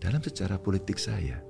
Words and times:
dalam 0.00 0.18
sejarah 0.24 0.56
politik 0.56 0.96
saya, 0.96 1.44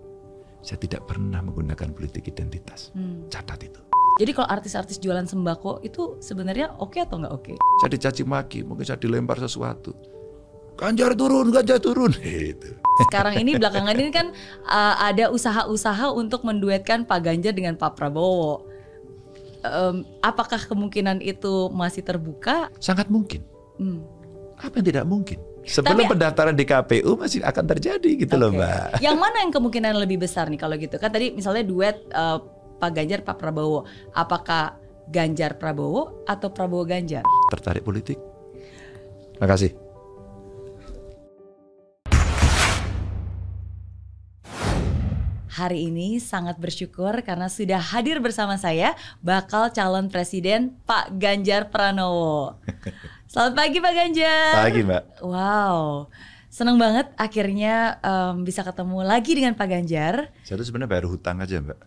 saya 0.61 0.79
tidak 0.83 1.07
pernah 1.07 1.39
menggunakan 1.39 1.95
politik 1.95 2.27
identitas. 2.27 2.91
Hmm. 2.93 3.31
Catat 3.31 3.63
itu. 3.63 3.81
Jadi 4.19 4.37
kalau 4.37 4.51
artis-artis 4.51 4.99
jualan 5.01 5.25
sembako 5.25 5.81
itu 5.87 6.19
sebenarnya 6.21 6.75
oke 6.77 6.99
atau 6.99 7.23
nggak 7.23 7.33
oke? 7.33 7.53
Saya 7.81 7.91
dicaci 7.95 8.27
maki, 8.27 8.67
mungkin 8.67 8.85
saya 8.85 8.99
dilempar 8.99 9.39
sesuatu. 9.41 9.95
Ganjar 10.77 11.15
turun, 11.15 11.55
Ganjar 11.55 11.79
turun. 11.79 12.11
Itu. 12.53 12.75
Sekarang 13.09 13.37
ini 13.37 13.57
belakangan 13.57 13.97
ini 13.97 14.13
kan 14.13 14.33
uh, 14.65 14.97
ada 15.01 15.33
usaha-usaha 15.33 16.13
untuk 16.13 16.45
menduetkan 16.45 17.09
Pak 17.09 17.21
Ganjar 17.21 17.53
dengan 17.57 17.77
Pak 17.77 17.97
Prabowo. 17.97 18.65
Em, 19.61 20.09
apakah 20.25 20.57
kemungkinan 20.57 21.21
itu 21.21 21.69
masih 21.69 22.01
terbuka? 22.01 22.73
Sangat 22.81 23.13
mungkin. 23.13 23.45
Hmm. 23.77 24.01
Apa 24.57 24.81
yang 24.81 24.87
tidak 24.89 25.05
mungkin? 25.05 25.37
Sebelum 25.61 26.03
Tapi- 26.03 26.13
pendaftaran 26.17 26.57
di 26.57 26.65
KPU 26.65 27.21
masih 27.21 27.45
akan 27.45 27.65
terjadi 27.77 28.11
gitu 28.17 28.35
loh, 28.41 28.49
Oke. 28.51 28.59
Mbak. 28.59 29.05
Yang 29.05 29.17
mana 29.21 29.37
yang 29.45 29.53
kemungkinan 29.53 29.93
lebih 30.01 30.19
besar 30.25 30.49
nih 30.49 30.57
kalau 30.57 30.75
gitu? 30.81 30.97
Kan 30.97 31.13
tadi 31.13 31.37
misalnya 31.37 31.63
duet 31.63 32.01
eh, 32.11 32.39
Pak 32.81 32.91
Ganjar 32.97 33.21
Pak 33.21 33.37
Prabowo. 33.37 33.85
Apakah 34.17 34.81
Ganjar 35.07 35.61
Prabowo 35.61 36.25
atau 36.25 36.49
Prabowo 36.49 36.89
Ganjar? 36.89 37.23
Tertarik 37.53 37.85
politik? 37.85 38.17
Makasih. 39.37 39.77
Hari 45.51 45.93
ini 45.93 46.23
sangat 46.23 46.57
bersyukur 46.57 47.21
karena 47.27 47.51
sudah 47.51 47.83
hadir 47.83 48.23
bersama 48.23 48.57
saya 48.57 48.95
bakal 49.21 49.69
calon 49.75 50.09
presiden 50.09 50.79
Pak 50.89 51.13
Ganjar 51.21 51.69
Pranowo. 51.69 52.57
Selamat 53.31 53.63
pagi 53.63 53.79
Pak 53.79 53.95
Ganjar. 53.95 54.55
Pagi, 54.59 54.83
Mbak. 54.83 55.23
Wow, 55.23 56.11
seneng 56.51 56.83
banget 56.83 57.15
akhirnya 57.15 58.03
em, 58.03 58.43
bisa 58.43 58.67
ketemu 58.67 59.07
lagi 59.07 59.39
dengan 59.39 59.55
Pak 59.55 59.69
Ganjar. 59.71 60.35
Saya 60.43 60.59
tuh 60.59 60.67
sebenarnya 60.67 60.91
bayar 60.91 61.07
hutang 61.07 61.39
aja, 61.39 61.63
Mbak. 61.63 61.79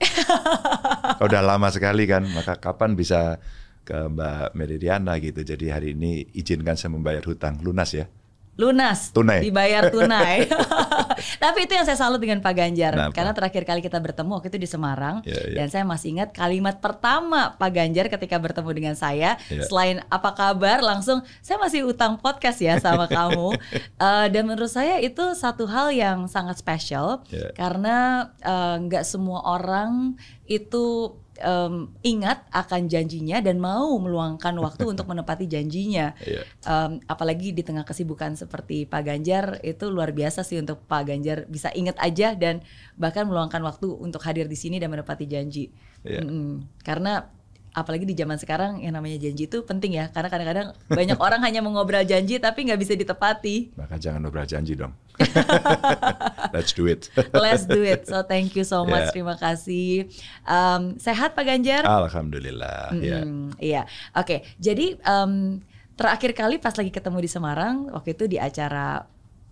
Udah 1.28 1.44
lama 1.44 1.68
sekali 1.68 2.08
kan, 2.08 2.24
maka 2.32 2.56
kapan 2.64 2.96
bisa 2.96 3.44
ke 3.84 4.08
Mbak 4.08 4.56
Meridiana 4.56 5.20
gitu. 5.20 5.44
Jadi 5.44 5.68
hari 5.68 5.92
ini 5.92 6.24
izinkan 6.32 6.80
saya 6.80 6.96
membayar 6.96 7.28
hutang 7.28 7.60
lunas 7.60 7.92
ya. 7.92 8.08
Lunas, 8.54 9.10
Tunai. 9.10 9.42
dibayar 9.42 9.90
tunai. 9.90 10.46
Tapi 11.44 11.66
itu 11.66 11.74
yang 11.74 11.90
saya 11.90 11.98
salut 11.98 12.22
dengan 12.22 12.38
Pak 12.38 12.54
Ganjar, 12.54 12.94
Kenapa? 12.94 13.14
karena 13.18 13.32
terakhir 13.34 13.64
kali 13.66 13.82
kita 13.82 13.98
bertemu 13.98 14.30
waktu 14.38 14.54
itu 14.54 14.60
di 14.62 14.70
Semarang, 14.70 15.26
Iya, 15.26 15.42
iya. 15.50 15.56
dan 15.58 15.68
saya 15.74 15.84
masih 15.84 16.14
ingat 16.14 16.30
kalimat 16.32 16.78
pertama 16.78 17.58
Pak 17.58 17.72
Ganjar 17.74 18.14
ketika 18.14 18.38
bertemu 18.38 18.70
dengan 18.72 18.96
saya, 18.96 19.42
Iya. 19.50 19.66
selain 19.66 19.98
apa 20.08 20.38
kabar, 20.38 20.86
langsung 20.86 21.26
saya 21.42 21.58
masih 21.58 21.82
utang 21.84 22.22
podcast 22.22 22.62
ya 22.62 22.78
sama 22.78 23.10
kamu. 23.10 23.56
Eh, 24.04 24.28
dan 24.30 24.44
menurut 24.46 24.68
saya 24.68 25.00
itu 25.00 25.22
satu 25.34 25.64
hal 25.66 25.90
yang 25.90 26.28
sangat 26.28 26.60
spesial, 26.60 27.24
Iya. 27.32 27.56
karena 27.56 28.30
eh, 28.38 28.76
nggak 28.86 29.02
semua 29.02 29.42
orang 29.42 30.14
itu 30.46 31.16
em, 31.40 31.90
ingat 32.06 32.46
akan 32.54 32.86
janjinya 32.90 33.42
dan 33.42 33.58
mau 33.58 33.94
meluangkan 33.98 34.54
waktu 34.60 34.94
untuk 34.94 35.10
menepati 35.10 35.50
janjinya. 35.50 36.16
Iya. 36.24 36.44
Em, 36.66 37.04
apalagi 37.06 37.52
di 37.52 37.62
tengah 37.62 37.84
kesibukan 37.84 38.34
seperti 38.40 38.88
Pak 38.88 39.02
Ganjar 39.04 39.60
itu 39.62 39.92
luar 39.92 40.16
biasa 40.16 40.42
sih 40.42 40.56
untuk 40.56 40.80
Pak 40.88 41.04
Ganjar 41.10 41.44
bisa 41.52 41.68
ingat 41.76 42.00
aja 42.00 42.32
dan 42.34 42.64
bahkan 42.96 43.28
meluangkan 43.28 43.60
waktu 43.60 43.92
untuk 43.92 44.24
hadir 44.24 44.48
di 44.48 44.56
sini 44.56 44.80
dan 44.80 44.90
menepati 44.94 45.28
janji. 45.28 45.70
Iya. 46.08 46.24
Mm-mm. 46.24 46.82
Karena 46.82 47.28
apalagi 47.74 48.06
di 48.06 48.14
zaman 48.14 48.38
sekarang 48.38 48.80
yang 48.80 48.94
namanya 48.94 49.18
janji 49.18 49.50
itu 49.50 49.66
penting 49.66 49.98
ya 49.98 50.06
karena 50.14 50.30
kadang-kadang 50.30 50.68
banyak 50.86 51.18
orang 51.18 51.42
hanya 51.42 51.60
mengobrol 51.60 52.06
janji 52.06 52.38
tapi 52.38 52.70
nggak 52.70 52.78
bisa 52.78 52.94
ditepati. 52.94 53.74
Maka 53.74 53.98
jangan 53.98 54.22
ngobrol 54.22 54.46
janji 54.46 54.78
dong. 54.78 54.94
Let's 56.54 56.74
do 56.74 56.86
it. 56.86 57.10
Let's 57.34 57.66
do 57.66 57.82
it. 57.82 58.06
So 58.06 58.22
thank 58.24 58.54
you 58.54 58.64
so 58.64 58.86
much. 58.86 59.10
Yeah. 59.10 59.14
Terima 59.14 59.36
kasih. 59.36 60.10
Em, 60.46 60.82
sehat 60.98 61.34
Pak 61.34 61.46
Ganjar? 61.46 61.82
Alhamdulillah. 61.84 62.94
ya. 62.98 63.22
Mm, 63.26 63.58
Iya, 63.58 63.86
oke. 64.14 64.46
Jadi 64.58 64.98
em, 64.98 65.62
terakhir 65.94 66.34
kali 66.34 66.58
pas 66.58 66.74
lagi 66.74 66.90
ketemu 66.90 67.22
di 67.22 67.30
Semarang 67.30 67.90
waktu 67.90 68.14
itu 68.14 68.26
di 68.26 68.38
acara 68.38 69.06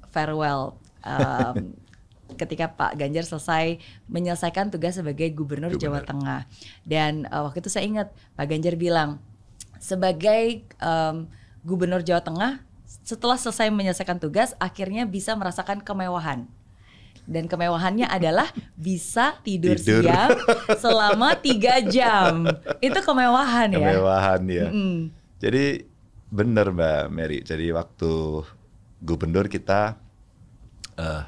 farewell 0.09 0.77
em, 1.01 1.73
ketika 2.35 2.71
Pak 2.71 2.97
Ganjar 2.99 3.23
selesai 3.27 3.79
menyelesaikan 4.07 4.71
tugas 4.71 4.99
sebagai 4.99 5.29
Gubernur, 5.31 5.75
Jawa 5.75 6.01
Gubernur. 6.03 6.09
Tengah 6.09 6.41
dan 6.83 7.25
eh, 7.27 7.41
waktu 7.41 7.59
itu 7.63 7.69
saya 7.71 7.85
ingat 7.87 8.07
Pak 8.35 8.45
Ganjar 8.47 8.75
bilang 8.75 9.19
sebagai 9.81 10.61
em, 10.77 11.15
Gubernur 11.65 12.05
Jawa 12.05 12.21
Tengah 12.21 12.61
setelah 13.01 13.35
selesai 13.35 13.73
menyelesaikan 13.73 14.21
tugas 14.21 14.53
akhirnya 14.61 15.09
bisa 15.09 15.33
merasakan 15.33 15.81
kemewahan. 15.81 16.45
Dan 17.25 17.45
kemewahannya 17.45 18.09
adalah 18.17 18.49
bisa 18.77 19.37
tidur, 19.45 19.77
Tidur. 19.77 20.05
siang 20.05 20.37
selama 20.77 21.37
tiga 21.37 21.81
jam. 21.85 22.45
Itu 22.81 22.99
kemewahan 23.01 23.73
ya. 23.73 23.89
Kemewahan 23.93 24.41
ya. 24.49 24.67
Mm. 24.69 24.99
Jadi 25.41 25.65
benar 26.31 26.73
Mbak 26.73 27.03
Mary. 27.13 27.39
Jadi 27.41 27.69
waktu 27.73 28.45
gubernur 29.01 29.49
kita 29.49 29.97
eh 30.97 31.23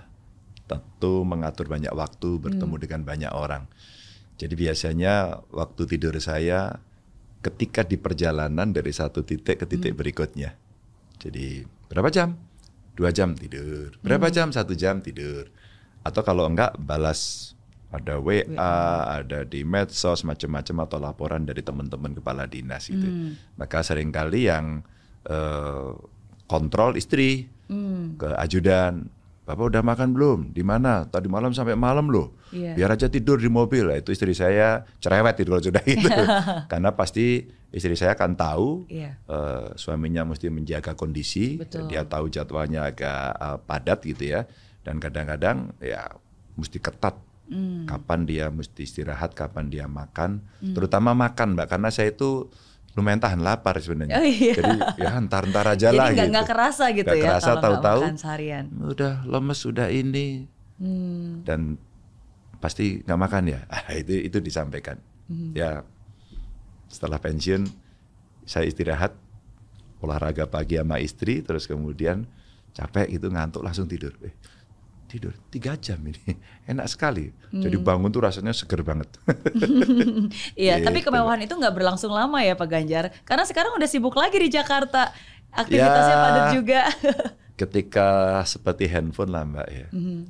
tentu 0.74 1.22
mengatur 1.22 1.70
banyak 1.70 1.94
waktu 1.94 2.42
bertemu 2.42 2.76
dengan 2.82 3.02
banyak 3.06 3.32
orang. 3.32 3.70
Jadi 4.42 4.54
biasanya 4.58 5.46
waktu 5.54 5.86
tidur 5.86 6.18
saya 6.18 6.82
ketika 7.46 7.86
di 7.86 8.00
perjalanan 8.02 8.74
dari 8.74 8.90
satu 8.90 9.22
titik 9.22 9.62
ke 9.62 9.66
titik 9.70 9.94
berikutnya. 9.94 10.58
Jadi 11.22 11.62
berapa 11.92 12.10
jam? 12.10 12.34
Dua 12.98 13.14
jam 13.14 13.38
tidur. 13.38 13.94
Berapa 14.02 14.34
jam? 14.34 14.50
Satu 14.50 14.74
jam 14.74 15.00
tidur. 15.06 15.50
Atau 16.02 16.26
kalau 16.26 16.50
enggak 16.50 16.76
balas 16.82 17.54
ada 17.94 18.18
WA, 18.18 18.42
ada 19.22 19.46
di 19.46 19.62
medsos 19.62 20.26
macam-macam 20.26 20.90
atau 20.90 20.98
laporan 20.98 21.46
dari 21.46 21.62
teman-teman 21.62 22.18
kepala 22.18 22.50
dinas 22.50 22.90
gitu. 22.90 23.38
Maka 23.56 23.86
sering 23.86 24.10
kali 24.10 24.50
yang 24.50 24.82
eh, 25.30 25.90
kontrol 26.50 26.98
istri 26.98 27.48
Hmm. 27.72 28.20
ke 28.20 28.28
ajudan. 28.38 29.08
Bapak 29.44 29.76
udah 29.76 29.84
makan 29.84 30.16
belum? 30.16 30.40
Di 30.56 30.64
mana? 30.64 31.04
Tadi 31.04 31.28
malam 31.28 31.52
sampai 31.52 31.76
malam 31.76 32.08
loh. 32.08 32.32
Iya. 32.56 32.80
Biar 32.80 32.96
aja 32.96 33.12
tidur 33.12 33.36
di 33.36 33.52
mobil. 33.52 33.84
Nah, 33.92 34.00
itu 34.00 34.16
istri 34.16 34.32
saya 34.32 34.88
cerewet 35.04 35.36
itu 35.36 35.52
kalau 35.52 35.60
sudah 35.60 35.84
itu. 35.94 36.08
Karena 36.72 36.96
pasti 36.96 37.44
istri 37.68 38.00
saya 38.00 38.16
akan 38.16 38.40
tahu 38.40 38.68
Iya. 38.88 39.20
eh, 39.20 39.66
suaminya 39.76 40.24
mesti 40.24 40.48
menjaga 40.48 40.96
kondisi. 40.96 41.60
Betul. 41.60 41.92
Dia 41.92 42.08
tahu 42.08 42.32
jadwalnya 42.32 42.88
agak 42.88 43.36
eh, 43.36 43.58
padat 43.68 44.00
gitu 44.08 44.24
ya. 44.32 44.48
Dan 44.80 45.04
kadang-kadang 45.04 45.76
ya 45.84 46.08
mesti 46.56 46.80
ketat. 46.80 47.20
Hmm. 47.44 47.84
Kapan 47.84 48.24
dia 48.24 48.48
mesti 48.48 48.88
istirahat, 48.88 49.36
kapan 49.36 49.68
dia 49.68 49.84
makan. 49.84 50.40
Terutama 50.64 51.12
makan, 51.12 51.60
Mbak. 51.60 51.68
Karena 51.68 51.92
saya 51.92 52.16
itu 52.16 52.48
lumayan 52.94 53.18
tahan 53.18 53.42
lapar 53.42 53.78
sebenarnya. 53.78 54.16
Oh, 54.16 54.24
iya. 54.24 54.54
Jadi 54.54 54.78
ya 54.98 55.18
entar-entar 55.18 55.66
aja 55.68 55.90
Jadi 55.90 55.98
lah 55.98 56.08
gitu. 56.14 56.30
nggak 56.30 56.46
kerasa 56.46 56.86
gitu 56.92 57.06
Nggak 57.06 57.18
ya 57.18 57.26
kerasa, 57.34 57.52
tahu-tahu 57.58 58.00
udah 58.84 59.14
lemes 59.26 59.60
udah 59.64 59.88
ini 59.90 60.28
Hmm. 60.74 61.46
dan 61.46 61.78
pasti 62.58 63.00
nggak 63.00 63.20
makan 63.20 63.44
ya 63.46 63.62
Ah, 63.68 63.94
itu 63.94 64.14
itu 64.20 64.38
disampaikan 64.38 64.98
Hmm. 65.26 65.54
ya 65.54 65.86
setelah 66.86 67.18
pensiun 67.18 67.66
saya 68.44 68.66
istirahat 68.66 69.14
olahraga 69.98 70.44
pagi 70.46 70.76
sama 70.76 70.98
istri 70.98 71.40
terus 71.40 71.64
kemudian 71.64 72.28
capek 72.72 73.08
gitu 73.12 73.30
ngantuk 73.30 73.62
langsung 73.62 73.86
tidur 73.86 74.12
eh, 74.20 74.34
tidur 75.14 75.30
tiga 75.48 75.78
jam 75.78 76.02
ini 76.02 76.18
enak 76.72 76.90
sekali 76.90 77.30
jadi 77.54 77.70
Hmm. 77.72 77.86
bangun 77.86 78.10
tuh 78.10 78.26
rasanya 78.26 78.50
seger 78.50 78.82
banget 78.82 79.06
Iya, 80.58 80.82
tapi 80.82 81.00
Gitu. 81.00 81.08
kemewahan 81.08 81.38
itu 81.40 81.54
nggak 81.54 81.70
berlangsung 81.72 82.10
lama 82.10 82.42
ya 82.42 82.54
Pak 82.54 82.66
Ganjar. 82.66 83.14
Karena 83.22 83.44
sekarang 83.44 83.74
udah 83.74 83.86
sibuk 83.86 84.14
lagi 84.14 84.38
di 84.38 84.50
Jakarta. 84.50 85.14
Aktivitasnya 85.52 85.86
Ya. 86.10 86.24
padat 86.24 86.46
juga. 86.52 86.82
ketika 87.54 88.08
seperti 88.44 88.90
handphone 88.90 89.30
lah 89.30 89.46
mbak 89.46 89.68
ya 89.70 89.88
Mhm. 89.88 90.26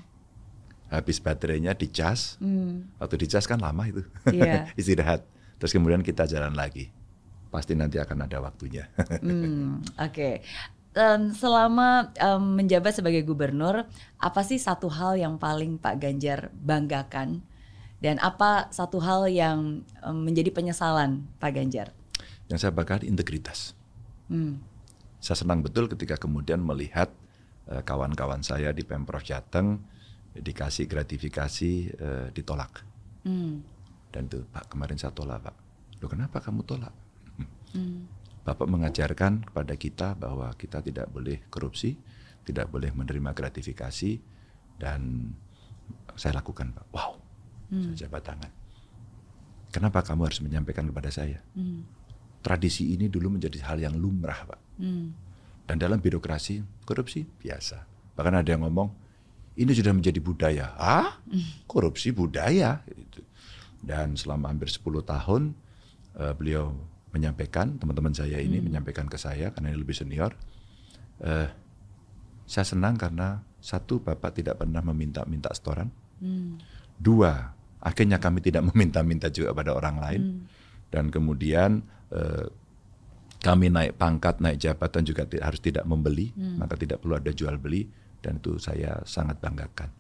habis 0.89 1.17
baterainya 1.17 1.71
dicas 1.71 2.35
Hmm. 2.37 2.91
waktu 2.97 3.15
dicas 3.17 3.47
kan 3.47 3.57
lama 3.57 3.87
itu 3.87 4.03
Iya. 4.27 4.67
istirahat 4.75 5.23
terus 5.55 5.71
kemudian 5.71 6.03
kita 6.03 6.27
jalan 6.27 6.51
lagi 6.51 6.91
pasti 7.47 7.73
nanti 7.73 7.95
akan 7.95 8.27
ada 8.27 8.43
waktunya 8.43 8.91
Hmm, 9.17 9.79
Oke. 9.95 10.43
Dan 10.93 11.33
selama 11.33 12.13
em, 12.15 12.43
menjabat 12.53 12.93
sebagai 12.93 13.25
gubernur, 13.25 13.89
apa 14.21 14.41
sih 14.45 14.61
satu 14.61 14.87
hal 14.93 15.17
yang 15.17 15.41
paling 15.41 15.81
Pak 15.81 15.97
Ganjar 15.97 16.53
banggakan? 16.53 17.41
Dan 17.97 18.21
apa 18.21 18.69
satu 18.69 19.01
hal 19.01 19.25
yang 19.27 19.81
em, 20.05 20.17
menjadi 20.21 20.53
penyesalan 20.53 21.25
Pak 21.41 21.51
Ganjar? 21.57 21.89
yang 22.51 22.59
saya 22.59 22.69
banggakan 22.69 23.07
integritas 23.07 23.73
Hmm. 24.27 24.63
saya 25.17 25.35
senang 25.39 25.59
betul 25.63 25.87
ketika 25.87 26.15
kemudian 26.15 26.63
melihat 26.63 27.11
eh, 27.65 27.81
kawan-kawan 27.81 28.43
saya 28.43 28.71
di 28.71 28.83
pemprov 28.83 29.23
Jateng 29.23 29.83
dikasih 30.33 30.85
gratifikasi 30.85 31.71
eh, 31.91 32.27
ditolak 32.29 32.83
Hmm. 33.23 33.63
dan 34.11 34.27
itu 34.27 34.43
pak 34.51 34.67
kemarin 34.67 34.99
saya 34.99 35.15
tolak 35.15 35.43
pak 35.43 35.55
lo 35.97 36.07
kenapa 36.07 36.43
kamu 36.43 36.61
tolak 36.63 36.91
Hmm. 37.73 38.05
Bapak 38.43 38.67
mengajarkan 38.67 39.47
kepada 39.47 39.73
kita 39.79 40.19
bahwa 40.19 40.51
kita 40.59 40.83
tidak 40.83 41.07
boleh 41.07 41.47
korupsi, 41.47 41.95
tidak 42.43 42.67
boleh 42.67 42.91
menerima 42.91 43.31
gratifikasi, 43.31 44.19
dan 44.75 45.31
saya 46.19 46.43
lakukan 46.43 46.75
Pak. 46.75 46.85
Wow, 46.91 47.23
saya 47.71 47.95
jabat 48.07 48.23
tangan. 48.27 48.51
Kenapa 49.71 50.03
kamu 50.03 50.27
harus 50.27 50.43
menyampaikan 50.43 50.85
kepada 50.91 51.07
saya? 51.09 51.39
Tradisi 52.43 52.91
ini 52.91 53.07
dulu 53.07 53.39
menjadi 53.39 53.63
hal 53.63 53.79
yang 53.79 53.95
lumrah 53.95 54.43
Pak. 54.43 54.61
Dan 55.63 55.75
dalam 55.79 56.03
birokrasi 56.03 56.83
korupsi 56.83 57.23
biasa. 57.23 57.87
Bahkan 58.19 58.43
ada 58.43 58.49
yang 58.51 58.67
ngomong 58.67 58.91
ini 59.55 59.71
sudah 59.71 59.95
menjadi 59.95 60.19
budaya. 60.19 60.75
Ah, 60.75 61.23
korupsi 61.65 62.11
budaya. 62.11 62.83
Gitu. 62.85 63.23
Dan 63.79 64.19
selama 64.19 64.51
hampir 64.51 64.67
10 64.67 64.83
tahun 65.03 65.41
eh, 66.19 66.33
beliau 66.35 66.75
menyampaikan 67.13 67.77
teman-teman 67.77 68.11
saya 68.11 68.41
ini 68.41 68.59
menyampaikan 68.59 69.05
ke 69.05 69.15
saya 69.21 69.53
karena 69.53 69.69
ini 69.69 69.77
lebih 69.79 69.95
senior. 69.95 70.33
eh, 71.23 71.47
saya 72.43 72.65
senang 72.67 72.99
karena 72.99 73.39
satu 73.63 74.03
bapak 74.03 74.43
tidak 74.43 74.59
pernah 74.59 74.83
meminta-minta 74.83 75.53
setoran. 75.55 75.87
Dua, 76.99 77.31
akhirnya 77.79 78.19
kami 78.19 78.43
tidak 78.43 78.65
meminta-minta 78.73 79.31
juga 79.31 79.55
pada 79.55 79.71
orang 79.77 79.95
lain. 80.01 80.21
Dan 80.91 81.13
kemudian 81.13 81.85
eh, 82.11 82.49
kami 83.39 83.71
naik 83.71 83.95
pangkat, 83.95 84.41
naik 84.43 84.57
jabatan 84.59 85.03
juga 85.05 85.23
harus 85.39 85.61
tidak 85.63 85.85
membeli, 85.87 86.31
maka 86.35 86.79
tidak 86.79 87.03
perlu 87.03 87.19
ada 87.19 87.31
jual 87.31 87.55
beli 87.59 87.87
dan 88.23 88.39
itu 88.39 88.55
saya 88.55 89.03
sangat 89.03 89.37
banggakan. 89.43 89.91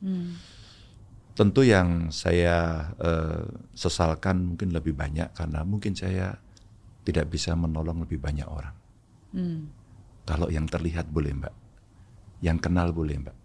Tentu 1.35 1.61
yang 1.65 2.13
saya 2.13 2.87
eh, 3.01 3.43
sesalkan 3.75 4.55
mungkin 4.55 4.71
lebih 4.71 4.95
banyak 4.95 5.35
karena 5.35 5.65
mungkin 5.67 5.91
saya 5.97 6.39
tidak 7.03 7.29
bisa 7.29 7.53
menolong 7.53 8.03
lebih 8.07 8.19
banyak 8.19 8.47
orang. 8.47 8.75
Kalau 10.23 10.47
yang 10.47 10.65
terlihat 10.71 11.11
boleh 11.11 11.35
mbak, 11.35 11.53
yang 12.39 12.57
kenal 12.57 12.95
boleh 12.95 13.19
mbak, 13.19 13.35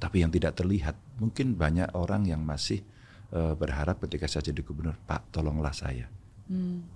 tapi 0.00 0.20
yang 0.20 0.32
tidak 0.32 0.56
terlihat 0.56 0.96
mungkin 1.20 1.56
banyak 1.56 1.92
orang 1.96 2.28
yang 2.28 2.44
masih 2.44 2.84
eh, 3.32 3.54
berharap 3.56 4.00
ketika 4.04 4.28
saya 4.28 4.52
jadi 4.52 4.60
gubernur, 4.60 4.96
Pak 5.08 5.32
tolonglah 5.32 5.72
saya. 5.72 6.08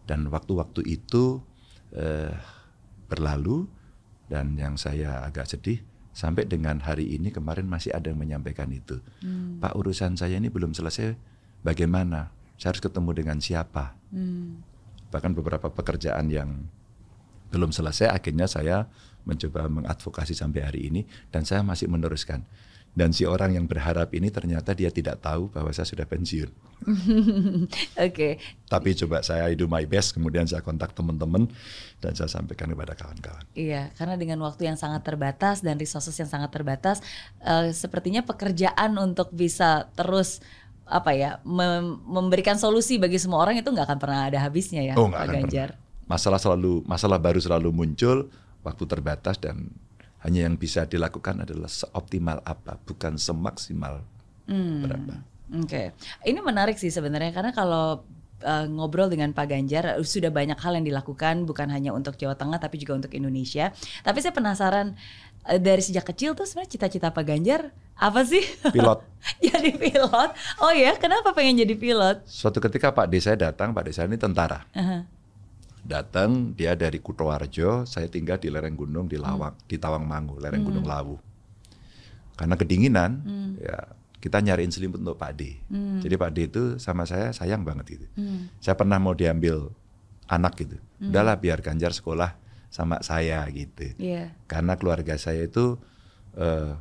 Dan 0.05 0.29
waktu-waktu 0.29 0.85
itu 0.85 1.41
eh, 1.97 2.37
berlalu 3.09 3.65
dan 4.29 4.57
yang 4.57 4.75
saya 4.81 5.25
agak 5.25 5.47
sedih 5.47 5.85
sampai 6.15 6.49
dengan 6.49 6.81
hari 6.81 7.17
ini 7.17 7.31
kemarin 7.31 7.69
masih 7.69 7.93
ada 7.93 8.09
yang 8.13 8.21
menyampaikan 8.21 8.69
itu. 8.73 9.01
Pak 9.61 9.73
urusan 9.77 10.17
saya 10.21 10.37
ini 10.37 10.49
belum 10.53 10.73
selesai. 10.77 11.17
Bagaimana? 11.65 12.29
Saya 12.61 12.77
harus 12.77 12.85
ketemu 12.85 13.11
dengan 13.17 13.39
siapa? 13.41 13.97
Bahkan 15.15 15.31
beberapa 15.39 15.71
pekerjaan 15.71 16.27
yang 16.27 16.67
belum 17.55 17.71
selesai 17.71 18.11
akhirnya 18.11 18.51
saya 18.51 18.91
mencoba 19.23 19.71
mengadvokasi 19.71 20.35
sampai 20.35 20.61
hari 20.67 20.81
ini 20.91 21.07
dan 21.31 21.47
saya 21.47 21.63
masih 21.63 21.87
meneruskan. 21.87 22.43
Dan 22.95 23.11
si 23.11 23.27
orang 23.27 23.59
yang 23.59 23.67
berharap 23.67 24.15
ini 24.15 24.31
ternyata 24.31 24.71
dia 24.71 24.87
tidak 24.87 25.19
tahu 25.19 25.51
bahwa 25.51 25.67
saya 25.75 25.83
sudah 25.83 26.07
pensiun. 26.07 26.47
Oke, 28.07 28.39
Tapi 28.71 28.91
coba 29.03 29.19
saya 29.27 29.51
do 29.59 29.67
my 29.67 29.83
best, 29.83 30.15
kemudian 30.15 30.47
saya 30.47 30.63
kontak 30.63 30.95
teman-teman 30.95 31.51
dan 31.99 32.15
saya 32.15 32.31
sampaikan 32.31 32.71
kepada 32.71 32.95
kawan-kawan. 32.95 33.43
Iya, 33.59 33.91
karena 33.99 34.15
dengan 34.15 34.39
waktu 34.47 34.71
yang 34.71 34.79
sangat 34.79 35.03
terbatas 35.03 35.59
dan 35.59 35.75
resources 35.75 36.15
yang 36.15 36.31
sangat 36.31 36.55
terbatas, 36.55 37.03
eh, 37.43 37.75
sepertinya 37.75 38.23
pekerjaan 38.23 38.95
untuk 38.95 39.35
bisa 39.35 39.91
terus 39.99 40.39
apa 40.85 41.17
ya 41.17 41.41
mem- 41.43 42.05
memberikan 42.05 42.55
solusi 42.55 43.01
bagi 43.01 43.17
semua 43.17 43.41
orang 43.41 43.57
itu 43.57 43.67
nggak 43.67 43.89
akan 43.89 43.99
pernah 43.99 44.21
ada 44.29 44.39
habisnya 44.41 44.85
ya, 44.85 44.95
Oh, 44.95 45.09
Pak 45.09 45.29
Ganjar. 45.29 45.77
pernah. 45.77 45.83
Masalah 46.05 46.37
selalu, 46.37 46.85
masalah 46.85 47.17
baru 47.17 47.41
selalu 47.41 47.73
muncul, 47.73 48.29
waktu 48.61 48.85
terbatas 48.85 49.41
dan 49.41 49.73
hanya 50.21 50.45
yang 50.45 50.57
bisa 50.57 50.85
dilakukan 50.85 51.45
adalah 51.45 51.69
seoptimal 51.69 52.41
apa, 52.45 52.77
bukan 52.85 53.17
semaksimal 53.17 54.05
Hmm. 54.45 54.85
berapa. 54.85 55.15
Oke, 55.65 55.93
ini 56.25 56.41
menarik 56.41 56.77
sih 56.77 56.93
sebenarnya 56.93 57.33
karena 57.33 57.53
kalau 57.53 58.05
uh, 58.43 58.67
ngobrol 58.69 59.09
dengan 59.09 59.33
Pak 59.33 59.47
Ganjar 59.49 59.97
uh, 59.97 60.05
sudah 60.05 60.29
banyak 60.29 60.57
hal 60.61 60.77
yang 60.77 60.85
dilakukan 60.85 61.49
bukan 61.49 61.69
hanya 61.73 61.97
untuk 61.97 62.17
Jawa 62.17 62.37
Tengah 62.37 62.61
tapi 62.61 62.77
juga 62.77 62.97
untuk 63.01 63.13
Indonesia. 63.17 63.73
Tapi 64.01 64.19
saya 64.21 64.37
penasaran 64.37 64.97
dari 65.45 65.83
sejak 65.85 66.09
kecil 66.09 66.33
tuh 66.33 66.49
sebenarnya 66.49 66.73
cita-cita 66.73 67.13
Pak 67.13 67.25
Ganjar 67.25 67.71
apa 67.95 68.25
sih? 68.27 68.43
Pilot. 68.73 69.05
jadi 69.47 69.71
pilot. 69.77 70.31
Oh 70.59 70.73
ya, 70.73 70.97
kenapa 70.97 71.31
pengen 71.37 71.63
jadi 71.63 71.77
pilot? 71.77 72.25
Suatu 72.27 72.59
ketika 72.59 72.91
Pak 72.91 73.07
Desa 73.13 73.37
datang, 73.37 73.71
Pak 73.77 73.85
Desa 73.87 74.09
ini 74.09 74.17
tentara. 74.19 74.67
Aha. 74.75 75.07
Datang 75.85 76.57
dia 76.57 76.73
dari 76.73 76.97
Kutoarjo, 76.97 77.85
saya 77.85 78.09
tinggal 78.09 78.41
di 78.41 78.49
lereng 78.49 78.73
gunung 78.73 79.05
di 79.05 79.21
Lawang, 79.21 79.53
di 79.69 79.77
Tawangmangu, 79.77 80.41
lereng 80.41 80.65
gunung 80.65 80.89
Lawu. 80.89 81.21
Karena 82.41 82.57
kedinginan, 82.57 83.21
ya 83.61 83.93
kita 84.17 84.41
nyariin 84.41 84.73
selimut 84.73 85.05
untuk 85.05 85.21
Pak 85.21 85.37
D. 85.37 85.61
Jadi 86.01 86.15
Pak 86.17 86.31
D 86.33 86.49
itu 86.49 86.63
sama 86.81 87.05
saya 87.05 87.37
sayang 87.37 87.69
banget 87.69 88.01
gitu. 88.01 88.07
Saya 88.65 88.81
pernah 88.81 88.97
mau 88.97 89.13
diambil 89.13 89.69
anak 90.25 90.57
gitu. 90.57 90.81
Udahlah 91.05 91.37
biar 91.37 91.61
Ganjar 91.61 91.93
sekolah 91.93 92.33
sama 92.75 92.99
saya 93.07 93.47
gitu. 93.55 93.95
Iya. 94.03 94.35
Karena 94.51 94.75
keluarga 94.75 95.15
saya 95.15 95.47
itu 95.47 95.79
eh, 96.35 96.75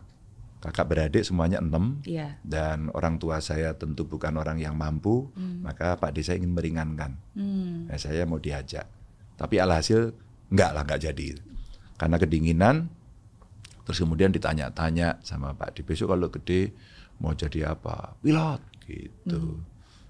kakak 0.58 0.90
beradik 0.90 1.22
semuanya 1.28 1.62
enam 1.62 2.02
Iya. 2.02 2.42
dan 2.42 2.90
orang 2.98 3.22
tua 3.22 3.38
saya 3.44 3.78
tentu 3.78 4.10
bukan 4.10 4.34
orang 4.40 4.58
yang 4.58 4.74
mampu, 4.74 5.30
maka 5.62 6.00
Pak 6.02 6.16
Desa 6.18 6.34
ingin 6.34 6.56
meringankan. 6.56 7.20
Hmm. 7.38 7.92
Nah, 7.92 8.00
saya 8.00 8.24
mau 8.24 8.40
diajak, 8.40 8.88
tapi 9.36 9.60
alhasil 9.60 10.16
enggak 10.50 10.72
lah 10.72 10.82
enggak 10.88 11.04
jadi, 11.04 11.28
karena 12.00 12.16
kedinginan. 12.18 12.76
Terus 13.84 14.00
kemudian 14.00 14.32
ditanya-tanya 14.32 15.20
sama 15.28 15.52
Pak 15.52 15.76
D 15.76 15.84
besok 15.84 16.16
kalau 16.16 16.32
gede 16.32 16.72
mau 17.20 17.36
jadi 17.36 17.76
apa? 17.76 18.16
Pilot 18.24 18.62
gitu. 18.88 19.60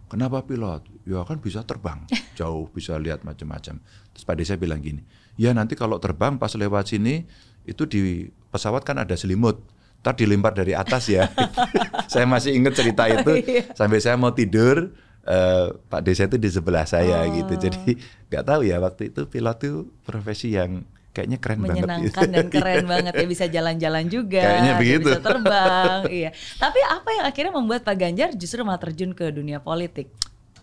Kenapa 0.06 0.45
pilot? 0.45 0.85
Ya 1.09 1.25
kan 1.25 1.41
bisa 1.41 1.65
terbang 1.65 2.06
jauh, 2.38 2.69
bisa 2.69 2.94
lihat 3.01 3.25
macam-macam. 3.25 3.81
Terus 4.13 4.21
Pak 4.24 4.35
Desa 4.38 4.53
bilang 4.53 4.77
gini, 4.85 5.01
ya 5.35 5.51
nanti 5.51 5.74
kalau 5.74 5.97
terbang 5.97 6.38
pas 6.38 6.53
lewat 6.53 6.94
sini 6.94 7.25
itu 7.63 7.88
di 7.88 8.27
pesawat 8.51 8.83
kan 8.83 9.00
ada 9.01 9.15
selimut. 9.15 9.62
Ntar 10.03 10.19
dilempar 10.19 10.51
dari 10.51 10.75
atas 10.75 11.07
ya. 11.07 11.31
saya 12.12 12.27
masih 12.27 12.53
ingat 12.59 12.75
cerita 12.75 13.07
itu. 13.07 13.39
Iya. 13.44 13.63
Sampai 13.71 14.03
saya 14.03 14.19
mau 14.19 14.35
tidur, 14.35 14.91
eh, 15.24 15.68
Pak 15.88 16.01
Desa 16.03 16.27
itu 16.27 16.35
di 16.35 16.51
sebelah 16.51 16.83
saya 16.83 17.24
gitu. 17.31 17.56
Jadi 17.56 17.95
nggak 18.27 18.44
tahu 18.44 18.68
ya 18.68 18.83
waktu 18.83 19.15
itu 19.15 19.24
pilot 19.31 19.57
itu 19.63 19.88
profesi 20.03 20.59
yang 20.59 20.83
kayaknya 21.13 21.38
keren 21.39 21.62
banget. 21.62 21.88
menyenangkan 21.88 22.27
dan 22.33 22.47
keren 22.57 22.85
banget 22.89 23.13
ya 23.15 23.25
bisa 23.30 23.45
jalan-jalan 23.47 24.06
juga, 24.09 24.41
Kayaknya 24.44 24.74
begitu. 24.81 25.09
bisa 25.13 25.19
terbang, 25.21 26.00
iya. 26.09 26.30
Tapi 26.57 26.80
apa 26.89 27.09
yang 27.13 27.25
akhirnya 27.30 27.53
membuat 27.53 27.81
Pak 27.85 27.95
Ganjar 27.95 28.30
justru 28.33 28.65
malah 28.65 28.81
terjun 28.81 29.13
ke 29.13 29.30
dunia 29.30 29.61
politik? 29.61 30.09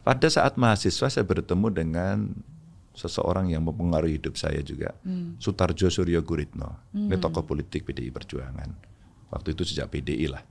Pada 0.02 0.26
saat 0.26 0.58
mahasiswa 0.58 1.06
saya 1.06 1.22
bertemu 1.24 1.66
dengan 1.70 2.34
seseorang 3.00 3.48
yang 3.48 3.64
mempengaruhi 3.64 4.20
hidup 4.20 4.36
saya 4.36 4.60
juga, 4.60 4.92
Sutarjo 5.36 5.88
Suryo 5.88 6.20
Guritno, 6.20 6.84
ini 6.92 7.16
tokoh 7.16 7.42
politik 7.42 7.82
PDI 7.82 8.12
Perjuangan. 8.12 8.68
Waktu 9.28 9.54
itu 9.54 9.64
sejak 9.64 9.88
PDI 9.88 10.28
lah. 10.28 10.44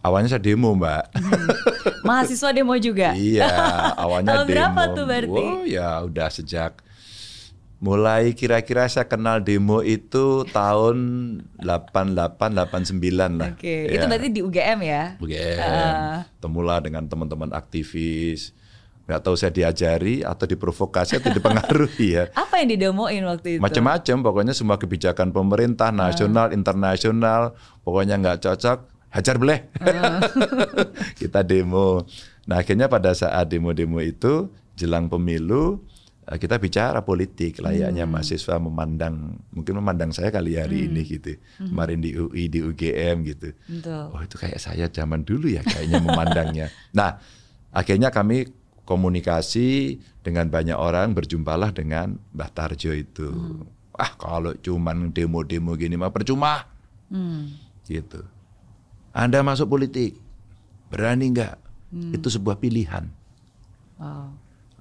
Awalnya 0.00 0.34
saya 0.34 0.42
demo 0.42 0.70
mbak. 0.72 1.14
Mahasiswa 2.06 2.50
demo 2.50 2.74
juga. 2.76 3.14
iya, 3.14 3.46
awalnya 4.02 4.34
Tahun 4.34 4.44
demo. 4.44 4.52
berapa 4.52 4.82
tuh 4.92 5.04
berarti? 5.04 5.42
Oh 5.44 5.62
ya 5.62 6.00
udah 6.00 6.28
sejak 6.28 6.82
mulai 7.76 8.32
kira-kira 8.32 8.88
saya 8.88 9.04
kenal 9.04 9.36
demo 9.38 9.84
itu 9.84 10.48
tahun 10.48 10.96
88 11.60 12.56
89 12.56 13.36
lah. 13.36 13.52
Oke, 13.52 13.68
Ya. 13.84 13.92
itu 13.92 14.04
berarti 14.06 14.28
di 14.30 14.40
UGM 14.40 14.78
ya? 14.80 15.02
UGM, 15.18 15.60
Ah. 15.60 16.18
temulah 16.38 16.80
dengan 16.80 17.04
teman-teman 17.04 17.52
aktivis. 17.52 18.56
Nggak 19.06 19.20
tahu 19.22 19.34
saya 19.38 19.54
diajari 19.54 20.26
atau 20.26 20.50
diprovokasi 20.50 21.22
atau 21.22 21.30
dipengaruhi 21.30 22.18
ya. 22.18 22.24
Apa 22.42 22.58
yang 22.58 22.74
didemoin 22.74 23.22
waktu 23.22 23.56
itu? 23.56 23.62
Macam-macam, 23.62 24.16
pokoknya 24.26 24.54
semua 24.54 24.82
kebijakan 24.82 25.30
pemerintah 25.30 25.94
nasional, 25.94 26.50
internasional, 26.50 27.54
pokoknya 27.86 28.18
nggak 28.18 28.42
cocok, 28.42 28.78
hajar 29.14 29.36
beleh. 29.38 29.70
Kita 31.22 31.46
demo. 31.46 32.02
Nah 32.50 32.62
akhirnya 32.62 32.90
pada 32.90 33.14
saat 33.14 33.46
demo-demo 33.46 34.02
itu 34.02 34.50
jelang 34.74 35.06
pemilu 35.06 35.80
eh, 36.28 36.36
kita 36.36 36.60
bicara 36.60 37.00
politik 37.00 37.64
layaknya 37.64 38.04
mahasiswa 38.04 38.60
memandang 38.60 39.40
mungkin 39.50 39.80
memandang 39.80 40.12
saya 40.12 40.28
kali 40.28 40.54
ya 40.60 40.68
hari 40.68 40.84
ini 40.84 41.00
gitu 41.02 41.40
kemarin 41.56 41.98
di 42.04 42.12
UI 42.12 42.52
di 42.52 42.60
UGM 42.60 43.24
gitu 43.24 43.56
Betul. 43.72 44.12
oh 44.12 44.20
itu 44.20 44.36
kayak 44.36 44.60
saya 44.60 44.86
zaman 44.92 45.24
dulu 45.24 45.48
ya 45.48 45.64
kayaknya 45.64 45.96
memandangnya 46.04 46.66
nah 46.92 47.16
akhirnya 47.72 48.12
kami 48.12 48.52
komunikasi 48.86 49.98
dengan 50.22 50.46
banyak 50.48 50.78
orang 50.78 51.12
berjumpalah 51.12 51.74
dengan 51.74 52.16
Mbah 52.32 52.50
Tarjo 52.54 52.94
itu. 52.94 53.28
Ah 53.98 54.14
kalau 54.14 54.54
cuman 54.54 55.10
demo-demo 55.10 55.74
gini 55.74 55.98
mah 55.98 56.14
percuma. 56.14 56.70
Hmm. 57.10 57.54
gitu. 57.86 58.22
Anda 59.14 59.42
masuk 59.42 59.70
politik 59.70 60.18
berani 60.90 61.34
nggak? 61.34 61.56
Itu 62.14 62.30
sebuah 62.30 62.62
pilihan. 62.62 63.10
Wow. 63.96 64.36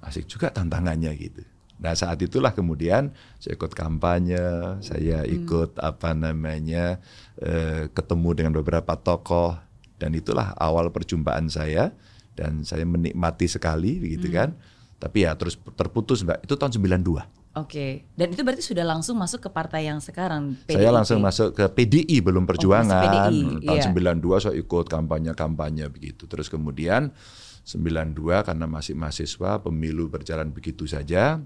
asik 0.05 0.29
juga 0.29 0.53
tantangannya 0.53 1.09
gitu. 1.17 1.41
Nah 1.81 1.97
saat 1.97 2.21
itulah 2.21 2.53
kemudian 2.53 3.09
saya 3.41 3.57
ikut 3.57 3.73
kampanye, 3.73 4.77
saya 4.85 5.25
ikut 5.25 5.81
apa 5.81 6.13
namanya 6.13 7.01
eh, 7.41 7.89
ketemu 7.89 8.29
dengan 8.37 8.53
beberapa 8.61 8.93
tokoh. 8.99 9.57
Dan 9.95 10.11
itulah 10.11 10.51
awal 10.59 10.91
perjumpaan 10.91 11.47
saya 11.47 11.95
dan 12.35 12.61
saya 12.61 12.83
menikmati 12.83 13.47
sekali 13.47 13.97
begitu 13.97 14.27
Hmm. 14.29 14.35
kan. 14.35 14.49
Tapi 14.95 15.23
ya 15.23 15.35
terus 15.35 15.55
terputus 15.75 16.21
Mbak. 16.21 16.43
Itu 16.43 16.55
tahun 16.55 16.71
92. 16.71 17.23
Oke. 17.55 18.03
Dan 18.11 18.31
itu 18.31 18.43
berarti 18.43 18.59
sudah 18.59 18.83
langsung 18.83 19.15
masuk 19.15 19.39
ke 19.39 19.49
partai 19.49 19.87
yang 19.87 19.99
sekarang 19.99 20.59
PDIP. 20.67 20.75
Saya 20.75 20.91
langsung 20.91 21.19
masuk 21.19 21.49
ke 21.51 21.65
PDI 21.65 22.19
belum 22.19 22.43
perjuangan. 22.43 23.31
PDI, 23.31 23.63
Tahun 23.63 23.79
iya. 23.79 23.87
92 23.87 24.39
saya 24.39 24.55
ikut 24.55 24.85
kampanye-kampanye 24.85 25.87
begitu. 25.87 26.27
Terus 26.27 26.47
kemudian 26.47 27.15
92 27.63 28.43
karena 28.43 28.67
masih 28.67 28.93
mahasiswa, 28.93 29.57
pemilu 29.57 30.07
berjalan 30.07 30.51
begitu 30.51 30.83
saja. 30.83 31.39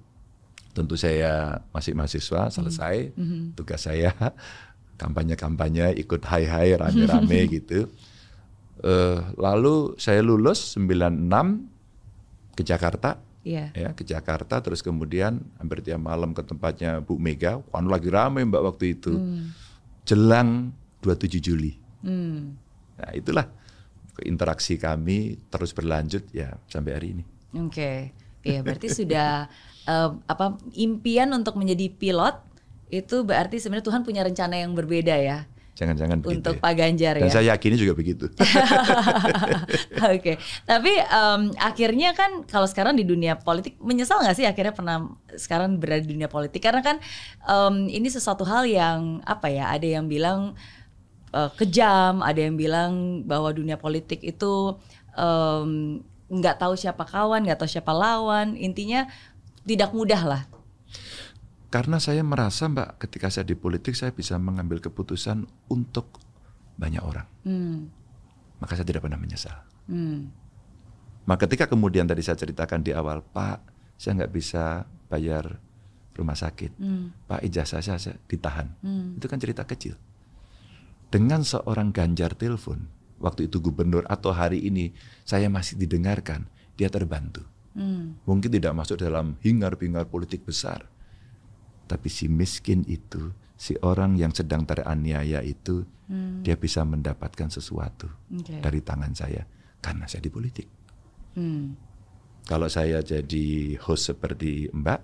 Tentu 0.73 0.93
saya 0.93 1.61
masih 1.69 1.93
mahasiswa, 1.93 2.49
selesai 2.49 3.13
Mhm. 3.13 3.53
tugas 3.53 3.81
saya 3.81 4.13
kampanye-kampanye, 4.97 5.93
ikut 5.95 6.21
hai-hai 6.25 6.75
rame-rame 6.75 7.39
gitu. 7.57 7.87
Eh, 8.79 9.19
lalu 9.35 9.99
saya 9.99 10.23
lulus 10.23 10.79
96 10.79 11.67
ke 12.55 12.63
Jakarta. 12.63 13.19
Iya. 13.39 13.71
ya 13.71 13.95
ke 13.95 14.03
Jakarta 14.03 14.59
terus 14.59 14.83
kemudian 14.83 15.39
hampir 15.57 15.79
tiap 15.79 16.03
malam 16.03 16.35
ke 16.35 16.43
tempatnya 16.43 16.99
Bu 16.99 17.15
Mega. 17.15 17.63
Kan 17.71 17.87
lagi 17.87 18.11
rame 18.11 18.43
Mbak 18.43 18.63
waktu 18.63 18.99
itu. 18.99 19.15
Jelang 20.03 20.75
27 21.01 21.39
Juli. 21.39 21.73
Hmm. 21.99 22.55
nah 22.95 23.11
itulah 23.11 23.47
interaksi 24.23 24.79
kami 24.79 25.35
terus 25.51 25.71
berlanjut 25.71 26.27
ya 26.35 26.59
sampai 26.67 26.91
hari 26.95 27.07
ini. 27.15 27.23
Oke. 27.63 28.11
Iya, 28.43 28.59
berarti 28.63 28.87
sudah 29.03 29.47
eh, 29.87 30.09
apa 30.27 30.59
impian 30.75 31.31
untuk 31.31 31.55
menjadi 31.55 31.91
pilot 31.95 32.35
itu 32.91 33.23
berarti 33.23 33.61
sebenarnya 33.61 33.87
Tuhan 33.87 34.01
punya 34.03 34.21
rencana 34.25 34.55
yang 34.59 34.73
berbeda 34.73 35.15
ya 35.15 35.47
jangan-jangan 35.79 36.19
begitu 36.19 36.35
untuk 36.43 36.55
ya. 36.59 36.61
Pak 36.61 36.73
Ganjar 36.75 37.13
dan 37.15 37.23
ya. 37.23 37.31
saya 37.31 37.45
yakini 37.55 37.75
juga 37.79 37.95
begitu 37.95 38.27
Oke, 40.15 40.35
tapi 40.67 40.91
em, 40.99 41.41
akhirnya 41.55 42.11
kan 42.11 42.43
kalau 42.43 42.67
sekarang 42.67 42.99
di 42.99 43.07
dunia 43.07 43.39
politik 43.39 43.79
menyesal 43.79 44.19
nggak 44.19 44.35
sih 44.35 44.43
akhirnya 44.43 44.75
pernah 44.75 45.07
sekarang 45.39 45.79
berada 45.79 46.03
di 46.03 46.11
dunia 46.11 46.27
politik 46.27 46.59
karena 46.59 46.83
kan 46.83 46.99
em, 47.47 47.87
ini 47.87 48.11
sesuatu 48.11 48.43
hal 48.43 48.67
yang 48.67 49.23
apa 49.23 49.47
ya 49.47 49.71
ada 49.71 49.87
yang 49.87 50.11
bilang 50.11 50.59
eh, 51.31 51.49
kejam, 51.55 52.19
ada 52.19 52.39
yang 52.43 52.59
bilang 52.59 53.23
bahwa 53.23 53.55
dunia 53.55 53.79
politik 53.79 54.19
itu 54.19 54.75
em, 55.15 56.03
nggak 56.29 56.61
tahu 56.61 56.77
siapa 56.77 57.07
kawan, 57.07 57.41
nggak 57.47 57.59
tahu 57.63 57.69
siapa 57.69 57.89
lawan, 57.89 58.53
intinya 58.53 59.09
tidak 59.65 59.91
mudah 59.95 60.21
lah. 60.21 60.41
Karena 61.69 62.01
saya 62.01 62.25
merasa 62.25 62.65
Mbak 62.65 62.97
ketika 63.05 63.29
saya 63.29 63.45
di 63.45 63.53
politik 63.53 63.93
saya 63.93 64.09
bisa 64.09 64.37
mengambil 64.41 64.81
keputusan 64.81 65.45
untuk 65.69 66.17
banyak 66.81 67.01
orang. 67.01 67.27
Hmm, 67.45 67.93
maka 68.57 68.73
saya 68.73 68.87
tidak 68.89 69.05
pernah 69.05 69.21
menyesal. 69.21 69.55
Hmm, 69.89 70.33
Maka 71.29 71.45
ketika 71.45 71.69
kemudian 71.69 72.09
tadi 72.09 72.25
saya 72.25 72.41
ceritakan 72.41 72.81
di 72.81 72.89
awal, 72.89 73.21
Pak, 73.21 73.61
saya 74.01 74.17
nggak 74.17 74.33
bisa 74.33 74.89
bayar 75.13 75.61
rumah 76.17 76.33
sakit, 76.33 76.73
hmm, 76.73 77.29
Pak 77.29 77.45
ijazah 77.45 77.85
saya 77.85 78.01
saya 78.01 78.17
ditahan, 78.25 78.73
hmm. 78.81 79.21
itu 79.21 79.25
kan 79.29 79.37
cerita 79.37 79.61
kecil. 79.61 79.93
Dengan 81.13 81.45
seorang 81.45 81.93
Ganjar 81.93 82.33
telepon, 82.33 82.89
waktu 83.21 83.45
itu 83.45 83.61
gubernur 83.61 84.09
atau 84.09 84.33
hari 84.33 84.65
ini 84.65 84.89
saya 85.21 85.53
masih 85.53 85.77
didengarkan, 85.77 86.49
dia 86.73 86.89
terbantu. 86.89 87.45
Hmm, 87.77 88.17
Mungkin 88.25 88.49
tidak 88.49 88.73
masuk 88.73 88.97
dalam 88.97 89.37
hingar-bingar 89.45 90.09
politik 90.09 90.41
besar, 90.41 90.89
tapi 91.89 92.05
si 92.05 92.29
miskin 92.29 92.85
itu, 92.85 93.33
si 93.57 93.73
orang 93.81 94.13
yang 94.13 94.29
sedang 94.29 94.61
teraniaya 94.63 95.41
itu, 95.41 95.81
hmm, 96.05 96.45
dia 96.45 96.53
bisa 96.53 96.85
mendapatkan 96.85 97.49
sesuatu 97.49 98.05
oke. 98.29 98.61
dari 98.61 98.79
tangan 98.85 99.17
saya 99.17 99.41
karena 99.81 100.05
saya 100.05 100.21
di 100.21 100.31
politik. 100.31 100.67
Hmm, 101.33 101.73
Kalau 102.45 102.65
saya 102.65 103.01
jadi 103.01 103.77
host 103.77 104.13
seperti 104.13 104.69
Mbak, 104.73 105.01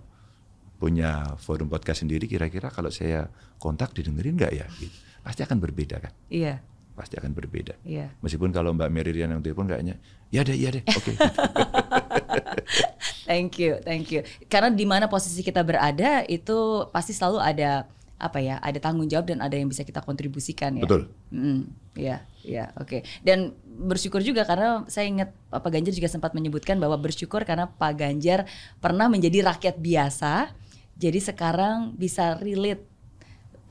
punya 0.82 1.38
forum 1.38 1.70
podcast 1.70 2.02
sendiri, 2.02 2.26
kira-kira 2.26 2.74
kalau 2.74 2.90
saya 2.90 3.30
kontak 3.62 3.94
didengerin 3.94 4.34
nggak 4.38 4.54
ya? 4.54 4.66
Gitu. 4.78 4.94
Pasti 5.22 5.42
akan 5.46 5.58
berbeda 5.62 6.02
kan? 6.02 6.14
Iya, 6.30 6.62
Pasti 6.96 7.20
akan 7.20 7.36
berbeda. 7.36 7.76
iya. 7.84 8.08
Meskipun 8.24 8.56
kalau 8.56 8.72
Mbak 8.72 8.88
Meririan 8.88 9.28
yang 9.28 9.44
telepon 9.44 9.68
kayaknya, 9.68 10.00
ya 10.32 10.48
deh, 10.48 10.56
ya 10.56 10.72
deh, 10.72 10.84
oke. 10.88 11.12
Thank 13.26 13.58
you, 13.58 13.82
thank 13.82 14.14
you. 14.14 14.22
Karena 14.46 14.70
di 14.70 14.86
mana 14.86 15.10
posisi 15.10 15.42
kita 15.42 15.66
berada 15.66 16.22
itu 16.30 16.86
pasti 16.94 17.10
selalu 17.10 17.42
ada 17.42 17.90
apa 18.16 18.40
ya, 18.40 18.62
ada 18.62 18.78
tanggung 18.80 19.10
jawab 19.10 19.28
dan 19.34 19.42
ada 19.42 19.58
yang 19.58 19.68
bisa 19.68 19.82
kita 19.82 20.00
kontribusikan 20.06 20.78
ya. 20.78 20.86
Betul. 20.86 21.10
Mm, 21.34 21.62
ya, 21.98 22.18
ya, 22.46 22.72
oke. 22.78 23.02
Dan 23.26 23.58
bersyukur 23.66 24.22
juga 24.22 24.48
karena 24.48 24.86
saya 24.88 25.10
ingat 25.10 25.34
Pak 25.52 25.68
Ganjar 25.68 25.92
juga 25.92 26.08
sempat 26.08 26.32
menyebutkan 26.38 26.78
bahwa 26.80 26.96
bersyukur 27.02 27.44
karena 27.44 27.68
Pak 27.68 27.94
Ganjar 27.98 28.46
pernah 28.80 29.10
menjadi 29.10 29.44
rakyat 29.52 29.82
biasa, 29.82 30.54
jadi 30.96 31.20
sekarang 31.20 31.98
bisa 31.98 32.40
relate 32.40 32.86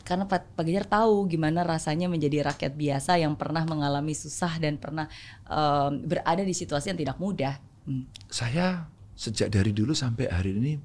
karena 0.04 0.28
Pak 0.28 0.60
Ganjar 0.60 0.84
tahu 0.84 1.26
gimana 1.32 1.64
rasanya 1.64 2.12
menjadi 2.12 2.44
rakyat 2.44 2.76
biasa 2.76 3.16
yang 3.16 3.34
pernah 3.34 3.64
mengalami 3.64 4.12
susah 4.12 4.60
dan 4.60 4.76
pernah 4.76 5.08
em, 5.48 6.04
berada 6.04 6.44
di 6.44 6.52
situasi 6.52 6.92
yang 6.92 7.00
tidak 7.00 7.16
mudah. 7.16 7.56
Hmm. 7.84 8.08
saya 8.32 8.88
sejak 9.12 9.52
dari 9.52 9.76
dulu 9.76 9.92
sampai 9.92 10.32
hari 10.32 10.56
ini 10.56 10.80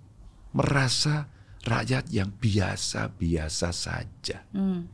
merasa 0.52 1.32
rakyat 1.64 2.12
yang 2.12 2.32
biasa-biasa 2.32 3.70
saja. 3.76 4.44
Hmm. 4.56 4.88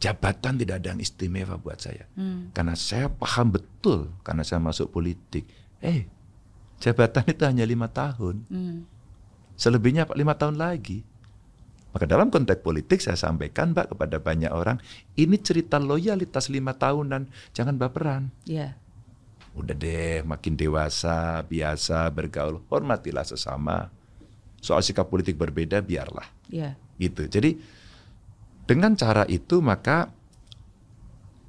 Jabatan 0.00 0.56
tidak 0.56 0.80
ada 0.80 0.96
yang 0.96 1.02
istimewa 1.02 1.60
buat 1.60 1.76
saya. 1.76 2.08
Hmm. 2.16 2.54
Karena 2.56 2.72
saya 2.72 3.12
paham 3.12 3.52
betul 3.52 4.08
karena 4.24 4.42
saya 4.42 4.58
masuk 4.58 4.88
politik. 4.88 5.44
Eh, 5.84 6.08
jabatan 6.80 7.24
itu 7.28 7.42
hanya 7.44 7.64
lima 7.68 7.86
tahun. 7.86 8.46
Hmm. 8.48 8.88
Selebihnya 9.60 10.08
Pak 10.08 10.16
lima 10.16 10.32
tahun 10.34 10.56
lagi. 10.56 11.04
Maka 11.90 12.06
dalam 12.06 12.30
konteks 12.30 12.62
politik 12.62 13.02
saya 13.02 13.18
sampaikan 13.18 13.74
Mbak 13.74 13.94
kepada 13.94 14.22
banyak 14.22 14.52
orang, 14.54 14.78
ini 15.18 15.36
cerita 15.42 15.82
loyalitas 15.82 16.46
lima 16.46 16.78
tahunan, 16.78 17.26
jangan 17.50 17.74
baperan. 17.74 18.30
Ya. 18.46 18.78
Udah 19.58 19.74
deh, 19.74 20.22
makin 20.22 20.54
dewasa, 20.54 21.42
biasa, 21.42 22.06
bergaul, 22.14 22.62
hormatilah 22.70 23.26
sesama. 23.26 23.90
Soal 24.62 24.86
sikap 24.86 25.10
politik 25.10 25.34
berbeda, 25.34 25.82
biarlah. 25.82 26.30
Ya. 26.46 26.78
Gitu. 27.02 27.26
Jadi 27.26 27.58
dengan 28.70 28.94
cara 28.94 29.26
itu 29.26 29.58
maka 29.58 30.14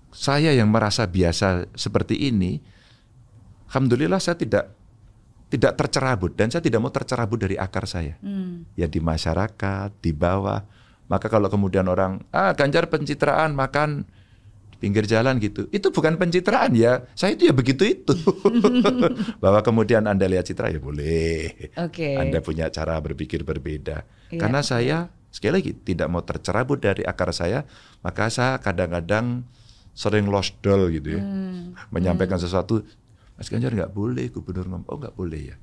saya 0.10 0.50
yang 0.58 0.74
merasa 0.74 1.06
biasa 1.06 1.70
seperti 1.78 2.18
ini, 2.18 2.58
alhamdulillah 3.70 4.18
saya 4.18 4.42
tidak 4.42 4.81
tidak 5.52 5.76
tercerabut 5.76 6.32
dan 6.32 6.48
saya 6.48 6.64
tidak 6.64 6.80
mau 6.80 6.90
tercerabut 6.96 7.36
dari 7.36 7.60
akar 7.60 7.84
saya. 7.84 8.16
Hmm. 8.24 8.64
Ya 8.80 8.88
di 8.88 9.04
masyarakat, 9.04 9.92
di 10.00 10.16
bawah. 10.16 10.64
Maka 11.12 11.28
kalau 11.28 11.52
kemudian 11.52 11.92
orang 11.92 12.24
ah 12.32 12.56
Ganjar 12.56 12.88
pencitraan 12.88 13.52
makan 13.52 14.08
di 14.72 14.78
pinggir 14.80 15.04
jalan 15.04 15.44
gitu, 15.44 15.68
itu 15.76 15.92
bukan 15.92 16.16
pencitraan 16.16 16.72
ya. 16.72 17.04
Saya 17.20 17.36
itu 17.36 17.52
ya 17.52 17.54
begitu 17.54 17.84
itu. 17.84 18.16
Bahwa 19.44 19.60
kemudian 19.60 20.08
anda 20.08 20.24
lihat 20.24 20.48
citra 20.48 20.72
ya 20.72 20.80
boleh. 20.80 21.76
Oke. 21.76 22.16
Anda 22.16 22.40
punya 22.40 22.72
cara 22.72 22.96
berpikir 23.04 23.44
berbeda. 23.44 24.08
Iya, 24.32 24.40
Karena 24.40 24.64
saya 24.64 25.12
sekali 25.28 25.60
lagi 25.60 25.72
tidak 25.76 26.08
mau 26.08 26.24
tercerabut 26.24 26.80
dari 26.80 27.04
akar 27.04 27.36
saya, 27.36 27.68
maka 28.00 28.32
saya 28.32 28.56
kadang-kadang 28.64 29.44
sering 29.92 30.32
lost 30.32 30.56
doll 30.64 30.88
gitu 30.88 31.20
ya, 31.20 31.22
Hmm. 31.24 31.76
menyampaikan 31.92 32.40
sesuatu. 32.40 32.88
Mas 33.42 33.50
Ganjar 33.50 33.74
nggak 33.74 33.90
boleh 33.90 34.30
gubernur 34.30 34.70
ngomong, 34.70 34.86
oh 34.86 34.98
nggak 35.02 35.18
boleh 35.18 35.42
ya. 35.50 35.58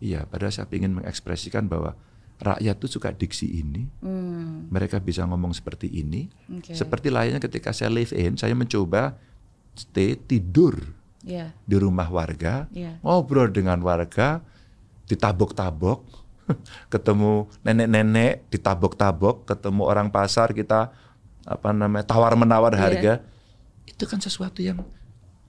Iya, 0.00 0.24
padahal 0.24 0.48
saya 0.48 0.64
ingin 0.72 0.96
mengekspresikan 0.96 1.68
bahwa 1.68 1.92
rakyat 2.40 2.80
tuh 2.80 2.88
suka 2.88 3.12
diksi 3.12 3.60
ini, 3.60 3.84
Hmm. 4.00 4.72
mereka 4.72 4.96
bisa 4.96 5.28
ngomong 5.28 5.52
seperti 5.52 5.92
ini. 5.92 6.32
Oke. 6.48 6.72
Seperti 6.72 7.12
layaknya 7.12 7.36
ketika 7.36 7.76
saya 7.76 7.92
live 7.92 8.16
in, 8.16 8.40
saya 8.40 8.56
mencoba 8.56 9.20
stay 9.76 10.16
tidur 10.16 10.96
Ya. 11.20 11.52
di 11.68 11.76
rumah 11.76 12.08
warga, 12.08 12.64
Iya. 12.72 12.96
ngobrol 13.04 13.52
dengan 13.52 13.76
warga, 13.84 14.40
ditabok-tabok, 15.04 16.00
ketemu 16.94 17.44
nenek-nenek, 17.60 18.48
ditabok-tabok, 18.48 19.44
ketemu 19.44 19.82
orang 19.84 20.08
pasar 20.08 20.56
kita 20.56 20.96
apa 21.44 21.68
namanya 21.76 22.08
tawar 22.08 22.32
menawar 22.40 22.72
Iya. 22.72 22.80
harga, 22.80 23.12
itu 23.84 24.04
kan 24.08 24.16
sesuatu 24.16 24.64
yang 24.64 24.80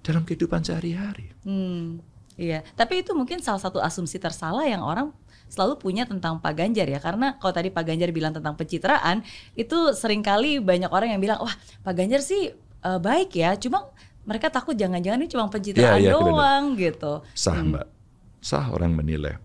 dalam 0.01 0.23
kehidupan 0.23 0.63
sehari-hari. 0.63 1.31
Hmm. 1.43 1.99
Iya. 2.39 2.63
Tapi 2.75 3.03
itu 3.03 3.11
mungkin 3.11 3.43
salah 3.43 3.59
satu 3.59 3.83
asumsi 3.83 4.15
tersalah 4.15 4.63
yang 4.63 4.79
orang 4.79 5.11
selalu 5.49 5.81
punya 5.81 6.05
tentang 6.05 6.37
Pak 6.39 6.53
Ganjar 6.55 6.85
ya 6.87 7.01
karena 7.01 7.35
kalau 7.41 7.51
tadi 7.51 7.73
Pak 7.73 7.83
Ganjar 7.83 8.13
bilang 8.13 8.31
tentang 8.31 8.53
pencitraan 8.53 9.25
itu 9.57 9.91
sering 9.97 10.21
kali 10.21 10.61
banyak 10.61 10.87
orang 10.93 11.17
yang 11.17 11.21
bilang 11.21 11.41
wah 11.41 11.51
Pak 11.81 11.93
Ganjar 11.97 12.21
sih 12.21 12.53
eh, 12.55 12.99
baik 13.01 13.33
ya 13.33 13.57
cuma 13.57 13.89
mereka 14.29 14.53
takut 14.53 14.77
jangan-jangan 14.77 15.25
ini 15.25 15.27
cuma 15.27 15.49
pencitraan 15.49 15.97
iya, 15.97 16.13
benar. 16.13 16.21
doang 16.21 16.63
gitu. 16.77 17.25
Sah 17.33 17.57
mbak, 17.57 17.89
sah 18.45 18.69
orang 18.69 18.93
menilai. 18.93 19.41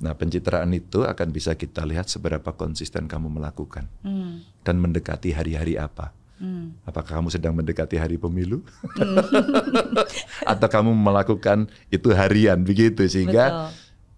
Nah 0.00 0.16
pencitraan 0.16 0.72
itu 0.72 1.04
akan 1.04 1.28
bisa 1.30 1.52
kita 1.52 1.84
lihat 1.84 2.08
seberapa 2.08 2.48
konsisten 2.56 3.04
kamu 3.06 3.28
melakukan 3.28 3.92
Hmm. 4.00 4.40
dan 4.64 4.80
mendekati 4.80 5.36
hari-hari 5.36 5.76
apa. 5.76 6.16
Hmm. 6.42 6.74
Apakah 6.82 7.22
kamu 7.22 7.30
sedang 7.30 7.54
mendekati 7.54 7.94
hari 7.94 8.18
pemilu? 8.18 8.66
Atau 10.50 10.66
kamu 10.66 10.90
melakukan 10.90 11.70
itu 11.88 12.10
harian 12.10 12.58
begitu 12.60 13.06
sehingga 13.06 13.44
Betul. 13.46 13.70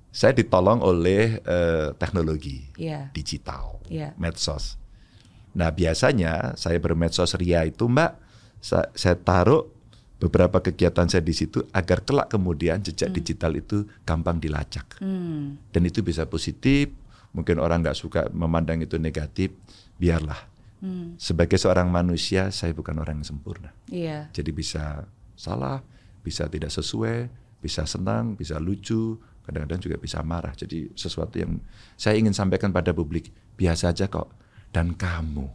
saya 0.08 0.32
ditolong 0.32 0.80
oleh 0.80 1.38
eh, 1.38 1.92
teknologi 1.94 2.64
Iya. 2.74 3.12
digital, 3.12 3.76
Iya. 3.86 4.16
medsos. 4.16 4.80
Nah 5.52 5.68
biasanya 5.68 6.56
saya 6.56 6.80
bermedsos 6.80 7.36
ria 7.36 7.62
itu 7.62 7.86
mbak, 7.86 8.16
sa- 8.58 8.88
saya 8.92 9.14
taruh 9.14 9.68
beberapa 10.16 10.58
kegiatan 10.58 11.04
saya 11.04 11.20
di 11.20 11.36
situ 11.36 11.60
agar 11.70 12.00
kelak 12.00 12.32
kemudian 12.32 12.80
jejak 12.80 13.12
digital 13.12 13.52
itu 13.52 13.84
gampang 14.02 14.40
dilacak 14.40 14.96
Hmm. 14.96 15.60
dan 15.70 15.82
itu 15.84 16.00
bisa 16.00 16.24
positif. 16.24 16.88
Mungkin 17.34 17.58
orang 17.58 17.82
nggak 17.82 17.98
suka 17.98 18.30
memandang 18.30 18.78
itu 18.80 18.94
negatif, 18.94 19.50
biarlah. 19.98 20.38
Hmm. 20.84 21.16
Sebagai 21.16 21.56
seorang 21.56 21.88
manusia, 21.88 22.52
saya 22.52 22.76
bukan 22.76 23.00
orang 23.00 23.24
yang 23.24 23.28
sempurna. 23.32 23.72
Iya. 23.88 24.28
Jadi 24.36 24.52
bisa 24.52 25.08
salah, 25.32 25.80
bisa 26.20 26.44
tidak 26.52 26.68
sesuai, 26.68 27.32
bisa 27.64 27.88
senang, 27.88 28.36
bisa 28.36 28.60
lucu, 28.60 29.16
kadang-kadang 29.48 29.80
juga 29.80 29.96
bisa 29.96 30.20
marah. 30.20 30.52
Jadi 30.52 30.92
sesuatu 30.92 31.40
yang 31.40 31.56
saya 31.96 32.20
ingin 32.20 32.36
sampaikan 32.36 32.68
pada 32.68 32.92
publik, 32.92 33.32
biasa 33.56 33.96
aja 33.96 34.12
kok. 34.12 34.28
Dan 34.68 34.92
kamu 34.92 35.48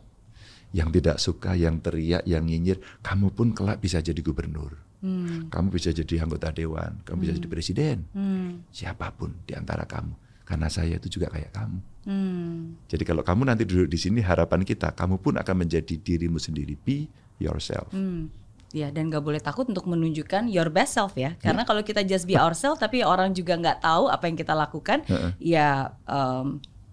yang 0.74 0.90
tidak 0.90 1.22
suka, 1.22 1.54
yang 1.54 1.78
teriak, 1.78 2.26
yang 2.26 2.50
nyinyir, 2.50 2.82
kamu 3.06 3.30
pun 3.30 3.54
kelak 3.54 3.78
bisa 3.78 4.02
jadi 4.02 4.18
gubernur. 4.26 4.82
Hmm. 5.00 5.48
Kamu 5.54 5.70
bisa 5.70 5.94
jadi 5.94 6.26
anggota 6.26 6.50
dewan, 6.50 7.06
kamu 7.06 7.18
bisa 7.22 7.34
jadi 7.38 7.50
presiden. 7.50 7.98
Hmm. 8.18 8.66
Siapa 8.74 9.14
pun 9.14 9.46
di 9.46 9.54
antara 9.54 9.86
kamu. 9.86 10.29
Karena 10.50 10.66
saya 10.66 10.98
itu 10.98 11.22
juga 11.22 11.30
kayak 11.30 11.54
kamu. 11.54 11.80
Hmm. 12.10 12.74
Jadi 12.90 13.04
kalau 13.06 13.22
kamu 13.22 13.54
nanti 13.54 13.70
duduk 13.70 13.86
di 13.86 14.02
sini, 14.02 14.26
harapan 14.26 14.66
kita, 14.66 14.98
kamu 14.98 15.22
pun 15.22 15.38
akan 15.38 15.56
menjadi 15.62 15.94
dirimu 15.94 16.42
sendiri. 16.42 16.74
Be 16.74 17.06
yourself. 17.38 17.94
Hmm. 17.94 18.34
Ya 18.74 18.90
dan 18.90 19.10
gak 19.14 19.26
boleh 19.26 19.42
takut 19.42 19.66
untuk 19.66 19.86
menunjukkan 19.86 20.50
your 20.50 20.74
best 20.74 20.98
self 20.98 21.14
ya. 21.14 21.38
Karena 21.38 21.66
kalau 21.66 21.86
kita 21.86 22.02
just 22.02 22.26
be 22.26 22.38
ourselves 22.38 22.82
tapi 22.82 23.02
orang 23.02 23.34
juga 23.34 23.58
nggak 23.58 23.82
tahu 23.82 24.10
apa 24.10 24.26
yang 24.30 24.38
kita 24.38 24.54
lakukan, 24.54 25.06
Heeh. 25.10 25.32
ya 25.42 25.94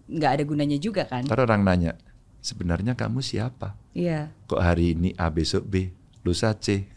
nggak 0.09 0.31
ada 0.41 0.43
gunanya 0.45 0.77
juga 0.81 1.05
kan. 1.05 1.25
Ntar 1.25 1.45
orang 1.45 1.65
nanya, 1.65 1.93
sebenarnya 2.41 2.97
kamu 2.97 3.21
siapa? 3.21 3.77
Iya. 3.97 4.33
Kok 4.49 4.61
hari 4.61 4.97
ini 4.97 5.13
A 5.17 5.29
besok 5.33 5.69
B, 5.69 5.96
lusa 6.26 6.50
C? 6.59 6.90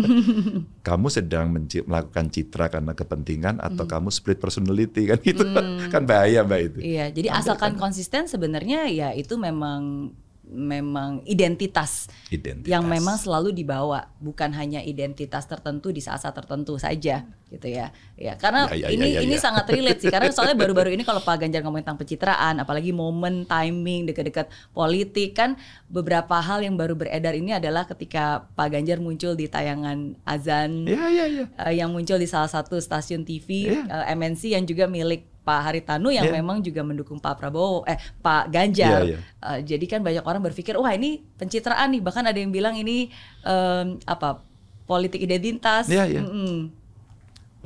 kamu 0.88 1.06
sedang 1.12 1.52
melakukan 1.84 2.32
citra 2.32 2.72
karena 2.72 2.96
kepentingan 2.96 3.60
atau 3.60 3.84
kamu 3.84 4.08
split 4.08 4.40
personality 4.40 5.04
kan 5.04 5.20
gitu? 5.20 5.44
kan 5.92 6.02
bahaya 6.08 6.40
mbak 6.40 6.60
itu. 6.72 6.78
Iya. 6.80 7.12
Jadi 7.12 7.28
asalkan 7.28 7.76
konsisten 7.76 8.24
sebenarnya 8.24 8.88
ya 8.88 9.12
itu 9.12 9.36
memang 9.36 10.10
memang 10.50 11.22
identitas, 11.24 12.10
Identitas. 12.26 12.66
yang 12.66 12.82
memang 12.84 13.14
selalu 13.14 13.54
dibawa, 13.54 14.10
bukan 14.18 14.50
hanya 14.52 14.82
identitas 14.82 15.46
tertentu 15.46 15.88
di 15.88 16.02
saat-saat 16.02 16.34
tertentu 16.34 16.74
saja, 16.74 17.22
gitu 17.46 17.66
ya. 17.66 17.94
Ya, 18.14 18.34
karena 18.34 18.66
Ya, 18.74 18.86
ya, 18.86 18.88
ini 18.90 19.14
ya, 19.14 19.18
ya, 19.18 19.20
ini 19.24 19.36
ya. 19.38 19.42
sangat 19.42 19.70
relate 19.70 20.02
sih, 20.02 20.10
karena 20.10 20.28
soalnya 20.28 20.58
baru-baru 20.62 20.90
ini 20.90 21.02
kalau 21.02 21.22
Pak 21.22 21.40
Ganjar 21.40 21.62
ngomongin 21.62 21.86
tentang 21.86 22.02
pencitraan, 22.02 22.58
apalagi 22.58 22.90
momen, 22.90 23.46
timing, 23.46 24.10
dekat-dekat 24.10 24.46
politik 24.70 25.38
kan 25.38 25.54
beberapa 25.86 26.36
hal 26.36 26.60
yang 26.60 26.74
baru 26.74 26.94
beredar 26.94 27.32
ini 27.32 27.54
adalah 27.54 27.86
ketika 27.86 28.50
Pak 28.52 28.68
Ganjar 28.70 28.98
muncul 28.98 29.34
di 29.34 29.46
tayangan 29.46 30.18
azan 30.22 30.84
Iya 30.84 31.06
iya 31.08 31.24
iya. 31.26 31.44
eh, 31.56 31.74
yang 31.78 31.90
muncul 31.90 32.18
di 32.18 32.26
salah 32.26 32.46
satu 32.46 32.74
stasiun 32.76 33.22
TV 33.22 33.70
Iya. 33.70 33.86
eh, 33.86 34.14
MNC 34.14 34.42
yang 34.50 34.64
juga 34.64 34.86
milik 34.86 35.30
Pak 35.50 35.66
Haritanu 35.66 36.14
yang 36.14 36.30
Iya. 36.30 36.38
memang 36.38 36.62
juga 36.62 36.86
mendukung 36.86 37.18
Pak 37.18 37.34
Prabowo 37.42 37.82
eh 37.90 37.98
Pak 38.22 38.54
Ganjar. 38.54 39.02
Iya, 39.02 39.18
iya. 39.18 39.18
Eh, 39.42 39.58
jadi 39.66 39.84
kan 39.90 40.00
banyak 40.06 40.22
orang 40.22 40.38
berpikir 40.46 40.78
wah 40.78 40.94
ini 40.94 41.26
pencitraan 41.34 41.90
nih 41.90 41.98
bahkan 41.98 42.22
ada 42.22 42.38
yang 42.38 42.54
bilang 42.54 42.78
ini 42.78 43.10
em, 43.42 43.98
apa 44.06 44.46
politik 44.86 45.18
identitas. 45.18 45.90
Iya, 45.90 46.06
iya. 46.06 46.22
Mm-mm. 46.22 46.70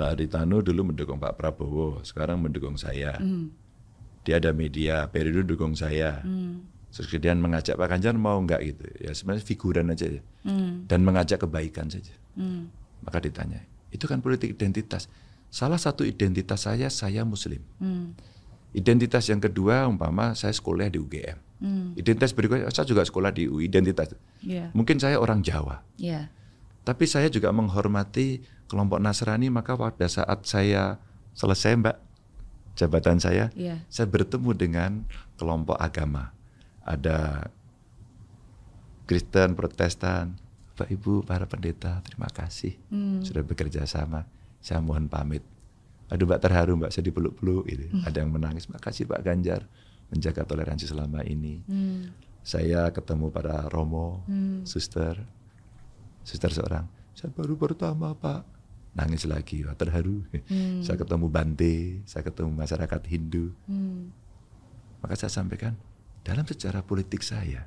Pak 0.00 0.16
Haritanu 0.16 0.64
dulu 0.64 0.90
mendukung 0.90 1.20
Pak 1.20 1.36
Prabowo, 1.36 2.00
sekarang 2.00 2.40
mendukung 2.40 2.80
saya. 2.80 3.20
Mm. 3.20 3.52
Dia 4.24 4.40
ada 4.40 4.56
media, 4.56 5.04
periode 5.12 5.44
dukung 5.44 5.76
saya. 5.76 6.24
Mm. 6.24 6.64
Terus 6.88 7.06
kemudian 7.12 7.36
mengajak 7.44 7.76
Pak 7.76 7.88
Ganjar 7.92 8.16
mau 8.16 8.40
nggak 8.40 8.60
gitu? 8.64 8.84
Ya 9.04 9.12
sebenarnya 9.12 9.44
figuran 9.44 9.92
aja 9.92 10.08
ya. 10.08 10.22
Mm. 10.48 10.88
Dan 10.88 11.04
mengajak 11.04 11.44
kebaikan 11.44 11.92
saja. 11.92 12.16
Mm. 12.32 12.72
Maka 13.04 13.20
ditanya, 13.20 13.60
itu 13.92 14.08
kan 14.08 14.24
politik 14.24 14.56
identitas. 14.56 15.06
Salah 15.54 15.78
satu 15.78 16.02
identitas 16.02 16.66
saya, 16.66 16.90
saya 16.90 17.22
Muslim. 17.22 17.62
Mm. 17.78 18.18
Identitas 18.74 19.30
yang 19.30 19.38
kedua, 19.38 19.86
umpama 19.86 20.34
saya 20.34 20.50
sekolah 20.50 20.90
di 20.90 20.98
UGM. 20.98 21.38
Mm. 21.62 21.86
Identitas 21.94 22.34
berikutnya, 22.34 22.66
saya 22.74 22.82
juga 22.90 23.06
sekolah 23.06 23.30
di 23.30 23.46
UI. 23.46 23.70
Identitas. 23.70 24.18
Iya. 24.42 24.74
Mungkin 24.74 24.98
saya 24.98 25.22
orang 25.22 25.46
Jawa. 25.46 25.86
Iya. 25.94 26.26
Tapi 26.82 27.06
saya 27.06 27.30
juga 27.30 27.54
menghormati 27.54 28.42
kelompok 28.66 28.98
Nasrani, 28.98 29.46
maka 29.46 29.78
pada 29.78 30.10
saat 30.10 30.42
saya 30.42 30.98
selesai 31.38 31.78
mbak, 31.78 31.96
jabatan 32.74 33.22
saya, 33.22 33.54
Iya. 33.54 33.78
saya 33.86 34.10
bertemu 34.10 34.50
dengan 34.58 35.06
kelompok 35.38 35.78
agama. 35.78 36.34
Ada 36.82 37.46
Kristen, 39.06 39.54
Protestan, 39.54 40.34
Bapak 40.74 40.90
Ibu, 40.90 41.22
para 41.22 41.46
pendeta, 41.46 42.02
terima 42.02 42.26
kasih 42.26 42.74
Hmm. 42.90 43.22
sudah 43.22 43.46
bekerja 43.46 43.86
sama. 43.86 44.26
Saya 44.64 44.80
mohon 44.80 45.12
pamit. 45.12 45.44
Aduh 46.08 46.24
Mbak 46.24 46.40
terharu 46.40 46.80
Mbak, 46.80 46.90
saya 46.96 47.04
dipeluk-peluk. 47.04 47.68
Gitu. 47.68 47.84
Ada 48.08 48.24
yang 48.24 48.32
menangis, 48.32 48.64
makasih 48.72 49.04
Pak 49.04 49.20
Ganjar 49.20 49.68
menjaga 50.08 50.48
toleransi 50.48 50.88
selama 50.88 51.20
ini. 51.28 51.60
Mm. 51.68 52.16
Saya 52.44 52.88
ketemu 52.92 53.28
para 53.32 53.68
Romo, 53.72 54.20
Hmm. 54.28 54.68
suster, 54.68 55.16
suster 56.24 56.52
seorang. 56.52 56.84
Saya 57.16 57.32
baru 57.32 57.56
pertama 57.56 58.12
Pak, 58.12 58.44
nangis 58.92 59.24
lagi, 59.24 59.64
wah 59.64 59.72
terharu. 59.72 60.28
Hmm. 60.48 60.84
Saya 60.84 61.00
ketemu 61.00 61.26
Bante, 61.32 62.04
saya 62.04 62.20
ketemu 62.20 62.52
masyarakat 62.52 63.00
Hindu. 63.08 63.56
Mm. 63.64 64.12
Maka 65.00 65.14
saya 65.16 65.32
sampaikan, 65.32 65.72
dalam 66.20 66.44
sejarah 66.44 66.84
politik 66.84 67.24
saya, 67.24 67.64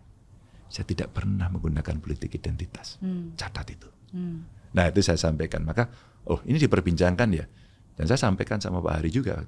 saya 0.70 0.86
tidak 0.86 1.10
pernah 1.10 1.50
menggunakan 1.50 1.98
politik 1.98 2.38
identitas. 2.38 3.02
Hmm. 3.02 3.34
Catat 3.34 3.74
itu. 3.74 3.90
Mm. 4.14 4.46
Nah 4.78 4.94
itu 4.94 5.02
saya 5.02 5.18
sampaikan. 5.18 5.66
Maka, 5.66 5.90
oh 6.30 6.38
ini 6.46 6.62
diperbincangkan 6.62 7.30
ya. 7.34 7.46
Dan 7.98 8.06
saya 8.06 8.22
sampaikan 8.30 8.62
sama 8.62 8.78
Pak 8.78 9.02
Hari 9.02 9.10
juga, 9.10 9.42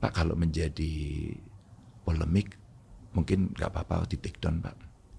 Pak 0.00 0.16
kalau 0.16 0.32
menjadi 0.32 1.28
polemik, 2.08 2.56
mungkin 3.12 3.52
nggak 3.52 3.68
apa-apa 3.68 4.08
di 4.08 4.16
take 4.16 4.40
down 4.40 4.64
Pak. 4.64 4.76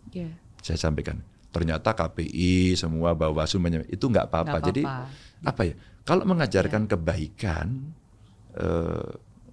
Iya. 0.10 0.34
Saya 0.66 0.82
sampaikan. 0.82 1.22
Ternyata 1.54 1.94
KPI 1.94 2.74
semua 2.74 3.14
Bawaslu 3.14 3.62
itu 3.86 4.06
nggak 4.10 4.26
apa-apa. 4.26 4.58
Jadi 4.74 4.82
apa 5.46 5.62
ya? 5.62 5.78
Kalau 6.02 6.26
mengajarkan 6.26 6.90
kebaikan 6.90 7.94
eh, 8.58 9.12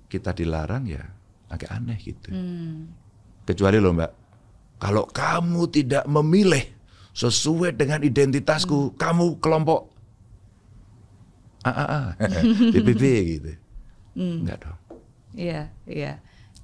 kita 0.08 0.32
dilarang 0.32 0.88
ya 0.88 1.04
agak 1.52 1.70
aneh 1.76 2.00
gitu. 2.00 2.32
Mm. 2.32 2.88
Kecuali 3.44 3.76
loh 3.76 3.92
Mbak, 3.92 4.12
kalau 4.80 5.04
kamu 5.04 5.62
tidak 5.68 6.04
memilih 6.08 6.64
sesuai 7.12 7.74
dengan 7.76 8.00
identitasku, 8.00 8.96
kamu 8.96 9.42
kelompok 9.42 9.89
A 11.64 11.70
A 11.70 11.84
A, 11.84 12.02
BBB 12.72 13.04
gitu. 13.36 13.52
Enggak 14.16 14.58
dong. 14.64 14.78
Iya, 15.36 15.70
iya. 15.86 16.12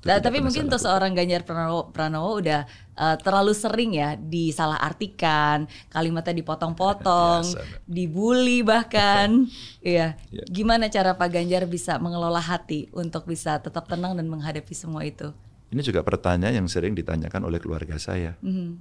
Nah, 0.06 0.22
tapi 0.22 0.38
mungkin 0.38 0.70
untuk 0.70 0.78
seorang 0.78 1.18
Ganjar 1.18 1.42
Pranowo, 1.42 1.90
Pranowo 1.90 2.38
udah 2.38 2.62
eh, 2.94 3.16
terlalu 3.18 3.52
sering 3.58 3.98
ya 3.98 4.14
disalahartikan, 4.14 5.66
kalimatnya 5.90 6.30
dipotong-potong, 6.38 7.42
dibully 7.90 8.62
bahkan. 8.62 9.50
Iya. 9.86 10.18
Iya. 10.34 10.44
Gimana 10.50 10.90
cara 10.90 11.14
Pak 11.14 11.30
Ganjar 11.30 11.62
bisa 11.70 11.98
mengelola 12.02 12.42
hati 12.42 12.90
untuk 12.90 13.22
bisa 13.26 13.58
tetap 13.62 13.86
tenang 13.86 14.18
dan 14.18 14.26
menghadapi 14.26 14.74
semua 14.74 15.06
itu? 15.06 15.30
Ini 15.70 15.78
juga 15.82 16.02
pertanyaan 16.02 16.62
yang 16.62 16.68
sering 16.70 16.94
ditanyakan 16.94 17.46
oleh 17.46 17.58
keluarga 17.62 17.94
saya. 17.98 18.34
Mhm. 18.42 18.78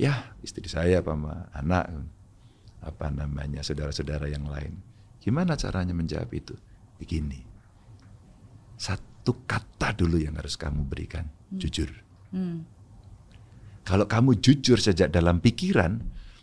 Ya, 0.00 0.32
istri 0.40 0.64
saya 0.66 1.04
sama 1.04 1.48
anak 1.52 1.92
apa 2.84 3.08
namanya 3.08 3.64
saudara-saudara 3.64 4.28
yang 4.28 4.44
lain. 4.44 4.78
Gimana 5.24 5.56
caranya 5.56 5.96
menjawab 5.96 6.28
itu? 6.36 6.52
Begini. 7.00 7.40
Satu 8.76 9.48
kata 9.48 9.96
dulu 9.96 10.20
yang 10.20 10.36
harus 10.36 10.60
kamu 10.60 10.84
berikan, 10.84 11.24
jujur. 11.48 11.88
Hmm. 12.28 12.68
Kalau 13.84 14.04
kamu 14.04 14.36
jujur 14.40 14.76
sejak 14.76 15.08
dalam 15.08 15.40
pikiran, 15.40 16.00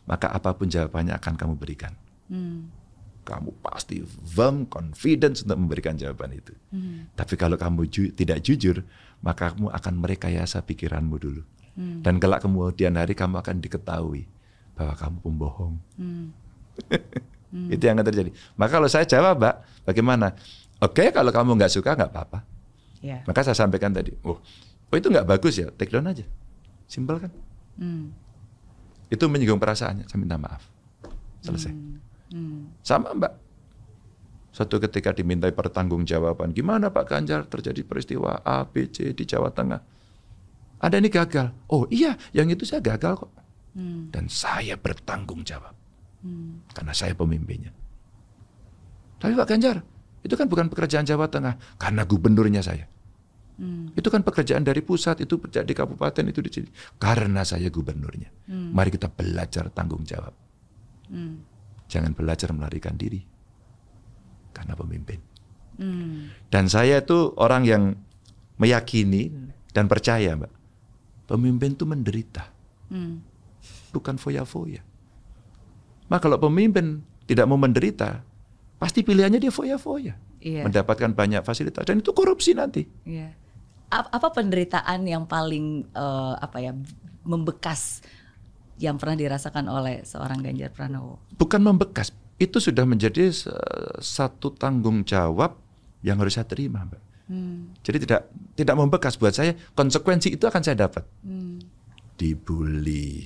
maka 0.10 0.34
apa 0.34 0.58
pun 0.58 0.66
jawabannya 0.66 1.14
akan 1.14 1.34
kamu 1.38 1.54
berikan. 1.62 1.94
Hmm. 2.26 2.74
Kamu 3.22 3.54
pasti 3.62 4.02
firm, 4.26 4.66
confidence 4.66 5.46
untuk 5.46 5.62
memberikan 5.62 5.94
jawaban 5.94 6.34
itu. 6.34 6.58
Hmm. 6.74 7.06
Tapi 7.14 7.38
kalau 7.38 7.58
kamu 7.62 7.86
ju- 7.86 8.14
tidak 8.18 8.42
jujur, 8.42 8.82
maka 9.22 9.54
kamu 9.54 9.70
akan 9.70 9.94
merekayasa 10.02 10.66
pikiranmu 10.66 11.16
dulu. 11.22 11.42
Hmm. 11.78 12.02
Dan 12.02 12.18
kelak 12.18 12.42
kemudian 12.42 12.98
hari 12.98 13.14
kamu 13.14 13.38
akan 13.46 13.62
diketahui 13.62 14.26
bahwa 14.82 14.98
kamu 14.98 15.18
pembohong. 15.22 15.74
Hmm. 16.02 16.34
Itu 17.74 17.84
yang 17.86 18.02
akan 18.02 18.08
terjadi. 18.10 18.34
Maka 18.58 18.82
kalau 18.82 18.90
saya 18.90 19.06
jawab, 19.06 19.38
Mbak, 19.38 19.56
bagaimana? 19.86 20.34
Oke, 20.82 21.14
kalau 21.14 21.30
kamu 21.30 21.62
nggak 21.62 21.70
suka 21.70 21.94
nggak 21.94 22.10
apa-apa. 22.10 22.42
Ya. 23.06 23.22
Maka 23.30 23.46
saya 23.46 23.54
sampaikan 23.54 23.94
tadi, 23.94 24.18
oh, 24.26 24.42
oh 24.90 24.96
itu 24.98 25.10
nggak 25.10 25.26
bagus 25.30 25.62
ya, 25.62 25.70
take 25.78 25.94
down 25.94 26.10
aja. 26.10 26.26
Simpel 26.90 27.22
kan? 27.22 27.32
Hmm. 27.78 28.10
Itu 29.14 29.30
menyinggung 29.30 29.62
perasaannya, 29.62 30.10
saya 30.10 30.18
minta 30.18 30.42
maaf. 30.42 30.66
Selesai. 31.46 31.74
Hmm. 32.34 32.74
Sama 32.82 33.14
Mbak. 33.14 33.34
Suatu 34.52 34.84
ketika 34.84 35.16
dimintai 35.16 35.56
pertanggungjawaban, 35.56 36.52
gimana 36.52 36.92
Pak 36.92 37.06
Ganjar 37.08 37.48
terjadi 37.48 37.88
peristiwa 37.88 38.44
A, 38.44 38.68
B, 38.68 38.92
C 38.92 39.16
di 39.16 39.24
Jawa 39.24 39.48
Tengah. 39.54 39.80
Ada 40.82 40.98
ini 40.98 41.08
gagal. 41.08 41.54
Oh 41.72 41.88
iya, 41.88 42.18
yang 42.36 42.50
itu 42.52 42.66
saya 42.68 42.84
gagal 42.84 43.22
kok. 43.22 43.41
Hmm. 43.72 44.12
Dan 44.12 44.28
saya 44.28 44.76
bertanggung 44.76 45.48
jawab. 45.48 45.76
Hmm. 46.22 46.66
Karena 46.72 46.94
saya 46.94 47.16
pemimpinnya. 47.16 47.72
Tapi 49.22 49.38
Pak 49.38 49.48
Ganjar, 49.48 49.86
itu 50.26 50.34
kan 50.34 50.50
bukan 50.50 50.68
pekerjaan 50.68 51.06
Jawa 51.06 51.30
Tengah. 51.30 51.78
Karena 51.78 52.04
gubernurnya 52.04 52.62
saya. 52.62 52.86
Hmm. 53.62 53.94
Itu 53.94 54.10
kan 54.10 54.26
pekerjaan 54.26 54.66
dari 54.66 54.82
pusat, 54.82 55.22
itu 55.22 55.38
di 55.38 55.74
kabupaten, 55.78 56.26
itu 56.26 56.42
di 56.42 56.50
sini. 56.50 56.70
Karena 56.98 57.46
saya 57.46 57.70
gubernurnya. 57.70 58.50
Hmm. 58.50 58.74
Mari 58.74 58.90
kita 58.90 59.08
belajar 59.08 59.70
tanggung 59.70 60.02
jawab. 60.02 60.34
Hmm. 61.12 61.46
Jangan 61.86 62.18
belajar 62.18 62.50
melarikan 62.56 62.98
diri. 62.98 63.22
Karena 64.52 64.74
pemimpin. 64.74 65.20
Hmm. 65.78 66.34
Dan 66.50 66.68
saya 66.68 67.00
itu 67.00 67.34
orang 67.38 67.64
yang 67.64 67.84
meyakini 68.58 69.32
dan 69.72 69.88
percaya, 69.88 70.36
Mbak. 70.36 70.52
Pemimpin 71.32 71.72
itu 71.80 71.86
menderita, 71.88 72.44
Hmm. 72.92 73.24
Bukan 73.92 74.16
foya-foya. 74.16 74.82
Maka 76.08 76.28
kalau 76.28 76.40
pemimpin 76.40 77.04
tidak 77.24 77.48
mau 77.48 77.56
menderita, 77.56 78.24
pasti 78.76 79.04
pilihannya 79.04 79.40
dia 79.40 79.54
foya-foya. 79.54 80.16
Iya. 80.42 80.66
Mendapatkan 80.66 81.14
banyak 81.14 81.46
fasilitas. 81.46 81.86
Dan 81.86 82.02
itu 82.02 82.12
korupsi 82.12 82.58
nanti. 82.58 82.84
Iya. 83.06 83.32
Ap- 83.92 84.12
Apa 84.12 84.34
penderitaan 84.34 85.06
yang 85.06 85.28
paling 85.28 85.86
eh, 85.88 86.34
apa 86.36 86.58
ya 86.60 86.74
membekas 87.22 88.02
yang 88.82 88.98
pernah 88.98 89.14
dirasakan 89.14 89.70
oleh 89.70 90.02
seorang 90.02 90.42
Ganjar 90.42 90.74
Pranowo? 90.74 91.22
Bukan 91.38 91.62
membekas. 91.62 92.10
Itu 92.42 92.58
sudah 92.58 92.90
menjadi 92.90 93.30
satu 94.02 94.50
tanggung 94.58 95.06
jawab 95.06 95.62
yang 96.02 96.18
harus 96.18 96.34
saya 96.34 96.50
terima, 96.50 96.82
Mbak. 96.90 97.02
Hmm. 97.30 97.70
Jadi 97.86 97.98
tidak 98.10 98.22
tidak 98.58 98.76
membekas 98.76 99.14
buat 99.16 99.32
saya. 99.32 99.54
Konsekuensi 99.78 100.34
itu 100.34 100.50
akan 100.50 100.62
saya 100.66 100.90
dapat. 100.90 101.06
Hmm. 101.22 101.62
dibully, 102.18 103.26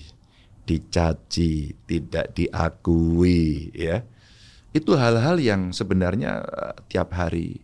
dicaci, 0.65 1.78
tidak 1.86 2.34
diakui, 2.34 3.71
ya. 3.71 4.01
Itu 4.75 4.97
hal-hal 4.99 5.39
yang 5.39 5.71
sebenarnya 5.71 6.43
eh, 6.43 6.75
tiap 6.91 7.13
hari 7.15 7.62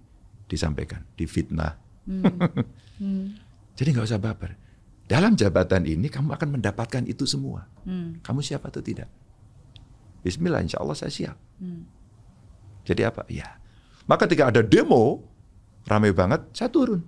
disampaikan, 0.48 1.04
difitnah. 1.18 1.78
Hmm. 3.02 3.34
Jadi 3.74 3.98
nggak 3.98 4.14
usah 4.14 4.22
baper. 4.22 4.54
Dalam 5.10 5.34
jabatan 5.34 5.90
ini 5.90 6.06
kamu 6.06 6.38
akan 6.38 6.62
mendapatkan 6.62 7.02
itu 7.10 7.26
semua. 7.26 7.66
Hmm. 7.82 8.22
Kamu 8.22 8.46
siap 8.46 8.62
atau 8.70 8.78
tidak? 8.78 9.10
Bismillah, 10.22 10.62
insya 10.62 10.78
Allah 10.78 10.94
saya 10.94 11.10
siap. 11.10 11.38
Hmm. 11.58 11.90
Jadi 12.86 13.02
apa? 13.04 13.26
Ya. 13.26 13.58
Maka 14.06 14.30
ketika 14.30 14.54
ada 14.54 14.62
demo, 14.62 15.26
ramai 15.90 16.14
banget, 16.14 16.46
saya 16.54 16.70
turun. 16.70 17.02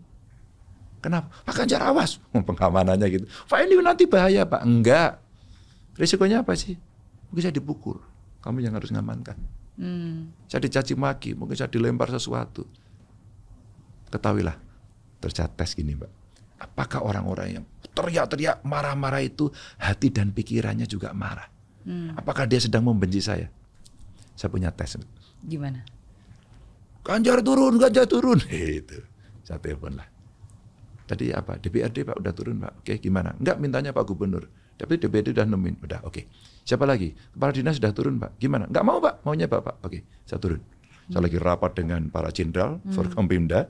Kenapa? 1.00 1.32
Pak 1.48 1.64
Ganjar 1.64 1.84
awas. 1.84 2.20
Oh, 2.36 2.44
Pengamanannya 2.50 3.08
gitu. 3.08 3.26
Pak 3.48 3.60
ini 3.64 3.80
nanti 3.80 4.04
bahaya 4.08 4.44
Pak. 4.44 4.64
Enggak. 4.64 5.23
Risikonya 5.94 6.42
apa 6.42 6.58
sih? 6.58 6.74
Mungkin 7.30 7.44
saya 7.44 7.56
dipukul. 7.56 8.02
Kamu 8.42 8.60
yang 8.60 8.76
harus 8.76 8.90
ngamankan. 8.90 9.38
Hmm. 9.78 10.30
Saya 10.46 10.62
dicaci 10.62 10.94
maki, 10.94 11.34
mungkin 11.34 11.58
saya 11.58 11.70
dilempar 11.70 12.10
sesuatu. 12.14 12.66
Ketahuilah, 14.14 14.54
saya 15.34 15.50
tes 15.50 15.74
gini 15.74 15.98
Mbak. 15.98 16.12
Apakah 16.62 17.02
orang-orang 17.02 17.48
yang 17.60 17.66
teriak-teriak, 17.98 18.62
marah-marah 18.62 19.26
itu 19.26 19.50
hati 19.82 20.14
dan 20.14 20.30
pikirannya 20.30 20.86
juga 20.86 21.10
marah? 21.12 21.50
Hmm. 21.84 22.14
Apakah 22.14 22.46
dia 22.46 22.62
sedang 22.62 22.86
membenci 22.86 23.20
saya? 23.20 23.50
Saya 24.38 24.50
punya 24.54 24.70
tes. 24.70 24.98
Gimana? 25.44 25.82
Ganjar 27.04 27.44
turun, 27.44 27.76
Ganjar 27.76 28.08
turun. 28.08 28.40
Itu. 28.80 29.04
Saya 29.44 29.60
telepon 29.60 30.00
lah. 30.00 30.08
Tadi 31.04 31.36
apa? 31.36 31.60
DPRD 31.60 32.08
Pak 32.08 32.16
udah 32.16 32.34
turun 32.34 32.64
Pak. 32.64 32.74
Oke 32.80 32.96
gimana? 33.04 33.36
Enggak 33.36 33.60
mintanya 33.60 33.92
Pak 33.92 34.08
Gubernur. 34.08 34.48
Tapi 34.78 34.98
DPRD 34.98 35.36
udah 35.38 35.46
nemuin. 35.48 35.76
Udah 35.86 36.00
oke. 36.04 36.26
Siapa 36.64 36.88
lagi? 36.88 37.12
Kepala 37.14 37.52
dinas 37.52 37.76
sudah 37.78 37.92
turun 37.92 38.16
Pak. 38.18 38.40
Gimana? 38.40 38.66
Enggak 38.72 38.84
mau 38.88 38.98
Pak. 39.04 39.24
Maunya 39.28 39.48
Bapak. 39.48 39.84
Oke 39.84 40.04
saya 40.24 40.40
turun. 40.40 40.62
Saya 41.12 41.20
lagi 41.20 41.36
rapat 41.36 41.72
dengan 41.76 42.08
para 42.08 42.32
jenderal, 42.32 42.80
Forkompimda. 42.96 43.68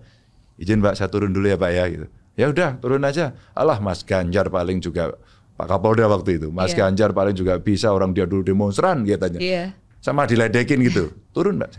Izin 0.62 0.80
Pak 0.86 0.94
saya 0.96 1.10
turun 1.10 1.34
dulu 1.34 1.50
ya 1.50 1.58
Pak 1.58 1.72
ya. 1.74 1.84
Gitu. 1.90 2.08
Ya 2.38 2.46
udah 2.50 2.70
turun 2.78 3.02
aja. 3.04 3.34
Alah 3.58 3.82
Mas 3.82 4.06
Ganjar 4.06 4.48
paling 4.54 4.80
juga 4.82 5.18
Pak 5.58 5.68
Kapolda 5.70 6.06
waktu 6.10 6.42
itu. 6.42 6.48
Mas 6.54 6.74
Iya. 6.74 6.86
Ganjar 6.90 7.10
paling 7.14 7.34
juga 7.38 7.58
bisa 7.62 7.90
orang 7.94 8.14
dia 8.14 8.26
dulu 8.26 8.42
demonstran 8.42 9.06
katanya 9.06 9.38
Iya. 9.42 9.64
sama 10.02 10.26
diledekin 10.26 10.82
gitu. 10.82 11.14
Turun 11.34 11.62
mbak. 11.62 11.78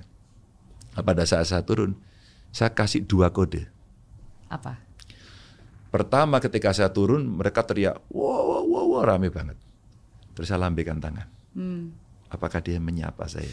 Pada 0.94 1.26
saat 1.26 1.50
saya 1.50 1.62
turun, 1.66 1.98
saya 2.54 2.70
kasih 2.70 3.02
dua 3.02 3.34
kode. 3.34 3.66
Apa? 4.46 4.78
Pertama 5.90 6.38
ketika 6.38 6.70
saya 6.70 6.90
turun, 6.90 7.22
mereka 7.26 7.66
teriak, 7.66 7.98
wow, 8.14 8.53
wow, 8.84 9.02
wow, 9.02 9.08
rame 9.16 9.28
banget. 9.32 9.56
Terus 10.34 10.50
saya 10.50 10.60
lambaikan 10.62 10.98
tangan. 10.98 11.28
Hmm. 11.54 11.94
Apakah 12.28 12.58
dia 12.60 12.82
menyapa 12.82 13.24
saya? 13.30 13.50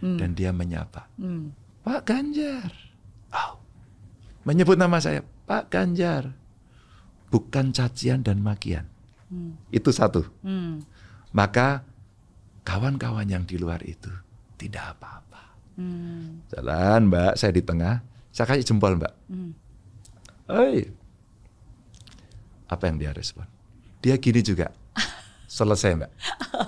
Hmm. 0.00 0.16
Dan 0.20 0.32
dia 0.36 0.50
menyapa, 0.50 1.08
Hmm. 1.20 1.52
Pak 1.84 2.08
Ganjar. 2.08 2.72
Oh. 3.32 3.60
Menyebut 4.44 4.76
nama 4.76 5.00
saya, 5.00 5.20
Pak 5.44 5.68
Ganjar. 5.68 6.32
Bukan 7.28 7.72
cacian 7.76 8.24
dan 8.24 8.40
makian. 8.40 8.88
Hmm. 9.28 9.56
Itu 9.68 9.92
satu. 9.92 10.24
Hmm. 10.40 10.84
Maka 11.34 11.84
kawan-kawan 12.64 13.28
yang 13.28 13.44
di 13.44 13.60
luar 13.60 13.84
itu 13.84 14.08
tidak 14.56 14.96
apa-apa. 14.96 15.44
Hmm. 15.76 16.46
Jalan 16.48 17.10
mbak, 17.12 17.34
saya 17.36 17.52
di 17.52 17.60
tengah. 17.60 18.00
Saya 18.32 18.46
kasih 18.48 18.64
jempol 18.64 18.96
mbak. 18.96 19.12
Hmm. 19.28 19.52
Hei. 20.48 20.88
Apa 22.70 22.88
yang 22.88 22.96
dia 22.96 23.12
respon? 23.12 23.44
Dia 24.04 24.20
gini 24.20 24.44
juga. 24.44 24.68
Selesai 25.48 25.96
mbak. 25.96 26.10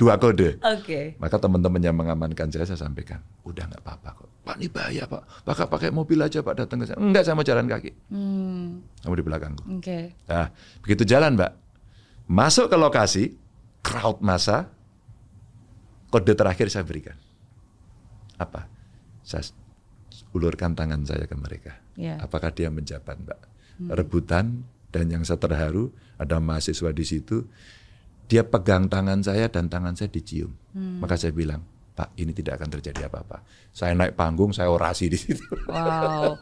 Dua 0.01 0.17
kode. 0.17 0.57
Oke. 0.63 1.21
Maka 1.21 1.37
teman-teman 1.37 1.83
yang 1.85 1.93
mengamankan 1.93 2.49
saya, 2.49 2.65
saya 2.65 2.81
sampaikan. 2.81 3.21
Udah 3.45 3.69
nggak 3.69 3.83
apa-apa 3.85 4.25
kok. 4.25 4.29
Pak 4.47 4.57
ini 4.63 4.73
bahaya 4.73 5.05
pak. 5.05 5.23
Pak 5.45 5.69
pakai 5.69 5.93
mobil 5.93 6.17
aja 6.23 6.41
pak 6.41 6.55
datang 6.57 6.81
ke 6.81 6.89
saya. 6.89 6.97
Enggak, 6.97 7.29
saya 7.29 7.35
mau 7.37 7.45
jalan 7.45 7.69
kaki. 7.69 7.93
Hmm. 8.09 8.81
Kamu 9.05 9.15
di 9.21 9.25
belakangku. 9.27 9.65
Oke. 9.77 10.17
Nah, 10.31 10.49
begitu 10.81 11.03
jalan 11.05 11.37
mbak. 11.37 11.53
Masuk 12.31 12.73
ke 12.73 12.77
lokasi, 12.79 13.25
crowd 13.85 14.23
masa, 14.23 14.71
kode 16.09 16.33
terakhir 16.33 16.71
saya 16.73 16.87
berikan. 16.87 17.19
Apa? 18.39 18.71
Saya 19.27 19.45
ulurkan 20.31 20.79
tangan 20.79 21.03
saya 21.03 21.27
ke 21.27 21.35
mereka. 21.35 21.75
Iya. 21.97 22.21
Apakah 22.21 22.53
dia 22.53 22.69
menjabat, 22.69 23.17
Mbak? 23.19 23.41
Rebutan 23.93 24.65
dan 24.93 25.09
yang 25.13 25.25
saya 25.25 25.41
terharu 25.41 25.93
ada 26.17 26.37
mahasiswa 26.41 26.91
di 26.93 27.05
situ. 27.05 27.47
Dia 28.27 28.43
pegang 28.43 28.91
tangan 28.91 29.23
saya 29.23 29.47
dan 29.47 29.71
tangan 29.71 29.95
saya 29.95 30.11
dicium. 30.11 30.51
Maka 30.75 31.15
saya 31.15 31.31
bilang, 31.31 31.63
Pak, 31.97 32.13
ini 32.21 32.37
tidak 32.37 32.61
akan 32.61 32.69
terjadi 32.77 33.09
apa-apa. 33.09 33.41
Saya 33.73 33.97
naik 33.97 34.21
panggung, 34.21 34.53
saya 34.53 34.69
orasi 34.69 35.09
di 35.09 35.17
situ. 35.17 35.41
Wow. 35.65 36.37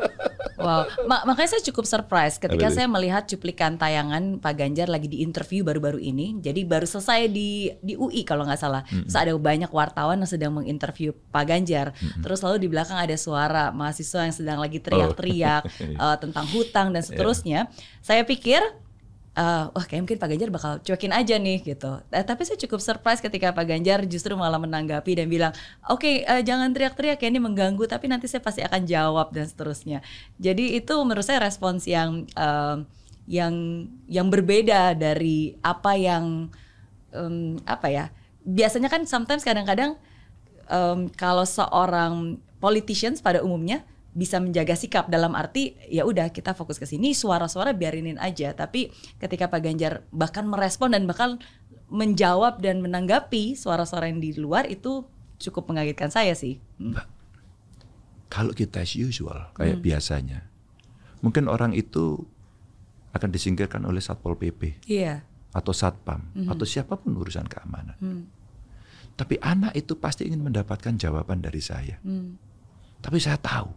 Wow. 0.58 0.87
Ma- 1.06 1.22
makanya 1.22 1.54
saya 1.54 1.62
cukup 1.70 1.87
surprise 1.87 2.42
ketika 2.42 2.74
saya 2.74 2.90
melihat 2.90 3.26
cuplikan 3.30 3.78
tayangan 3.78 4.42
Pak 4.42 4.54
Ganjar 4.54 4.90
lagi 4.90 5.06
di 5.06 5.22
interview 5.22 5.62
baru-baru 5.62 6.02
ini. 6.02 6.42
Jadi 6.42 6.66
baru 6.66 6.87
selesai 6.90 7.30
di 7.30 7.70
di 7.78 7.94
UI 7.94 8.26
kalau 8.26 8.42
nggak 8.42 8.58
salah. 8.58 8.82
Terus 8.87 9.14
ada 9.14 9.30
banyak 9.34 9.70
wartawan 9.70 10.18
yang 10.18 10.30
sedang 10.30 10.58
menginterview 10.58 11.14
Pak 11.30 11.44
Ganjar. 11.46 11.94
Terus 12.18 12.42
lalu 12.42 12.66
di 12.66 12.68
belakang 12.70 12.98
ada 12.98 13.14
suara 13.14 13.70
mahasiswa 13.70 14.26
yang 14.26 14.34
sedang 14.34 14.58
lagi 14.58 14.82
teriak-teriak 14.82 15.62
eh, 16.02 16.16
tentang 16.18 16.46
hutang 16.50 16.90
dan 16.90 17.02
seterusnya. 17.06 17.70
Saya 18.02 18.26
pikir 18.26 18.58
eh, 19.34 19.64
wah 19.66 19.84
kayak 19.84 20.06
mungkin 20.06 20.18
Pak 20.22 20.28
Ganjar 20.30 20.50
bakal 20.54 20.72
cuekin 20.82 21.10
aja 21.10 21.34
nih 21.38 21.58
gitu. 21.62 21.98
Eh, 22.14 22.22
tapi 22.22 22.46
saya 22.46 22.58
cukup 22.58 22.78
surprise 22.78 23.18
ketika 23.18 23.50
Pak 23.50 23.66
Ganjar 23.66 24.06
justru 24.06 24.38
malah 24.38 24.62
menanggapi 24.62 25.18
dan 25.18 25.26
bilang, 25.26 25.52
oke 25.90 26.22
eh, 26.22 26.42
jangan 26.46 26.70
teriak-teriak 26.70 27.18
ya 27.18 27.28
ini 27.28 27.42
mengganggu, 27.42 27.82
tapi 27.90 28.06
nanti 28.06 28.30
saya 28.30 28.40
pasti 28.40 28.62
akan 28.62 28.86
jawab 28.86 29.34
dan 29.34 29.50
seterusnya. 29.50 30.00
Jadi 30.38 30.78
itu 30.78 30.94
menurut 31.02 31.26
saya 31.26 31.42
respons 31.42 31.86
yang 31.90 32.30
eh, 32.30 32.76
yang 33.26 33.54
yang 34.06 34.28
berbeda 34.28 34.94
dari 34.94 35.56
apa 35.64 35.96
yang 35.96 36.52
em, 37.10 37.56
apa 37.64 37.88
ya? 37.90 38.04
Biasanya 38.44 38.92
kan 38.92 39.08
sometimes 39.08 39.42
kadang-kadang 39.42 39.96
em, 40.68 41.08
kalau 41.16 41.48
seorang 41.48 42.36
politicians 42.60 43.20
pada 43.24 43.40
umumnya 43.40 43.84
bisa 44.14 44.38
menjaga 44.38 44.79
sikap 44.79 45.11
dalam 45.11 45.35
arti 45.35 45.74
ya 45.90 46.07
udah 46.07 46.31
kita 46.31 46.55
fokus 46.55 46.79
ke 46.79 46.87
sini 46.87 47.12
suara-suara 47.12 47.74
biarinin 47.74 48.14
aja 48.16 48.55
tapi 48.55 48.94
ketika 49.18 49.50
Pak 49.50 49.61
Ganjar 49.61 50.07
bahkan 50.14 50.46
merespon 50.46 50.94
dan 50.94 51.11
bahkan 51.11 51.42
menjawab 51.90 52.62
dan 52.62 52.79
menanggapi 52.79 53.59
suara-suara 53.59 54.07
yang 54.07 54.22
di 54.22 54.35
luar 54.38 54.70
itu 54.70 55.03
cukup 55.38 55.68
mengagetkan 55.68 56.09
saya 56.09 56.33
sih. 56.33 56.62
Hmm. 56.79 56.96
Kalau 58.33 58.50
kita 58.50 58.83
as 58.83 58.98
usual, 58.98 59.53
kayak 59.55 59.79
biasanya, 59.79 60.50
mungkin 61.22 61.46
orang 61.46 61.70
itu 61.70 62.27
akan 63.14 63.31
disingkirkan 63.31 63.87
oleh 63.87 64.03
Satpol 64.03 64.35
PP. 64.35 64.83
Iya. 64.90 65.22
atau 65.55 65.70
satpam 65.70 66.35
Mhm. 66.35 66.50
atau 66.50 66.66
siapa 66.66 66.98
pun 66.98 67.14
urusan 67.14 67.46
keamanan. 67.46 67.94
Hmm. 68.03 68.27
Tapi 69.14 69.38
anak 69.38 69.79
itu 69.79 69.94
pasti 69.94 70.27
ingin 70.27 70.42
mendapatkan 70.42 70.98
jawaban 70.98 71.38
dari 71.38 71.62
saya. 71.62 72.03
Hmm. 72.03 72.35
Tapi 72.98 73.22
saya 73.22 73.38
tahu, 73.38 73.70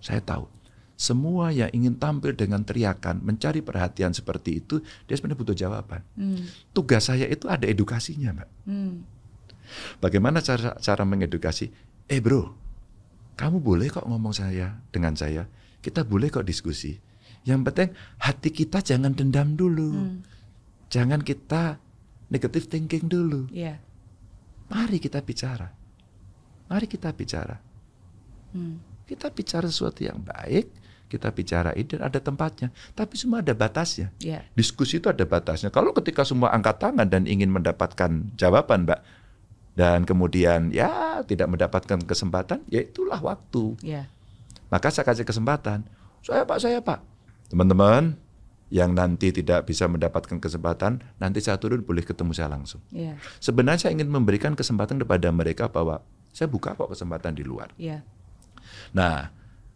saya 0.00 0.20
tahu, 0.22 0.46
semua 0.96 1.52
yang 1.52 1.68
ingin 1.76 2.00
tampil 2.00 2.32
dengan 2.32 2.64
teriakan, 2.64 3.20
mencari 3.20 3.60
perhatian 3.60 4.16
seperti 4.16 4.64
itu, 4.64 4.80
dia 5.04 5.14
sebenarnya 5.20 5.40
butuh 5.44 5.56
jawaban. 5.56 6.00
Hmm. 6.16 6.40
Tugas 6.72 7.12
saya 7.12 7.28
itu 7.28 7.44
ada 7.52 7.68
edukasinya, 7.68 8.32
Mbak. 8.32 8.48
Hmm. 8.64 9.04
Bagaimana 10.00 10.40
cara 10.40 10.72
cara 10.80 11.04
mengedukasi? 11.04 11.68
Eh 12.08 12.20
bro, 12.22 12.54
kamu 13.36 13.60
boleh 13.60 13.92
kok 13.92 14.08
ngomong 14.08 14.32
saya 14.32 14.80
dengan 14.88 15.12
saya. 15.12 15.44
Kita 15.84 16.00
boleh 16.02 16.32
kok 16.32 16.48
diskusi. 16.48 16.96
Yang 17.44 17.60
penting 17.70 17.90
hati 18.18 18.50
kita 18.50 18.80
jangan 18.80 19.12
dendam 19.12 19.52
dulu. 19.52 19.92
Hmm. 19.92 20.24
Jangan 20.88 21.20
kita 21.20 21.76
negative 22.32 22.72
thinking 22.72 23.04
dulu. 23.06 23.52
Iya. 23.52 23.78
Mari 24.72 24.96
kita 24.98 25.20
bicara. 25.20 25.68
Mari 26.72 26.86
kita 26.88 27.12
bicara. 27.12 27.60
Hmm. 28.56 28.95
Kita 29.06 29.30
bicara 29.30 29.70
sesuatu 29.70 30.02
yang 30.02 30.18
baik, 30.18 30.66
kita 31.06 31.30
bicara 31.30 31.70
ide 31.78 31.96
ada 32.02 32.18
tempatnya, 32.18 32.74
tapi 32.98 33.14
semua 33.14 33.38
ada 33.38 33.54
batasnya. 33.54 34.10
Iya. 34.18 34.42
Diskusi 34.58 34.98
itu 34.98 35.06
ada 35.06 35.22
batasnya. 35.22 35.70
Kalau 35.70 35.94
ketika 35.94 36.26
semua 36.26 36.50
angkat 36.50 36.82
tangan 36.82 37.06
dan 37.06 37.30
ingin 37.30 37.54
mendapatkan 37.54 38.34
jawaban, 38.34 38.84
Mbak, 38.84 39.00
dan 39.78 40.02
kemudian 40.02 40.74
ya 40.74 41.22
tidak 41.22 41.46
mendapatkan 41.46 42.02
kesempatan, 42.02 42.66
ya 42.66 42.82
itulah 42.82 43.22
waktu. 43.22 43.78
Iya. 43.86 44.10
Maka 44.66 44.90
saya 44.90 45.06
kasih 45.06 45.22
kesempatan. 45.22 45.86
Saya 46.26 46.42
Pak, 46.42 46.58
saya 46.58 46.82
Pak. 46.82 46.98
Teman-teman 47.46 48.18
yang 48.66 48.90
nanti 48.90 49.30
tidak 49.30 49.70
bisa 49.70 49.86
mendapatkan 49.86 50.42
kesempatan, 50.42 50.98
nanti 51.22 51.38
saya 51.38 51.54
turun 51.62 51.86
boleh 51.86 52.02
ketemu 52.02 52.34
saya 52.34 52.50
langsung. 52.50 52.82
Iya. 52.90 53.14
Sebenarnya 53.38 53.86
saya 53.86 53.94
ingin 53.94 54.10
memberikan 54.10 54.58
kesempatan 54.58 54.98
kepada 54.98 55.30
mereka 55.30 55.70
bahwa 55.70 56.02
saya 56.34 56.50
buka 56.50 56.74
kok 56.74 56.90
kesempatan 56.90 57.38
di 57.38 57.46
luar. 57.46 57.70
Iya. 57.78 58.02
Nah, 58.96 59.28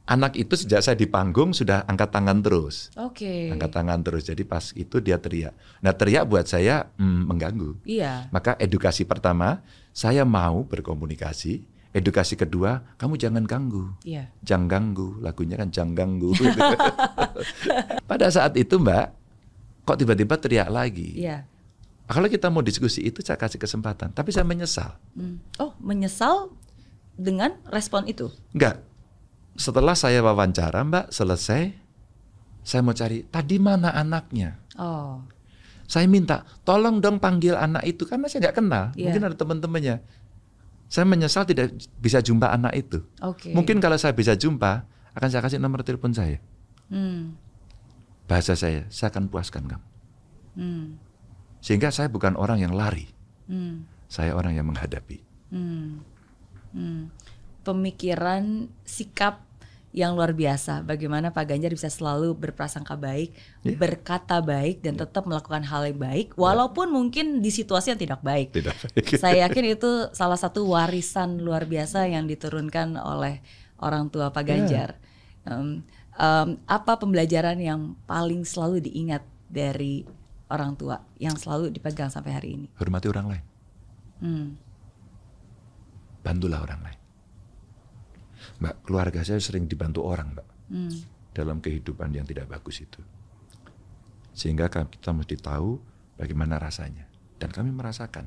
anak 0.08 0.32
itu 0.40 0.56
sejak 0.56 0.80
saya 0.80 0.96
di 0.96 1.04
panggung 1.04 1.52
sudah 1.52 1.84
angkat 1.84 2.08
tangan 2.08 2.40
terus. 2.40 2.88
Oke. 2.96 3.52
Angkat 3.52 3.70
tangan 3.70 4.00
terus. 4.00 4.24
Jadi 4.24 4.48
pas 4.48 4.72
itu 4.72 4.96
dia 5.04 5.20
teriak. 5.20 5.52
Nah, 5.84 5.92
teriak 5.92 6.24
buat 6.24 6.48
saya 6.48 6.88
hmm, 6.96 7.28
mengganggu. 7.28 7.84
Iya. 7.84 8.32
Maka 8.32 8.56
edukasi 8.56 9.04
pertama, 9.04 9.60
saya 9.92 10.24
mau 10.24 10.64
berkomunikasi. 10.64 11.68
Edukasi 11.90 12.38
kedua, 12.38 12.86
kamu 13.02 13.18
jangan 13.18 13.42
ganggu. 13.44 13.92
Iya. 14.06 14.30
Jangan 14.46 14.70
ganggu, 14.70 15.18
lagunya 15.20 15.58
kan 15.58 15.74
jangan 15.74 15.92
ganggu. 15.98 16.30
Pada 18.10 18.30
saat 18.30 18.54
itu 18.54 18.78
Mbak, 18.78 19.06
kok 19.82 19.98
tiba-tiba 19.98 20.38
teriak 20.38 20.70
lagi. 20.70 21.18
Iya. 21.18 21.50
Kalau 22.06 22.30
kita 22.30 22.46
mau 22.46 22.62
diskusi 22.62 23.06
itu 23.06 23.22
saya 23.26 23.38
kasih 23.38 23.58
kesempatan, 23.58 24.14
tapi 24.14 24.30
saya 24.30 24.46
menyesal. 24.46 24.98
Hmm. 25.18 25.42
Oh, 25.58 25.74
menyesal 25.82 26.54
dengan 27.18 27.58
respon 27.70 28.06
itu. 28.06 28.30
Enggak. 28.54 28.82
Setelah 29.60 29.92
saya 29.92 30.24
wawancara 30.24 30.80
Mbak, 30.80 31.12
selesai, 31.12 31.76
saya 32.64 32.80
mau 32.80 32.96
cari, 32.96 33.28
tadi 33.28 33.60
mana 33.60 33.92
anaknya? 33.92 34.56
Oh. 34.80 35.20
Saya 35.84 36.08
minta, 36.08 36.48
tolong 36.64 37.04
dong 37.04 37.20
panggil 37.20 37.60
anak 37.60 37.84
itu, 37.84 38.08
karena 38.08 38.24
saya 38.24 38.48
nggak 38.48 38.56
kenal. 38.56 38.84
Iya. 38.96 39.12
Mungkin 39.12 39.22
ada 39.28 39.36
teman-temannya. 39.36 39.96
Saya 40.88 41.04
menyesal 41.04 41.44
tidak 41.44 41.76
bisa 42.00 42.24
jumpa 42.24 42.48
anak 42.48 42.72
itu. 42.72 43.04
Oke. 43.20 43.52
Mungkin 43.52 43.84
kalau 43.84 44.00
saya 44.00 44.16
bisa 44.16 44.32
jumpa, 44.32 44.88
akan 45.12 45.28
saya 45.28 45.44
kasih 45.44 45.60
nomor 45.60 45.84
telepon 45.84 46.16
saya. 46.16 46.40
Hmm. 46.88 47.36
Bahasa 48.24 48.56
saya, 48.56 48.88
saya 48.88 49.12
akan 49.12 49.28
puaskan 49.28 49.68
kamu. 49.68 49.86
Hmm. 50.56 50.96
Sehingga 51.60 51.92
saya 51.92 52.08
bukan 52.08 52.32
orang 52.40 52.64
yang 52.64 52.72
lari, 52.72 53.12
Hmm. 53.44 53.84
saya 54.08 54.32
orang 54.32 54.56
yang 54.56 54.64
menghadapi. 54.72 55.20
Hmm. 55.52 56.00
Hmm. 56.72 57.12
Pemikiran, 57.60 58.72
sikap 58.88 59.49
yang 59.90 60.14
luar 60.14 60.30
biasa. 60.30 60.86
Bagaimana 60.86 61.34
Pak 61.34 61.50
Ganjar 61.50 61.74
bisa 61.74 61.90
selalu 61.90 62.38
berprasangka 62.38 62.94
baik, 62.94 63.34
Iya. 63.66 63.74
berkata 63.74 64.38
baik, 64.38 64.86
dan 64.86 64.94
tetap 64.94 65.26
melakukan 65.26 65.66
hal 65.66 65.82
yang 65.90 65.98
baik, 65.98 66.38
walaupun 66.38 66.94
mungkin 66.94 67.42
di 67.42 67.50
situasi 67.50 67.90
yang 67.90 68.00
tidak 68.00 68.22
baik. 68.22 68.54
Tidak 68.54 68.70
baik. 68.70 69.04
Saya 69.22 69.50
yakin 69.50 69.74
itu 69.74 69.90
salah 70.14 70.38
satu 70.38 70.62
warisan 70.70 71.42
luar 71.42 71.66
biasa 71.66 72.06
yang 72.06 72.30
diturunkan 72.30 72.94
oleh 73.02 73.42
orang 73.82 74.06
tua 74.14 74.30
Pak 74.30 74.44
Ganjar. 74.46 74.94
Em, 75.42 75.82
em, 76.14 76.48
apa 76.70 76.92
pembelajaran 76.94 77.58
yang 77.58 77.98
paling 78.06 78.46
selalu 78.46 78.86
diingat 78.86 79.26
dari 79.50 80.06
orang 80.46 80.78
tua 80.78 81.02
yang 81.18 81.34
selalu 81.34 81.74
dipegang 81.74 82.14
sampai 82.14 82.30
hari 82.30 82.48
ini? 82.54 82.66
Hormati 82.78 83.10
orang 83.10 83.26
lain, 83.26 83.44
Hmm. 84.22 84.46
bantulah 86.20 86.60
orang 86.62 86.78
lain. 86.84 86.99
Mbak, 88.60 88.74
keluarga 88.84 89.20
saya 89.24 89.40
sering 89.40 89.64
dibantu 89.66 90.04
orang, 90.04 90.36
Mbak. 90.36 90.48
Hmm. 90.70 90.94
dalam 91.30 91.62
kehidupan 91.62 92.10
yang 92.10 92.26
tidak 92.26 92.50
bagus 92.50 92.82
itu. 92.82 92.98
Sehingga 94.34 94.66
kami- 94.66 94.90
kita 94.98 95.14
mesti 95.14 95.38
tahu 95.38 95.78
bagaimana 96.18 96.58
rasanya. 96.58 97.06
Dan 97.38 97.54
kami 97.54 97.70
merasakan. 97.70 98.26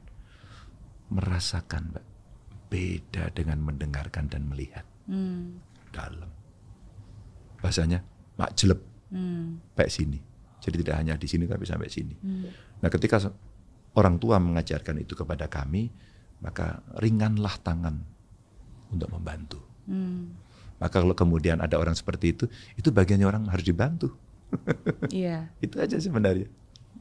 Merasakan, 1.12 1.93
Mbak. 1.93 2.06
Beda 2.72 3.30
dengan 3.36 3.60
mendengarkan 3.62 4.32
dan 4.32 4.48
melihat. 4.48 4.88
Hmm. 5.06 5.60
Dalam. 5.91 6.32
Bahasanya, 7.60 8.02
mak 8.39 8.56
jelep, 8.56 8.80
Hmm. 9.13 9.62
sampai 9.72 9.89
sini. 9.91 10.19
Jadi 10.63 10.76
tidak 10.80 10.96
hanya 10.96 11.13
di 11.19 11.28
sini 11.28 11.46
tapi 11.46 11.67
sampai 11.67 11.91
sini. 11.91 12.15
Hmm. 12.17 12.48
Nah 12.82 12.89
ketika 12.89 13.19
orang 13.93 14.15
tua 14.17 14.39
mengajarkan 14.39 14.96
itu 15.04 15.13
kepada 15.13 15.52
kami, 15.52 15.91
maka 16.39 16.82
ringanlah 16.98 17.60
tangan 17.62 18.00
untuk 18.89 19.12
membantu. 19.12 19.60
Hmm. 19.88 20.36
Maka 20.80 21.00
kalau 21.00 21.15
kemudian 21.15 21.63
ada 21.63 21.80
orang 21.80 21.96
seperti 21.96 22.36
itu, 22.36 22.46
itu 22.76 22.91
bagiannya 22.91 23.28
orang 23.28 23.43
harus 23.48 23.63
dibantu. 23.63 24.12
Iya. 25.10 25.50
itu 25.65 25.82
aja 25.82 25.98
sebenarnya. 25.98 26.46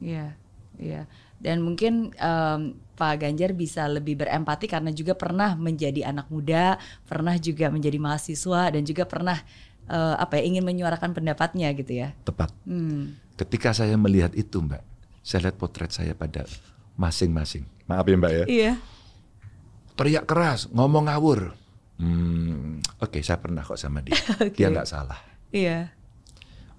Iya, 0.01 0.33
iya. 0.81 1.05
Dan 1.37 1.61
mungkin 1.61 2.09
em, 2.17 2.81
Pak 2.97 3.21
Ganjar 3.21 3.53
bisa 3.53 3.85
lebih 3.85 4.17
berempati 4.17 4.65
karena 4.65 4.89
juga 4.89 5.13
pernah 5.13 5.53
menjadi 5.53 6.09
anak 6.09 6.33
muda, 6.33 6.81
pernah 7.05 7.37
juga 7.37 7.69
menjadi 7.69 8.01
mahasiswa 8.01 8.73
dan 8.73 8.81
juga 8.81 9.05
pernah 9.05 9.37
eh, 9.85 10.15
apa 10.17 10.41
ya 10.41 10.49
ingin 10.49 10.65
menyuarakan 10.65 11.13
pendapatnya 11.13 11.69
gitu 11.77 11.93
ya. 11.93 12.17
Tepat. 12.25 12.49
Hmm. 12.65 13.19
Ketika 13.37 13.69
saya 13.73 13.97
melihat 14.01 14.33
itu, 14.33 14.61
Mbak, 14.61 14.81
saya 15.25 15.49
lihat 15.49 15.57
potret 15.61 15.91
saya 15.93 16.13
pada 16.13 16.45
masing-masing. 16.97 17.65
Maaf 17.89 18.05
ya, 18.05 18.15
Mbak 18.17 18.33
ya. 18.33 18.45
Iya. 18.45 18.73
Teriak 19.93 20.25
keras, 20.25 20.69
ngomong 20.73 21.05
ngawur. 21.09 21.53
Hmm, 22.03 22.83
oke, 22.99 23.23
saya 23.23 23.39
pernah 23.39 23.63
kok 23.63 23.79
sama 23.79 24.03
dia. 24.03 24.19
Oke. 24.43 24.59
Dia 24.59 24.67
nggak 24.67 24.89
salah. 24.89 25.15
Iya. 25.55 25.95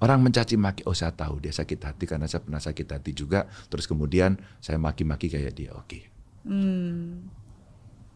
Orang 0.04 0.20
mencaci 0.20 0.60
maki, 0.60 0.84
oh 0.84 0.92
saya 0.92 1.16
tahu 1.16 1.40
dia 1.40 1.48
sakit 1.48 1.80
hati 1.80 2.04
karena 2.04 2.28
saya 2.28 2.44
pernah 2.44 2.60
sakit 2.60 2.86
hati 2.92 3.16
juga. 3.16 3.48
Terus 3.72 3.88
kemudian 3.88 4.36
saya 4.60 4.76
maki-maki 4.76 5.32
kayak 5.32 5.56
dia. 5.56 5.72
Oke. 5.72 6.12
Hmm. 6.44 7.24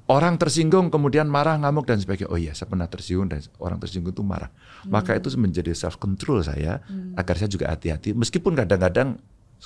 Orang 0.08 0.36
tersinggung 0.40 0.88
kemudian 0.92 1.28
marah, 1.28 1.56
ngamuk 1.56 1.88
dan 1.88 2.00
sebagainya. 2.00 2.28
Oh 2.28 2.40
iya, 2.40 2.52
saya 2.52 2.68
pernah 2.68 2.88
tersinggung 2.88 3.28
dan 3.28 3.40
orang 3.60 3.80
tersinggung 3.80 4.12
itu 4.12 4.24
marah. 4.24 4.52
Maka 4.88 5.16
itu 5.16 5.32
menjadi 5.36 5.72
self 5.72 5.96
control 6.00 6.44
saya 6.44 6.80
agar 7.16 7.36
saya 7.36 7.48
juga 7.48 7.68
hati-hati. 7.72 8.16
Meskipun 8.16 8.56
kadang-kadang 8.56 9.20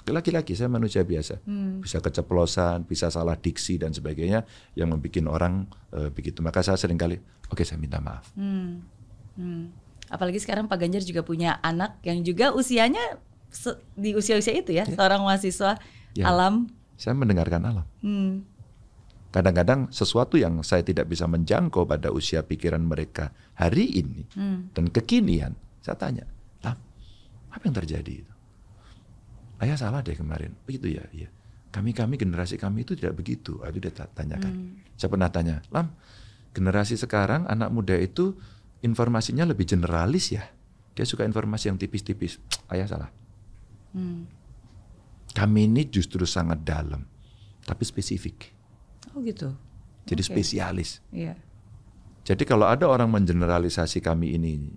laki-laki 0.09 0.57
saya 0.57 0.72
manusia 0.72 1.05
biasa, 1.05 1.44
bisa 1.85 2.00
keceplosan, 2.00 2.88
bisa 2.88 3.12
salah 3.12 3.37
diksi 3.37 3.76
dan 3.76 3.92
sebagainya 3.92 4.44
yang 4.72 4.88
membuat 4.88 5.28
orang 5.28 5.68
eh, 5.92 6.09
begitu. 6.09 6.40
Maka 6.40 6.64
saya 6.64 6.81
sering 6.81 6.96
kali, 6.96 7.20
oke 7.52 7.61
saya 7.62 7.76
minta 7.76 8.00
maaf. 8.00 8.33
Hmm. 8.33 8.81
Hmm. 9.37 9.68
Apalagi 10.09 10.40
sekarang 10.40 10.68
Pak 10.68 10.76
Ganjar 10.81 11.05
juga 11.05 11.20
punya 11.24 11.61
anak 11.61 12.00
yang 12.05 12.20
juga 12.24 12.52
usianya 12.52 13.20
di 13.96 14.16
usia-usia 14.16 14.57
itu 14.57 14.72
ya, 14.72 14.88
seorang 14.88 15.20
mahasiswa 15.20 15.76
Ya. 16.12 16.28
alam. 16.28 16.68
Saya 17.00 17.16
mendengarkan 17.16 17.61
alam. 17.64 17.87
Hmm. 18.05 18.44
Kadang-kadang 19.33 19.88
sesuatu 19.88 20.37
yang 20.37 20.61
saya 20.61 20.85
tidak 20.85 21.09
bisa 21.09 21.24
menjangkau 21.24 21.88
pada 21.88 22.12
usia 22.12 22.44
pikiran 22.44 22.85
mereka 22.85 23.33
hari 23.57 23.88
ini 23.88 24.28
Hmm. 24.37 24.68
dan 24.76 24.92
kekinian, 24.92 25.57
saya 25.81 25.96
tanya, 25.96 26.28
apa 27.52 27.68
yang 27.68 27.76
terjadi 27.76 28.12
itu? 28.24 28.31
Ayah 29.62 29.79
salah 29.79 30.03
deh 30.03 30.18
kemarin. 30.18 30.59
Begitu 30.66 30.98
ya, 30.98 31.07
iya. 31.14 31.31
Kami-kami 31.70 32.18
generasi 32.18 32.59
kami 32.59 32.83
itu 32.83 32.98
tidak 32.98 33.14
begitu. 33.14 33.62
Itu 33.62 33.79
dia 33.79 33.94
ta- 33.94 34.11
tanyakan. 34.11 34.83
Saya 34.98 35.09
pernah 35.09 35.31
tanya, 35.31 35.62
Lam, 35.70 35.94
generasi 36.51 36.98
sekarang 36.98 37.46
anak 37.46 37.70
muda 37.70 37.94
itu 37.94 38.35
informasinya 38.83 39.46
lebih 39.46 39.64
generalis 39.64 40.35
ya. 40.35 40.42
Dia 40.92 41.07
suka 41.07 41.22
informasi 41.25 41.70
yang 41.70 41.79
tipis-tipis. 41.79 42.42
Ayah 42.75 42.90
salah. 42.90 43.11
Hmm. 43.94 44.27
Kami 45.33 45.64
ini 45.64 45.88
justru 45.88 46.29
sangat 46.29 46.61
dalam, 46.61 47.07
tapi 47.64 47.87
spesifik. 47.88 48.53
Oh 49.16 49.22
gitu. 49.25 49.48
Jadi 50.05 50.22
Oke. 50.27 50.29
spesialis. 50.29 51.01
Iya. 51.09 51.38
Jadi 52.27 52.42
kalau 52.44 52.68
ada 52.68 52.85
orang 52.90 53.09
mengeneralisasi 53.09 54.05
kami 54.05 54.37
ini 54.37 54.68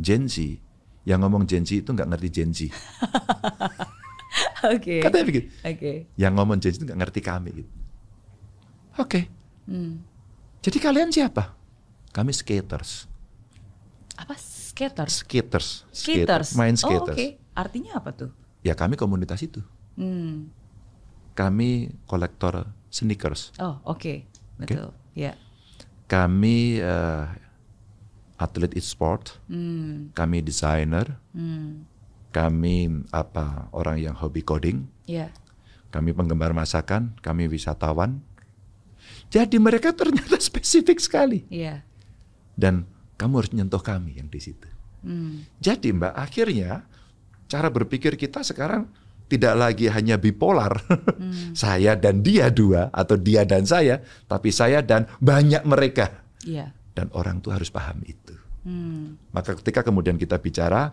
Gen 0.00 0.24
Z, 0.30 0.56
yang 1.04 1.20
ngomong 1.20 1.44
Gen 1.44 1.68
Z 1.68 1.84
itu 1.84 1.90
nggak 1.92 2.16
ngerti 2.16 2.28
Gen 2.32 2.50
Z. 2.56 2.60
Oke. 4.74 5.02
Katanya 5.02 5.24
begitu. 5.26 5.46
Oke. 5.62 5.92
Yang 6.14 6.32
ngomong 6.36 6.56
janji 6.58 6.76
itu 6.78 6.84
nggak 6.86 7.00
ngerti 7.02 7.20
kami 7.20 7.48
gitu. 7.62 7.70
Oke. 8.96 9.20
Hmm. 9.66 10.02
Jadi 10.60 10.78
kalian 10.78 11.10
siapa? 11.10 11.54
Kami 12.10 12.34
skaters. 12.34 13.06
Apa 14.18 14.34
skaters? 14.36 15.24
Skaters. 15.24 15.68
Skaters. 15.90 16.48
Main 16.54 16.76
Oh, 16.76 16.80
skaters. 16.84 17.16
oke. 17.16 17.26
Artinya 17.56 17.96
apa 17.96 18.10
tuh? 18.12 18.30
Ya 18.60 18.76
kami 18.76 18.94
komunitas 18.94 19.40
itu. 19.40 19.64
Hmm. 19.96 20.52
Kami 21.32 21.94
kolektor 22.04 22.68
sneakers. 22.92 23.56
Oh, 23.56 23.80
oke. 23.86 24.26
Betul. 24.60 24.92
Ya. 25.16 25.38
Kami 26.04 26.76
eh, 26.76 27.24
atlet 28.36 28.76
e-sport. 28.76 29.40
Hmm. 29.48 30.12
Kami 30.12 30.44
desainer. 30.44 31.16
Hmm. 31.32 31.88
Kami 32.30 33.10
apa 33.10 33.70
orang 33.74 33.98
yang 33.98 34.14
hobi 34.14 34.46
coding. 34.46 34.86
Ya. 35.10 35.34
Kami 35.90 36.14
penggemar 36.14 36.54
masakan. 36.54 37.18
Kami 37.18 37.50
wisatawan. 37.50 38.22
Jadi 39.30 39.58
mereka 39.58 39.94
ternyata 39.94 40.38
spesifik 40.50 40.98
sekali. 41.02 41.46
Iya. 41.50 41.82
Dan 42.54 42.86
kamu 43.18 43.32
harus 43.42 43.52
nyentuh 43.54 43.82
kami 43.82 44.18
yang 44.18 44.30
di 44.30 44.40
situ. 44.42 44.66
Hmm. 45.00 45.46
Jadi 45.58 45.96
Mbak, 45.96 46.14
akhirnya 46.14 46.84
cara 47.50 47.68
berpikir 47.72 48.14
kita 48.14 48.44
sekarang 48.44 48.86
tidak 49.30 49.54
lagi 49.54 49.86
hanya 49.86 50.18
bipolar. 50.18 50.82
saya 51.62 51.94
dan 51.94 52.20
dia 52.20 52.50
dua 52.50 52.90
atau 52.90 53.14
dia 53.14 53.46
dan 53.46 53.62
saya, 53.64 54.02
tapi 54.26 54.50
saya 54.50 54.82
dan 54.82 55.06
banyak 55.22 55.62
mereka. 55.62 56.26
Iya. 56.42 56.74
Dan 56.94 57.10
orang 57.14 57.38
tuh 57.38 57.54
harus 57.54 57.70
paham 57.70 58.02
itu. 58.02 58.34
Hmm. 58.66 59.16
Maka 59.32 59.56
ketika 59.56 59.86
kemudian 59.86 60.20
kita 60.20 60.36
bicara 60.36 60.92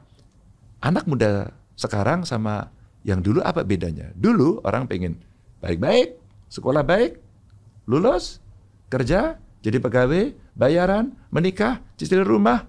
anak 0.81 1.05
muda 1.09 1.53
sekarang 1.77 2.25
sama 2.25 2.73
yang 3.05 3.21
dulu 3.23 3.39
apa 3.41 3.63
bedanya? 3.63 4.11
Dulu 4.17 4.61
orang 4.65 4.89
pengen 4.89 5.21
baik-baik, 5.63 6.17
sekolah 6.51 6.83
baik, 6.83 7.17
lulus, 7.87 8.43
kerja, 8.91 9.39
jadi 9.61 9.77
pegawai, 9.81 10.35
bayaran, 10.53 11.15
menikah, 11.33 11.81
cicil 11.95 12.25
rumah. 12.25 12.67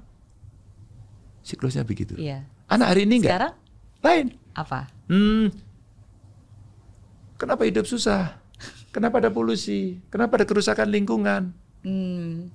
Siklusnya 1.43 1.85
begitu. 1.85 2.17
Iya. 2.17 2.45
Anak 2.69 2.93
hari 2.93 3.09
ini 3.09 3.25
enggak? 3.25 3.33
Sekarang 3.33 3.55
Lain. 4.05 4.27
apa? 4.53 4.81
Hmm. 5.09 5.49
Kenapa 7.41 7.65
hidup 7.65 7.89
susah? 7.89 8.37
Kenapa 8.95 9.23
ada 9.23 9.31
polusi? 9.31 10.03
Kenapa 10.13 10.37
ada 10.37 10.45
kerusakan 10.45 10.91
lingkungan? 10.91 11.55
Hmm. 11.87 12.51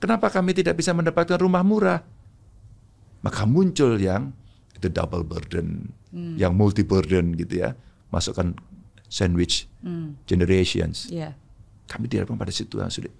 Kenapa 0.00 0.32
kami 0.32 0.56
tidak 0.56 0.80
bisa 0.80 0.96
mendapatkan 0.96 1.36
rumah 1.36 1.60
murah? 1.60 2.00
Maka 3.20 3.44
muncul 3.44 4.00
yang 4.00 4.32
itu 4.80 4.88
double 4.88 5.22
burden, 5.22 5.92
yang 6.40 6.56
multi 6.56 6.80
burden 6.80 7.36
gitu 7.36 7.60
ya. 7.60 7.76
Masukkan 8.08 8.56
sandwich 9.06 9.68
Hmm. 9.84 10.16
generations. 10.24 11.06
Iya. 11.12 11.36
Kami 11.86 12.08
dihadapkan 12.08 12.38
pada 12.40 12.50
situasi 12.54 12.80
yang 12.80 12.92
sulit. 12.94 13.14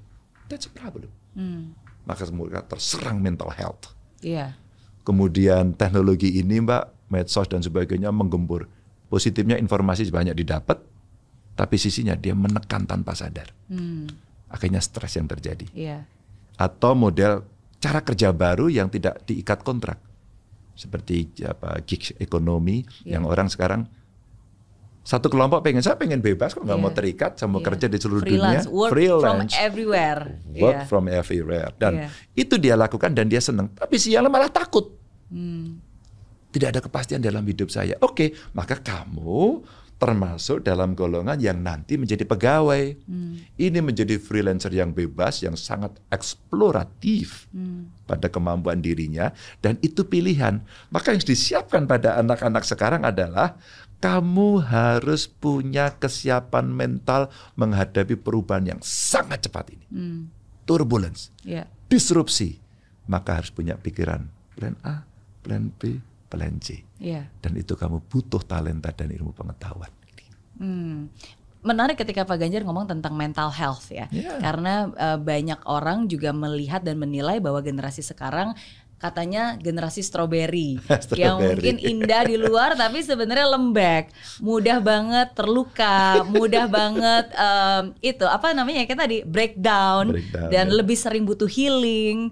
That's 0.48 0.66
a 0.66 0.72
problem. 0.72 1.12
Hmm. 1.36 1.76
Maka 2.08 2.26
mereka 2.32 2.64
terserang 2.74 3.20
mental 3.20 3.52
health. 3.52 3.92
Iya. 4.24 4.56
Kemudian 5.04 5.74
teknologi 5.74 6.38
ini 6.38 6.62
Mbak, 6.62 7.10
medsos 7.10 7.46
dan 7.50 7.60
sebagainya 7.60 8.10
menggembur. 8.10 8.66
Positifnya 9.10 9.58
informasi 9.58 10.06
banyak 10.06 10.38
didapat, 10.38 10.78
tapi 11.58 11.76
sisinya 11.76 12.14
dia 12.14 12.32
menekan 12.34 12.86
tanpa 12.86 13.12
sadar. 13.18 13.50
Hmm. 13.66 14.06
Akhirnya 14.50 14.78
stres 14.82 15.18
yang 15.18 15.26
terjadi. 15.26 15.66
Iya. 15.74 16.06
Atau 16.58 16.94
model 16.94 17.42
cara 17.80 18.02
kerja 18.04 18.30
baru 18.30 18.70
yang 18.70 18.90
tidak 18.92 19.22
diikat 19.26 19.62
kontrak. 19.66 19.98
Seperti 20.72 21.16
apa 21.42 21.78
gig 21.82 22.14
ekonomi 22.16 22.82
Iya. 23.02 23.16
yang 23.16 23.24
orang 23.24 23.46
sekarang 23.46 23.84
satu 25.00 25.26
kelompok 25.26 25.64
pengen 25.64 25.80
saya 25.80 25.96
pengen 25.96 26.20
bebas 26.20 26.52
kok 26.52 26.62
nggak 26.62 26.76
Iya. 26.76 26.84
mau 26.84 26.92
terikat 26.92 27.32
saya 27.34 27.48
mau 27.48 27.58
Iya. 27.58 27.66
kerja 27.72 27.86
di 27.88 27.98
seluruh 27.98 28.22
Freelance, 28.22 28.68
dunia 28.68 28.76
work 28.76 28.92
from 28.92 29.38
everywhere. 29.50 30.22
work 30.54 30.76
Iya. 30.76 30.86
from 30.86 31.04
everywhere 31.06 31.70
dan 31.76 31.92
Iya. 31.96 32.08
itu 32.36 32.54
dia 32.56 32.74
lakukan 32.76 33.10
dan 33.10 33.26
dia 33.26 33.40
senang 33.40 33.72
tapi 33.72 33.96
siangnya 33.96 34.28
malah 34.28 34.48
takut 34.48 34.92
Hmm. 35.32 35.80
tidak 36.50 36.74
ada 36.74 36.80
kepastian 36.82 37.22
dalam 37.22 37.46
hidup 37.46 37.70
saya. 37.70 37.94
Oke, 38.02 38.34
maka 38.52 38.74
kamu 38.76 39.62
termasuk 39.96 40.64
dalam 40.64 40.96
golongan 40.96 41.36
yang 41.36 41.60
nanti 41.60 41.94
menjadi 41.94 42.24
pegawai. 42.24 42.98
Hmm. 43.04 43.36
Ini 43.54 43.78
menjadi 43.78 44.16
freelancer 44.16 44.72
yang 44.72 44.90
bebas, 44.90 45.44
yang 45.44 45.54
sangat 45.54 45.94
eksploratif 46.08 47.46
Hmm. 47.52 47.92
Pada 48.10 48.26
kemampuan 48.26 48.82
dirinya, 48.82 49.30
dan 49.62 49.78
itu 49.86 50.02
pilihan. 50.02 50.58
Maka 50.90 51.14
yang 51.14 51.22
disiapkan 51.22 51.86
pada 51.86 52.18
anak-anak 52.18 52.66
sekarang 52.66 53.06
adalah 53.06 53.54
kamu 54.02 54.66
harus 54.66 55.30
punya 55.30 55.94
kesiapan 55.94 56.66
mental 56.66 57.30
menghadapi 57.54 58.18
perubahan 58.18 58.74
yang 58.74 58.80
sangat 58.82 59.46
cepat 59.46 59.70
ini. 59.70 59.86
Hmm. 59.94 60.22
Turbulence 60.66 61.30
Iya. 61.46 61.70
disrupsi, 61.86 62.58
maka 63.06 63.38
harus 63.38 63.54
punya 63.54 63.78
pikiran 63.78 64.26
plan 64.58 64.74
A, 64.82 65.06
plan 65.46 65.70
B, 65.70 66.02
plan 66.26 66.58
C. 66.58 66.82
Iya. 66.98 67.30
Dan 67.38 67.54
itu 67.54 67.78
kamu 67.78 68.02
butuh 68.10 68.42
talenta 68.42 68.90
dan 68.90 69.14
ilmu 69.14 69.30
pengetahuan. 69.30 69.90
Hmm. 70.60 71.08
Menarik 71.60 72.00
ketika 72.00 72.24
Pak 72.24 72.40
Ganjar 72.40 72.64
ngomong 72.64 72.88
tentang 72.88 73.12
mental 73.12 73.52
health 73.52 73.92
ya, 73.92 74.08
Iya. 74.08 74.40
karena 74.40 74.88
eh, 74.90 75.18
banyak 75.20 75.60
orang 75.68 76.08
juga 76.08 76.32
melihat 76.32 76.80
dan 76.80 76.96
menilai 76.96 77.36
bahwa 77.36 77.60
generasi 77.60 78.00
sekarang 78.00 78.56
katanya 78.96 79.56
generasi 79.56 80.04
strawberry, 80.04 80.76
yang 81.16 81.40
mungkin 81.40 81.80
indah 81.80 82.20
di 82.24 82.36
luar 82.36 82.76
tapi 82.76 83.00
sebenarnya 83.00 83.48
lembek, 83.48 84.12
mudah 84.40 84.76
banget 84.76 85.32
terluka, 85.32 86.20
mudah 86.28 86.68
banget 86.80 87.32
em, 87.32 87.84
itu 88.04 88.28
apa 88.28 88.52
namanya 88.52 88.84
ya 88.84 88.86
kayak 88.88 89.00
tadi 89.00 89.18
breakdown, 89.24 90.12
Breakdown, 90.12 90.48
dan 90.52 90.66
ya. 90.68 90.76
lebih 90.76 90.96
sering 91.00 91.24
butuh 91.24 91.48
healing. 91.48 92.28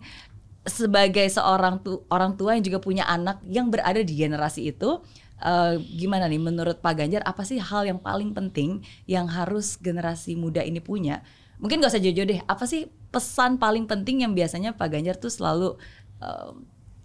Sebagai 0.68 1.24
seorang 1.32 1.80
tu, 1.80 2.04
orang 2.12 2.36
tua 2.36 2.52
yang 2.52 2.60
juga 2.60 2.76
punya 2.76 3.08
anak 3.08 3.40
yang 3.48 3.72
berada 3.72 4.04
di 4.04 4.12
generasi 4.12 4.68
itu, 4.68 5.00
eh, 5.42 5.74
gimana 5.94 6.26
nih 6.26 6.40
menurut 6.42 6.78
Pak 6.82 6.94
Ganjar 6.98 7.22
apa 7.26 7.42
sih 7.42 7.58
hal 7.58 7.86
yang 7.86 8.00
paling 8.02 8.34
penting 8.34 8.82
yang 9.06 9.26
harus 9.30 9.78
generasi 9.78 10.34
muda 10.34 10.62
ini 10.62 10.82
punya? 10.82 11.22
Mungkin 11.58 11.82
gak 11.82 11.94
usah 11.94 12.02
jauh-jauh 12.02 12.28
deh. 12.28 12.40
Apa 12.46 12.70
sih 12.70 12.86
pesan 13.10 13.58
paling 13.58 13.90
penting 13.90 14.22
yang 14.22 14.32
biasanya 14.34 14.78
Pak 14.78 14.88
Ganjar 14.94 15.18
tuh 15.18 15.30
selalu 15.30 15.74
eh, 16.22 16.50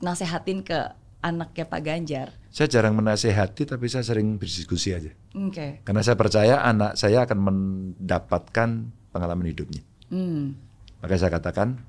nasehatin 0.02 0.62
ke 0.62 0.78
anaknya 1.24 1.66
Pak 1.66 1.82
Ganjar? 1.82 2.28
Saya 2.54 2.70
jarang 2.70 2.94
menasehati 2.94 3.66
tapi 3.66 3.90
saya 3.90 4.06
sering 4.06 4.38
berdiskusi 4.38 4.94
aja. 4.94 5.10
Oke. 5.34 5.82
Karena 5.82 6.06
saya 6.06 6.14
percaya 6.14 6.62
anak 6.62 6.94
saya 7.00 7.26
akan 7.26 7.40
mendapatkan 7.42 8.70
pengalaman 9.10 9.50
hidupnya. 9.50 9.82
Hmm. 10.14 10.54
Maka 11.02 11.18
saya 11.18 11.34
katakan 11.34 11.82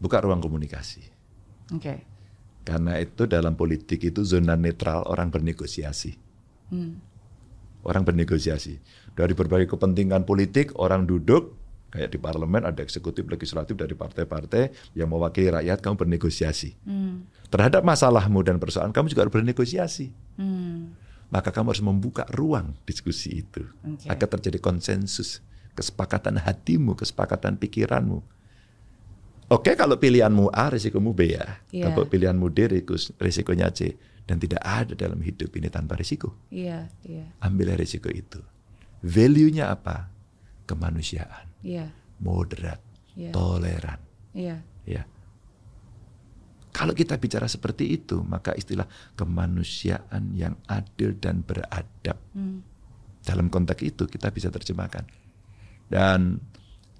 buka 0.00 0.22
ruang 0.24 0.40
komunikasi. 0.40 1.04
Oke. 1.74 2.17
Karena 2.68 3.00
itu 3.00 3.24
dalam 3.24 3.56
politik 3.56 4.04
itu 4.04 4.20
zona 4.28 4.52
netral 4.52 5.08
orang 5.08 5.32
bernegosiasi. 5.32 6.20
Hmm. 6.68 7.00
Orang 7.80 8.04
bernegosiasi. 8.04 8.76
Dari 9.16 9.32
berbagai 9.32 9.72
kepentingan 9.72 10.28
politik 10.28 10.76
orang 10.76 11.08
duduk 11.08 11.56
kayak 11.88 12.12
di 12.12 12.18
parlemen 12.20 12.68
ada 12.68 12.84
eksekutif 12.84 13.24
legislatif 13.24 13.72
dari 13.72 13.96
partai-partai 13.96 14.92
yang 14.92 15.08
mewakili 15.08 15.48
rakyat 15.48 15.80
kamu 15.80 15.96
bernegosiasi. 15.96 16.76
Hmm. 16.84 17.24
Terhadap 17.48 17.80
masalahmu 17.80 18.44
dan 18.44 18.60
persoalan 18.60 18.92
kamu 18.92 19.16
juga 19.16 19.24
harus 19.24 19.32
bernegosiasi. 19.32 20.12
Hmm. 20.36 20.92
Maka 21.32 21.48
kamu 21.48 21.72
harus 21.72 21.84
membuka 21.84 22.28
ruang 22.36 22.76
diskusi 22.84 23.44
itu 23.44 23.64
Oke. 23.84 24.08
agar 24.08 24.28
terjadi 24.36 24.60
konsensus, 24.60 25.40
kesepakatan 25.72 26.36
hatimu, 26.36 26.92
kesepakatan 26.96 27.56
pikiranmu. 27.56 28.20
Oke, 29.48 29.72
kalau 29.74 29.96
pilihanmu 29.96 30.52
A, 30.52 30.68
risikomu 30.68 31.16
B 31.16 31.32
ya. 31.32 31.64
Iya. 31.72 31.88
Kalau 31.88 32.04
pilihanmu 32.04 32.52
D, 32.52 32.68
risiko- 32.68 33.16
risikonya 33.16 33.72
C. 33.72 33.96
Dan 34.28 34.36
tidak 34.36 34.60
ada 34.60 34.92
dalam 34.92 35.24
hidup 35.24 35.56
ini 35.56 35.72
tanpa 35.72 35.96
risiko. 35.96 36.36
Iya, 36.52 36.92
iya, 37.00 37.32
Ambillah 37.40 37.80
risiko 37.80 38.12
itu. 38.12 38.44
Value-nya 39.00 39.72
apa? 39.72 40.12
Kemanusiaan, 40.68 41.48
iya, 41.64 41.88
moderat, 42.20 42.76
Iya. 43.16 43.32
toleran. 43.32 43.96
iya. 44.36 44.60
Ya. 44.84 45.08
Kalau 46.70 46.92
kita 46.92 47.16
bicara 47.16 47.48
seperti 47.48 47.88
itu, 47.90 48.20
maka 48.20 48.52
istilah 48.52 48.84
kemanusiaan 49.16 50.36
yang 50.36 50.60
adil 50.68 51.16
dan 51.16 51.40
beradab 51.40 52.20
Hmm. 52.36 52.60
dalam 53.24 53.48
konteks 53.48 53.80
itu 53.80 54.04
kita 54.04 54.28
bisa 54.28 54.52
terjemahkan. 54.52 55.08
Dan 55.88 56.36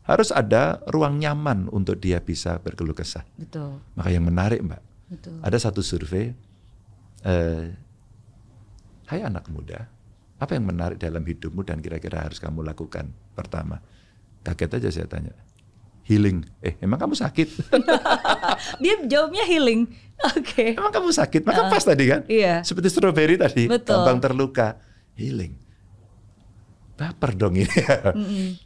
harus 0.09 0.33
ada 0.33 0.81
ruang 0.89 1.21
nyaman 1.21 1.69
untuk 1.69 2.01
dia 2.01 2.17
bisa 2.25 2.57
berkeluh 2.57 2.97
kesah. 2.97 3.29
Betul, 3.37 3.77
Maka 3.93 4.09
yang 4.09 4.25
menarik, 4.25 4.65
Mbak, 4.65 4.83
betul. 5.13 5.37
ada 5.45 5.57
satu 5.61 5.85
survei, 5.85 6.33
eh, 7.23 7.65
Hai 9.09 9.25
anak 9.25 9.49
muda, 9.49 9.89
apa 10.37 10.53
yang 10.53 10.69
menarik 10.69 11.01
dalam 11.01 11.25
hidupmu 11.25 11.65
dan 11.65 11.81
kira-kira 11.81 12.21
harus 12.29 12.37
kamu 12.37 12.61
lakukan? 12.61 13.09
Pertama, 13.33 13.81
kaget 14.45 14.81
aja 14.81 14.89
saya 14.93 15.09
tanya, 15.09 15.33
healing. 16.05 16.45
Eh, 16.61 16.77
emang 16.85 17.01
kamu 17.01 17.17
sakit? 17.17 17.49
Dia 18.85 19.01
jawabnya 19.09 19.49
healing. 19.49 19.89
Oke. 20.37 20.77
Emang 20.77 20.93
kamu 20.93 21.09
sakit? 21.09 21.41
Maka 21.41 21.73
pas 21.73 21.81
tadi 21.81 22.05
kan? 22.05 22.21
Iya. 22.29 22.61
Seperti 22.69 22.93
strawberry 22.93 23.41
tadi, 23.41 23.65
Betul. 23.65 23.97
gampang 23.97 24.21
terluka, 24.21 24.77
healing. 25.17 25.57
Baper 26.99 27.31
dong 27.39 27.55
ini. 27.55 27.71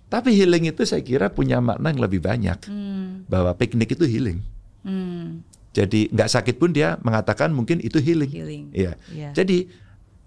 Tapi 0.09 0.33
healing 0.33 0.73
itu 0.73 0.89
saya 0.89 1.05
kira 1.05 1.29
punya 1.29 1.61
makna 1.61 1.93
yang 1.93 2.01
lebih 2.01 2.25
banyak. 2.25 2.65
Hmm. 2.65 3.29
Bahwa 3.29 3.53
piknik 3.53 3.93
itu 3.93 4.09
healing. 4.09 4.41
Hmm. 4.81 5.45
Jadi 5.77 6.09
nggak 6.09 6.31
sakit 6.33 6.57
pun 6.57 6.73
dia 6.73 6.97
mengatakan 7.05 7.53
mungkin 7.53 7.81
itu 7.85 8.01
healing. 8.01 8.33
Healing. 8.33 8.65
Iya. 8.73 8.93
Iya. 9.13 9.31
Jadi 9.37 9.69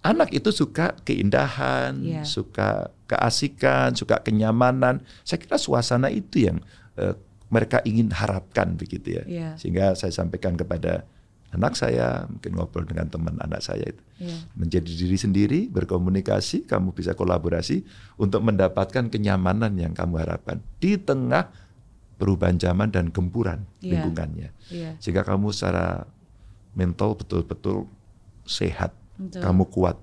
anak 0.05 0.29
itu 0.37 0.53
suka 0.53 0.93
keindahan, 1.01 1.97
Iya. 1.97 2.21
suka 2.25 2.93
keasikan, 3.09 3.97
suka 3.97 4.21
kenyamanan. 4.21 5.01
Saya 5.25 5.41
kira 5.41 5.57
suasana 5.57 6.13
itu 6.13 6.45
yang 6.45 6.61
eh, 7.01 7.17
mereka 7.49 7.81
ingin 7.85 8.13
harapkan 8.13 8.77
begitu 8.77 9.17
ya. 9.17 9.23
Iya. 9.25 9.49
Sehingga 9.57 9.97
saya 9.97 10.13
sampaikan 10.13 10.53
kepada 10.53 11.09
anak 11.55 11.73
saya, 11.73 12.27
mungkin 12.27 12.51
ngobrol 12.53 12.83
dengan 12.83 13.07
teman 13.07 13.39
anak 13.39 13.59
saya 13.59 13.87
itu. 13.87 14.03
Iya. 14.19 14.37
Menjadi 14.53 14.91
diri 14.91 15.15
sendiri, 15.15 15.59
berkomunikasi, 15.67 16.63
kamu 16.63 16.91
bisa 16.91 17.11
kolaborasi 17.11 17.81
untuk 18.15 18.43
mendapatkan 18.43 19.07
kenyamanan 19.07 19.73
yang 19.75 19.91
kamu 19.91 20.19
harapkan 20.19 20.59
di 20.77 20.95
tengah 20.95 21.49
perubahan 22.15 22.55
zaman 22.55 22.91
dan 22.91 23.09
gempuran 23.09 23.63
Iya. 23.79 23.91
lingkungannya. 23.99 24.49
Iya. 24.69 24.91
Sehingga 24.99 25.23
kamu 25.23 25.51
secara 25.51 26.07
mental 26.71 27.15
betul-betul 27.15 27.87
sehat, 28.43 28.91
Betul. 29.15 29.41
kamu 29.41 29.63
kuat, 29.67 29.97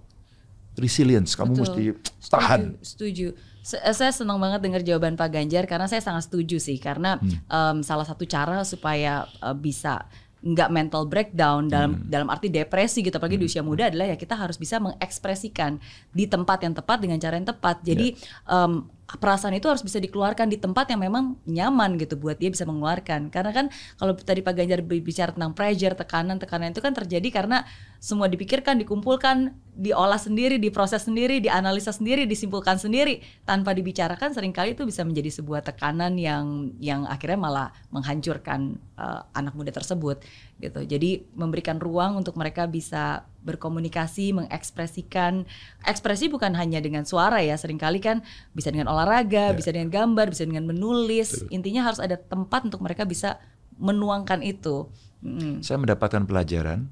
resilience, 0.74 1.36
kamu 1.36 1.52
Betul. 1.52 1.62
mesti 1.62 1.82
tahan. 2.26 2.60
Setuju. 2.80 3.36
Se- 3.62 3.78
eh, 3.78 3.94
Saya 3.94 4.10
senang 4.10 4.42
banget 4.42 4.58
dengar 4.58 4.82
jawaban 4.82 5.14
Pak 5.14 5.30
Ganjar 5.30 5.64
karena 5.64 5.86
saya 5.86 6.02
sangat 6.02 6.26
setuju 6.26 6.58
sih 6.58 6.76
karena 6.76 7.16
Hmm. 7.16 7.38
em, 7.46 7.76
salah 7.80 8.02
satu 8.02 8.24
cara 8.24 8.64
supaya 8.64 9.22
eh, 9.38 9.54
bisa 9.54 10.08
nggak 10.42 10.68
mental 10.68 11.06
breakdown 11.06 11.70
dalam 11.70 11.94
Hmm. 11.96 12.10
dalam 12.10 12.26
arti 12.26 12.50
depresi 12.50 12.98
gitu 13.00 13.14
apalagi 13.14 13.38
di 13.38 13.46
usia 13.46 13.62
muda 13.62 13.86
adalah 13.86 14.10
ya 14.10 14.18
kita 14.18 14.34
harus 14.34 14.58
bisa 14.58 14.82
mengekspresikan 14.82 15.78
di 16.10 16.26
tempat 16.26 16.66
yang 16.66 16.74
tepat 16.74 16.98
dengan 16.98 17.16
cara 17.16 17.38
yang 17.38 17.46
tepat. 17.46 17.78
Jadi 17.80 18.18
Ya. 18.18 18.66
em, 18.66 18.82
perasaan 19.18 19.52
itu 19.56 19.68
harus 19.68 19.84
bisa 19.84 20.00
dikeluarkan 20.00 20.48
di 20.48 20.56
tempat 20.56 20.88
yang 20.88 21.00
memang 21.04 21.36
nyaman 21.44 22.00
gitu 22.00 22.16
buat 22.16 22.40
dia 22.40 22.48
bisa 22.48 22.64
mengeluarkan. 22.64 23.28
Karena 23.28 23.52
kan 23.52 23.66
kalau 24.00 24.16
tadi 24.16 24.40
Pak 24.40 24.54
Ganjar 24.56 24.80
bicara 24.84 25.34
tentang 25.34 25.52
pressure, 25.52 25.92
tekanan, 25.96 26.40
tekanan 26.40 26.72
itu 26.72 26.80
kan 26.80 26.96
terjadi 26.96 27.28
karena 27.28 27.64
semua 28.02 28.26
dipikirkan, 28.26 28.80
dikumpulkan, 28.82 29.54
diolah 29.76 30.18
sendiri, 30.18 30.58
diproses 30.58 31.06
sendiri, 31.06 31.40
dianalisa 31.40 31.94
sendiri, 31.94 32.28
disimpulkan 32.28 32.76
sendiri 32.76 33.22
tanpa 33.48 33.72
dibicarakan 33.72 34.32
sering 34.32 34.52
kali 34.52 34.76
itu 34.76 34.84
bisa 34.84 35.04
menjadi 35.06 35.42
sebuah 35.42 35.64
tekanan 35.64 36.16
yang 36.16 36.74
yang 36.82 37.08
akhirnya 37.08 37.38
malah 37.38 37.68
menghancurkan 37.94 38.76
eh, 38.98 39.20
anak 39.36 39.52
muda 39.56 39.72
tersebut 39.72 40.24
gitu. 40.60 40.80
Jadi 40.84 41.26
memberikan 41.36 41.76
ruang 41.80 42.20
untuk 42.20 42.36
mereka 42.36 42.68
bisa 42.68 43.26
berkomunikasi, 43.42 44.32
mengekspresikan. 44.32 45.44
Ekspresi 45.82 46.30
bukan 46.30 46.54
hanya 46.54 46.78
dengan 46.78 47.02
suara 47.02 47.42
ya, 47.42 47.58
sering 47.58 47.78
kali 47.78 47.98
kan 47.98 48.22
bisa 48.54 48.70
dengan 48.70 48.88
olahraga, 48.90 49.52
bisa 49.52 49.74
dengan 49.74 49.90
gambar, 49.90 50.30
bisa 50.30 50.46
dengan 50.46 50.66
menulis. 50.66 51.42
Intinya 51.50 51.86
harus 51.86 51.98
ada 51.98 52.16
tempat 52.16 52.66
untuk 52.70 52.80
mereka 52.80 53.02
bisa 53.02 53.42
menuangkan 53.76 54.40
itu. 54.46 54.88
Mm. 55.22 55.62
Saya 55.62 55.78
mendapatkan 55.82 56.22
pelajaran 56.26 56.90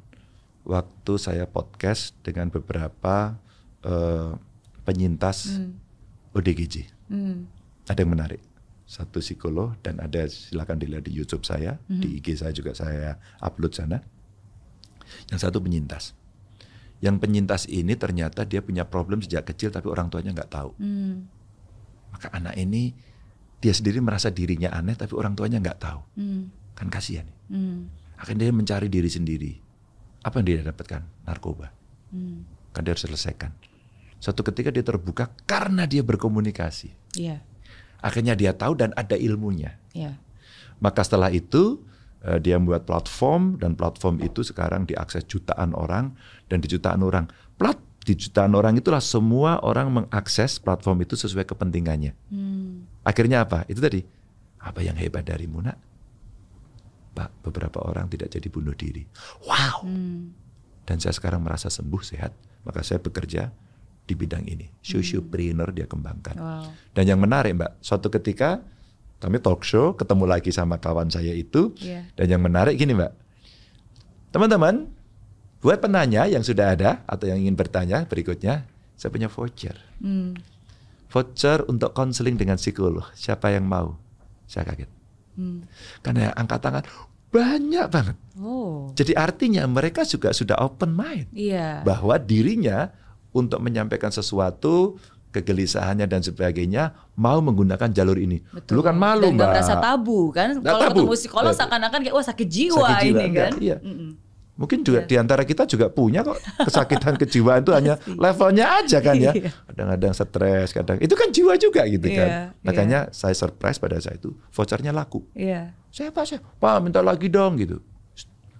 waktu 0.66 1.12
saya 1.16 1.46
podcast 1.46 2.14
dengan 2.22 2.50
beberapa 2.50 3.38
eh, 3.86 4.34
penyintas 4.82 5.62
ODGJ. 6.34 6.90
Mm. 7.10 7.46
Ada 7.86 8.02
yang 8.02 8.12
menarik. 8.12 8.42
Satu 8.90 9.22
psikolog 9.22 9.78
dan 9.86 10.02
ada 10.02 10.26
silakan 10.26 10.82
dilihat 10.82 11.06
di 11.06 11.14
YouTube 11.14 11.46
saya, 11.46 11.78
di 11.86 12.18
IG 12.18 12.42
saya 12.42 12.50
juga 12.50 12.74
saya 12.74 13.22
upload 13.38 13.70
sana. 13.70 14.02
Yang 15.30 15.46
satu 15.46 15.62
penyintas. 15.62 16.10
Yang 17.00 17.16
penyintas 17.24 17.64
ini 17.68 17.96
ternyata 17.96 18.44
dia 18.44 18.60
punya 18.60 18.84
problem 18.84 19.24
sejak 19.24 19.48
kecil 19.48 19.72
tapi 19.72 19.88
orang 19.88 20.12
tuanya 20.12 20.36
nggak 20.36 20.52
tahu. 20.52 20.76
Mm. 20.76 21.24
Maka 22.12 22.28
anak 22.36 22.54
ini 22.60 22.92
dia 23.60 23.72
sendiri 23.72 24.04
merasa 24.04 24.28
dirinya 24.28 24.72
aneh 24.72 24.96
tapi 24.96 25.16
orang 25.16 25.32
tuanya 25.32 25.60
nggak 25.64 25.80
tahu. 25.80 26.00
Mm. 26.20 26.42
Kan 26.76 26.88
kasihan. 26.92 27.28
Mm. 27.48 27.88
Akhirnya 28.20 28.52
dia 28.52 28.54
mencari 28.54 28.88
diri 28.92 29.08
sendiri. 29.08 29.52
Apa 30.20 30.44
yang 30.44 30.46
dia 30.46 30.56
dapatkan? 30.60 31.02
Narkoba. 31.24 31.72
Mm. 32.12 32.44
Kan 32.76 32.80
dia 32.84 32.92
harus 32.92 33.04
selesaikan. 33.08 33.52
Suatu 34.20 34.44
ketika 34.44 34.68
dia 34.68 34.84
terbuka 34.84 35.32
karena 35.48 35.88
dia 35.88 36.04
berkomunikasi. 36.04 36.92
Iya, 37.16 37.40
Akhirnya 38.00 38.32
dia 38.36 38.52
tahu 38.56 38.76
dan 38.76 38.92
ada 38.96 39.16
ilmunya. 39.16 39.76
iya. 39.92 40.16
Maka 40.80 41.04
setelah 41.04 41.28
itu 41.28 41.84
dia 42.44 42.60
membuat 42.60 42.84
platform 42.84 43.56
dan 43.56 43.72
platform 43.72 44.20
itu 44.20 44.44
sekarang 44.44 44.84
diakses 44.84 45.24
jutaan 45.24 45.72
orang 45.72 46.12
dan 46.52 46.60
di 46.60 46.68
jutaan 46.68 47.00
orang 47.00 47.24
plat 47.56 47.80
di 48.00 48.16
jutaan 48.16 48.56
orang 48.56 48.80
itulah 48.80 49.00
semua 49.00 49.60
orang 49.60 49.92
mengakses 49.92 50.56
platform 50.56 51.04
itu 51.04 51.20
sesuai 51.20 51.44
kepentingannya. 51.44 52.16
Mm. 52.32 53.04
Akhirnya 53.04 53.44
apa? 53.44 53.68
Itu 53.68 53.84
tadi. 53.84 54.00
Apa 54.60 54.80
yang 54.84 54.96
hebat 54.96 55.24
dari 55.24 55.44
Muna? 55.48 55.72
Pak, 57.12 57.44
beberapa 57.44 57.84
orang 57.84 58.08
tidak 58.08 58.32
jadi 58.32 58.48
bunuh 58.48 58.72
diri. 58.72 59.04
Wow. 59.44 59.84
Mm. 59.84 60.32
Dan 60.88 60.96
saya 60.96 61.12
sekarang 61.12 61.44
merasa 61.44 61.68
sembuh, 61.68 62.00
sehat. 62.00 62.32
Maka 62.64 62.80
saya 62.80 63.04
bekerja 63.04 63.52
di 64.08 64.14
bidang 64.16 64.48
ini. 64.48 64.68
Sociopreneur 64.80 65.68
dia 65.70 65.84
kembangkan. 65.84 66.36
Wow. 66.40 66.72
Dan 66.96 67.04
yang 67.04 67.20
menarik 67.20 67.52
Mbak, 67.52 67.84
suatu 67.84 68.08
ketika 68.08 68.64
kami 69.20 69.36
talk 69.38 69.60
show, 69.62 69.92
ketemu 69.92 70.24
lagi 70.24 70.48
sama 70.48 70.80
kawan 70.80 71.12
saya 71.12 71.36
itu. 71.36 71.76
Iya. 71.76 72.08
Dan 72.16 72.26
yang 72.32 72.42
menarik 72.42 72.80
gini 72.80 72.96
Mbak. 72.96 73.12
Teman-teman, 74.32 74.88
buat 75.60 75.76
penanya 75.76 76.24
yang 76.24 76.40
sudah 76.40 76.72
ada 76.72 77.04
atau 77.04 77.28
yang 77.28 77.36
ingin 77.36 77.52
bertanya 77.52 78.08
berikutnya, 78.08 78.64
saya 78.96 79.12
punya 79.12 79.28
voucher. 79.28 79.76
Mm. 80.00 80.40
Voucher 81.12 81.68
untuk 81.68 81.92
konseling 81.92 82.40
dengan 82.40 82.56
psikolog. 82.56 83.04
Siapa 83.12 83.52
yang 83.52 83.68
mau? 83.68 84.00
Saya 84.48 84.64
kaget. 84.64 84.88
Mm. 85.36 85.68
Karena 86.00 86.20
yang 86.32 86.34
angkat 86.40 86.58
tangan 86.64 86.84
banyak 87.30 87.86
banget. 87.92 88.16
Oh, 88.40 88.90
Jadi 88.98 89.14
artinya 89.14 89.62
mereka 89.68 90.02
juga 90.02 90.34
sudah 90.34 90.58
open 90.64 90.96
mind 90.96 91.30
iya. 91.30 91.84
bahwa 91.86 92.18
dirinya 92.18 92.90
untuk 93.30 93.62
menyampaikan 93.62 94.10
sesuatu 94.10 94.98
kegelisahannya 95.30 96.04
dan 96.04 96.20
sebagainya 96.20 96.90
mau 97.14 97.38
menggunakan 97.38 97.88
jalur 97.88 98.16
ini. 98.16 98.42
Dulu 98.66 98.80
kan 98.80 98.94
malu 98.94 99.30
Dan 99.30 99.34
mbak. 99.34 99.36
nggak 99.36 99.50
merasa 99.56 99.74
tabu 99.76 100.30
kan? 100.30 100.58
Nggak 100.58 100.66
Kalau 100.66 100.80
tabu. 100.82 100.92
ketemu 101.00 101.14
psikolog 101.14 101.50
Betul. 101.50 101.60
seakan-akan 101.62 101.98
kayak 102.00 102.14
wah 102.14 102.26
sakit 102.26 102.48
jiwa, 102.48 102.78
Sakit 102.84 102.96
jiwa, 103.00 103.18
ini 103.18 103.24
enggak, 103.26 103.46
kan? 103.46 103.52
iya. 103.58 103.76
Mm-mm. 103.80 104.10
Mungkin 104.54 104.84
juga 104.84 105.00
di 105.02 105.16
antara 105.16 105.40
kita 105.40 105.64
juga 105.64 105.88
punya 105.88 106.20
kok 106.20 106.36
kesakitan 106.60 107.16
kejiwaan 107.16 107.64
itu 107.64 107.72
hanya 107.72 107.96
levelnya 108.06 108.76
aja 108.76 109.00
kan 109.00 109.16
ya. 109.16 109.32
Iya. 109.32 109.56
Kadang-kadang 109.72 110.12
stres, 110.12 110.68
kadang 110.70 110.96
itu 111.00 111.14
kan 111.16 111.28
jiwa 111.30 111.56
juga 111.56 111.80
gitu 111.88 112.04
kan. 112.06 112.28
Iya, 112.28 112.40
Makanya 112.60 112.98
saya 113.08 113.32
surprise 113.32 113.80
pada 113.80 113.96
saat 113.96 114.20
itu 114.20 114.36
vouchernya 114.52 114.92
laku. 114.92 115.24
Iya. 115.32 115.72
Saya 115.88 116.12
apa 116.12 116.28
saya? 116.28 116.44
Pak 116.44 116.76
minta 116.84 117.00
lagi 117.00 117.26
dong 117.26 117.56
gitu. 117.56 117.80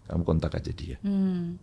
Kamu 0.06 0.24
kontak 0.24 0.56
aja 0.56 0.72
dia. 0.72 0.96
Hmm. 1.02 1.60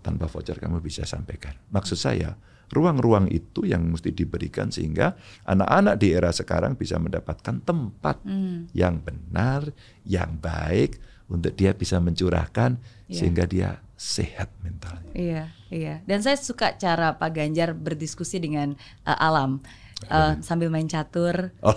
tanpa 0.00 0.26
voucher 0.26 0.56
kamu 0.56 0.80
bisa 0.80 1.04
sampaikan. 1.04 1.52
Maksud 1.68 1.94
saya, 1.94 2.32
ruang-ruang 2.70 3.26
itu 3.28 3.66
yang 3.66 3.90
mesti 3.90 4.14
diberikan 4.14 4.70
sehingga 4.70 5.18
anak-anak 5.44 5.94
di 5.98 6.14
era 6.14 6.30
sekarang 6.30 6.78
bisa 6.78 6.96
mendapatkan 7.02 7.58
tempat 7.62 8.22
Hmm. 8.22 8.70
yang 8.72 9.02
benar, 9.02 9.74
yang 10.06 10.38
baik 10.38 11.02
untuk 11.26 11.54
dia 11.54 11.74
bisa 11.74 11.98
mencurahkan 11.98 12.78
Iya. 13.06 13.14
sehingga 13.18 13.44
dia 13.46 13.82
sehat 13.94 14.48
mentalnya. 14.64 15.12
Iya, 15.12 15.42
iya. 15.68 15.94
Dan 16.06 16.22
saya 16.22 16.38
suka 16.38 16.78
cara 16.78 17.18
Pak 17.20 17.30
Ganjar 17.36 17.74
berdiskusi 17.74 18.38
dengan 18.38 18.78
uh, 19.04 19.18
alam 19.18 19.60
Uh, 20.08 20.40
sambil 20.40 20.72
main 20.72 20.88
catur. 20.88 21.52
Oh. 21.60 21.76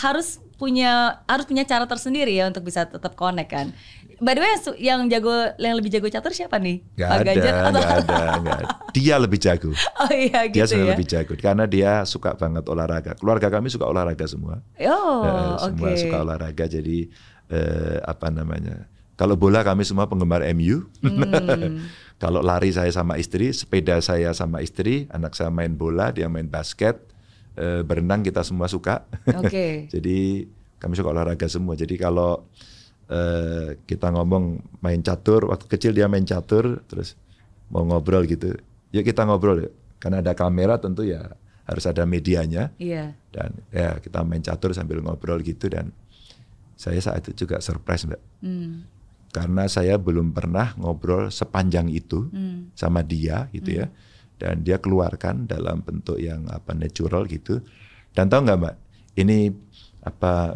Harus 0.00 0.40
punya 0.58 1.22
harus 1.30 1.46
punya 1.46 1.62
cara 1.62 1.86
tersendiri 1.86 2.34
ya 2.34 2.50
untuk 2.50 2.66
bisa 2.66 2.88
tetap 2.88 3.14
connect 3.14 3.52
kan. 3.52 3.70
By 4.18 4.34
the 4.34 4.40
way, 4.40 4.50
yang 4.76 5.06
jago 5.06 5.30
yang 5.56 5.74
lebih 5.74 5.90
jago 5.90 6.06
catur 6.06 6.30
siapa 6.30 6.58
nih? 6.58 6.82
Gak 6.94 7.06
Pak 7.06 7.14
ada, 7.14 7.24
Ganjar 7.24 7.52
atau- 7.54 7.70
gak 7.72 7.90
ada, 8.02 8.16
gak 8.40 8.56
ada. 8.58 8.66
Dia 8.90 9.14
lebih 9.16 9.38
jago. 9.38 9.70
Oh 10.02 10.10
iya 10.10 10.46
Dia 10.46 10.62
gitu 10.62 10.66
sebenarnya 10.68 10.84
ya. 10.84 10.92
lebih 10.94 11.06
jago 11.06 11.32
karena 11.34 11.64
dia 11.64 11.90
suka 12.02 12.34
banget 12.34 12.64
olahraga. 12.64 13.12
Keluarga 13.14 13.48
kami 13.48 13.68
suka 13.68 13.84
olahraga 13.84 14.26
semua. 14.26 14.58
Oh, 14.82 15.22
oke. 15.54 15.74
semua 15.74 15.90
suka 15.94 16.16
olahraga 16.20 16.64
jadi 16.66 16.98
eh, 17.48 17.98
apa 18.02 18.28
namanya 18.28 18.86
kalau 19.14 19.34
bola 19.34 19.62
kami 19.62 19.82
semua 19.82 20.06
penggemar 20.06 20.42
MU 20.52 20.86
Hmm. 21.00 21.82
kalau 22.22 22.38
lari 22.38 22.70
saya 22.70 22.90
sama 22.90 23.14
istri 23.16 23.50
sepeda 23.50 23.98
saya 23.98 24.30
sama 24.32 24.58
istri 24.58 25.06
anak 25.08 25.32
saya 25.32 25.48
main 25.48 25.72
bola 25.72 26.10
dia 26.10 26.26
main 26.26 26.44
basket 26.44 26.98
eh, 27.54 27.80
berenang 27.80 28.20
kita 28.20 28.42
semua 28.42 28.66
suka 28.66 29.06
Oke. 29.34 29.86
jadi 29.94 30.46
kami 30.76 30.94
suka 30.94 31.08
olahraga 31.08 31.46
semua 31.46 31.74
jadi 31.74 31.94
kalau 31.96 32.46
eh, 33.08 33.80
kita 33.84 34.12
ngomong 34.12 34.44
main 34.78 35.00
catur 35.00 35.48
waktu 35.48 35.66
kecil 35.66 35.92
dia 35.92 36.06
main 36.06 36.24
catur 36.24 36.84
terus 36.84 37.16
mau 37.68 37.84
ngobrol 37.84 38.24
gitu 38.24 38.52
yuk 38.90 39.04
kita 39.04 39.24
ngobrol 39.24 39.64
yuk 39.64 39.72
karena 39.98 40.20
ada 40.20 40.32
kamera 40.32 40.76
tentu 40.76 41.02
ya 41.02 41.24
harus 41.64 41.84
ada 41.84 42.04
medianya 42.04 42.72
Iya. 42.76 43.12
dan 43.28 43.50
ya 43.68 43.96
kita 43.98 44.24
main 44.24 44.40
catur 44.40 44.72
sambil 44.72 45.00
ngobrol 45.00 45.40
gitu 45.40 45.68
dan 45.68 45.92
Saya 46.78 47.02
saat 47.02 47.26
itu 47.26 47.42
juga 47.42 47.58
surprise 47.58 48.06
mbak, 48.06 48.22
Hmm. 48.38 48.86
karena 49.34 49.66
saya 49.66 49.98
belum 49.98 50.30
pernah 50.30 50.78
ngobrol 50.78 51.26
sepanjang 51.26 51.90
itu 51.90 52.30
Hmm. 52.30 52.70
sama 52.70 53.02
dia 53.02 53.50
gitu 53.50 53.82
ya, 53.82 53.90
dan 54.38 54.62
dia 54.62 54.78
keluarkan 54.78 55.50
dalam 55.50 55.82
bentuk 55.82 56.22
yang 56.22 56.46
apa 56.46 56.78
natural 56.78 57.26
gitu. 57.26 57.58
Dan 58.14 58.30
tahu 58.30 58.46
nggak 58.46 58.58
mbak, 58.62 58.76
ini 59.18 59.50
apa 60.06 60.54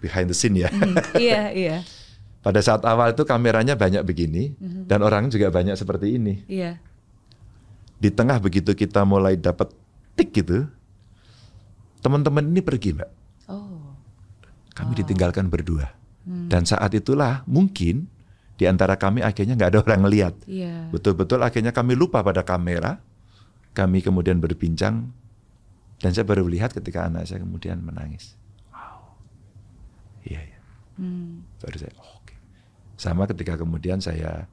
behind 0.00 0.32
the 0.32 0.36
scene 0.36 0.56
ya. 0.56 0.72
Hmm. 0.72 0.96
Iya, 1.14 1.42
iya. 1.52 1.76
Pada 2.44 2.64
saat 2.64 2.80
awal 2.88 3.12
itu 3.12 3.22
kameranya 3.28 3.76
banyak 3.76 4.00
begini 4.00 4.56
dan 4.88 5.04
orang 5.04 5.28
juga 5.28 5.52
banyak 5.52 5.76
seperti 5.76 6.16
ini. 6.16 6.40
Iya. 6.48 6.80
Di 8.00 8.08
tengah 8.08 8.40
begitu 8.40 8.72
kita 8.72 9.04
mulai 9.04 9.36
dapat 9.36 9.68
tik 10.16 10.32
gitu, 10.32 10.64
teman-teman 12.00 12.48
ini 12.48 12.64
pergi 12.64 12.96
mbak. 12.96 13.10
Oh. 13.52 13.92
Kami 14.72 14.96
ditinggalkan 14.96 15.52
berdua. 15.52 16.00
Dan 16.24 16.64
saat 16.64 16.94
itulah 16.96 17.42
mungkin 17.44 18.06
di 18.60 18.68
antara 18.68 18.96
kami 18.96 19.24
akhirnya 19.24 19.56
nggak 19.56 19.70
ada 19.76 19.80
orang 19.88 20.04
lihat. 20.08 20.34
Iya. 20.48 20.88
Betul-betul 20.92 21.44
akhirnya 21.44 21.76
kami 21.76 21.92
lupa 21.92 22.24
pada 22.24 22.40
kamera. 22.40 23.00
Kami 23.70 24.02
kemudian 24.02 24.42
berbincang 24.42 25.14
dan 26.00 26.10
saya 26.10 26.26
baru 26.26 26.48
lihat 26.48 26.74
ketika 26.74 27.06
anak 27.06 27.28
saya 27.28 27.44
kemudian 27.44 27.78
menangis. 27.84 28.34
Hmm. 31.00 31.48
Baru 31.56 31.76
saya 31.80 31.92
oh, 31.96 32.20
oke. 32.20 32.36
Sama 33.00 33.24
ketika 33.24 33.56
kemudian 33.56 33.98
saya 34.04 34.44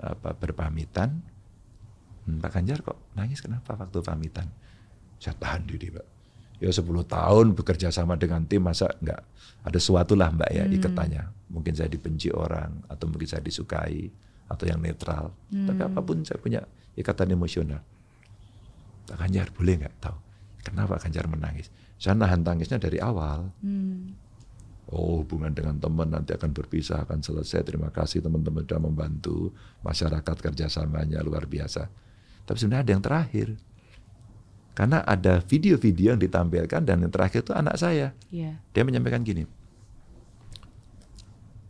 apa 0.00 0.32
berpamitan, 0.32 1.20
"Hmm, 2.24 2.40
Pak 2.40 2.50
Ganjar 2.56 2.80
kok 2.80 3.12
nangis 3.12 3.44
kenapa 3.44 3.76
waktu 3.76 4.00
pamitan? 4.00 4.48
Saya 5.20 5.36
tahan 5.36 5.68
diri, 5.68 5.92
Pak. 5.92 6.06
Ya 6.56 6.72
10 6.72 7.04
tahun 7.04 7.52
bekerja 7.52 7.92
sama 7.92 8.16
dengan 8.16 8.48
tim 8.48 8.64
masa 8.64 8.88
nggak 8.88 9.20
ada 9.68 9.76
sesuatu 9.76 10.16
lah 10.16 10.32
Mbak 10.32 10.50
ya 10.56 10.64
ikatannya. 10.64 11.52
Mungkin 11.52 11.76
saya 11.76 11.92
dibenci 11.92 12.32
orang 12.32 12.80
atau 12.88 13.12
mungkin 13.12 13.28
saya 13.28 13.44
disukai 13.44 14.08
atau 14.48 14.64
yang 14.64 14.80
netral. 14.80 15.36
Tapi 15.52 15.80
apa 15.84 16.00
pun 16.00 16.24
saya 16.24 16.40
punya 16.40 16.64
ikatan 16.96 17.36
emosional. 17.36 17.84
Pak 19.04 19.16
Ganjar 19.20 19.52
boleh 19.52 19.84
nggak 19.84 19.96
tahu 20.00 20.16
kenapa 20.66 20.98
Ganjar 20.98 21.30
menangis? 21.30 21.70
Saya 22.02 22.18
nahan 22.18 22.42
tangisnya 22.42 22.82
dari 22.82 22.98
awal. 22.98 23.54
Hmm. 23.62 24.18
Oh 24.86 25.26
hubungan 25.26 25.50
dengan 25.50 25.82
teman 25.82 26.06
nanti 26.06 26.30
akan 26.30 26.54
berpisah 26.54 27.02
akan 27.02 27.18
selesai. 27.18 27.66
Terima 27.66 27.90
kasih 27.90 28.22
teman-teman 28.22 28.62
sudah 28.62 28.78
membantu. 28.78 29.50
Masyarakat 29.82 30.36
kerjasamanya 30.38 31.26
luar 31.26 31.50
biasa. 31.50 31.90
Tapi 32.46 32.54
sebenarnya 32.54 32.86
ada 32.86 32.92
yang 32.94 33.02
terakhir. 33.02 33.48
Karena 34.78 35.02
ada 35.02 35.42
video-video 35.42 36.14
yang 36.14 36.22
ditampilkan 36.22 36.86
dan 36.86 37.02
yang 37.02 37.10
terakhir 37.10 37.42
itu 37.42 37.50
anak 37.50 37.74
saya. 37.80 38.14
Iya. 38.30 38.62
dia 38.70 38.82
menyampaikan 38.86 39.26
gini. 39.26 39.42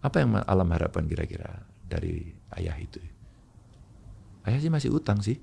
Apa 0.05 0.21
yang 0.21 0.37
alam 0.45 0.69
harapkan 0.77 1.09
kira-kira 1.09 1.65
dari 1.89 2.37
ayah 2.61 2.77
itu? 2.77 3.01
Ayah 4.45 4.61
sih 4.61 4.69
masih 4.69 4.93
utang 4.93 5.25
sih. 5.25 5.41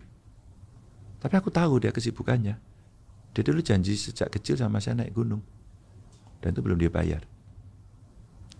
Tapi 1.18 1.34
aku 1.34 1.50
tahu 1.50 1.82
dia 1.82 1.90
kesibukannya. 1.90 2.62
Dia 3.34 3.42
dulu 3.42 3.66
janji 3.66 3.98
sejak 3.98 4.30
kecil 4.30 4.62
sama 4.62 4.78
saya 4.78 5.02
naik 5.02 5.18
gunung. 5.18 5.42
Dan 6.38 6.54
itu 6.54 6.62
belum 6.62 6.78
dia 6.78 6.94
bayar 6.94 7.33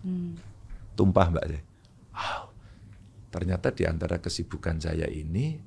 Hmm. 0.04 0.36
tumpah 0.94 1.32
mbak 1.32 1.44
saya. 1.48 1.62
Wow, 2.14 2.42
ternyata 3.32 3.72
di 3.72 3.88
antara 3.88 4.20
kesibukan 4.20 4.76
saya 4.78 5.08
ini 5.08 5.58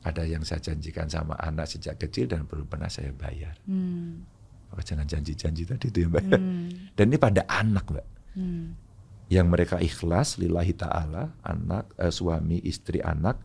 ada 0.00 0.24
yang 0.24 0.40
saya 0.46 0.64
janjikan 0.64 1.10
sama 1.12 1.36
anak 1.36 1.68
sejak 1.68 2.00
kecil 2.00 2.24
dan 2.30 2.48
belum 2.48 2.64
pernah 2.70 2.88
saya 2.88 3.12
bayar. 3.12 3.58
Hmm. 3.68 4.24
Maka 4.70 4.86
jangan 4.86 5.04
janji-janji 5.04 5.66
tadi 5.66 5.90
itu 5.90 5.98
ya 6.06 6.08
mbak. 6.08 6.24
Hmm. 6.30 6.70
Dan 6.96 7.04
ini 7.10 7.18
pada 7.18 7.42
anak 7.50 7.90
mbak, 7.90 8.06
Hmm. 8.30 8.78
yang 9.26 9.50
mereka 9.50 9.82
ikhlas 9.82 10.38
lillahi 10.38 10.70
taala, 10.78 11.34
anak, 11.42 11.90
eh, 11.98 12.14
suami, 12.14 12.62
istri, 12.62 13.02
anak 13.02 13.42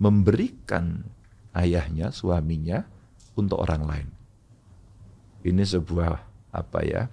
memberikan 0.00 1.04
ayahnya, 1.52 2.08
suaminya 2.08 2.88
untuk 3.36 3.60
orang 3.60 3.82
lain. 3.84 4.08
Ini 5.44 5.60
sebuah 5.60 6.12
apa 6.50 6.80
ya? 6.82 7.06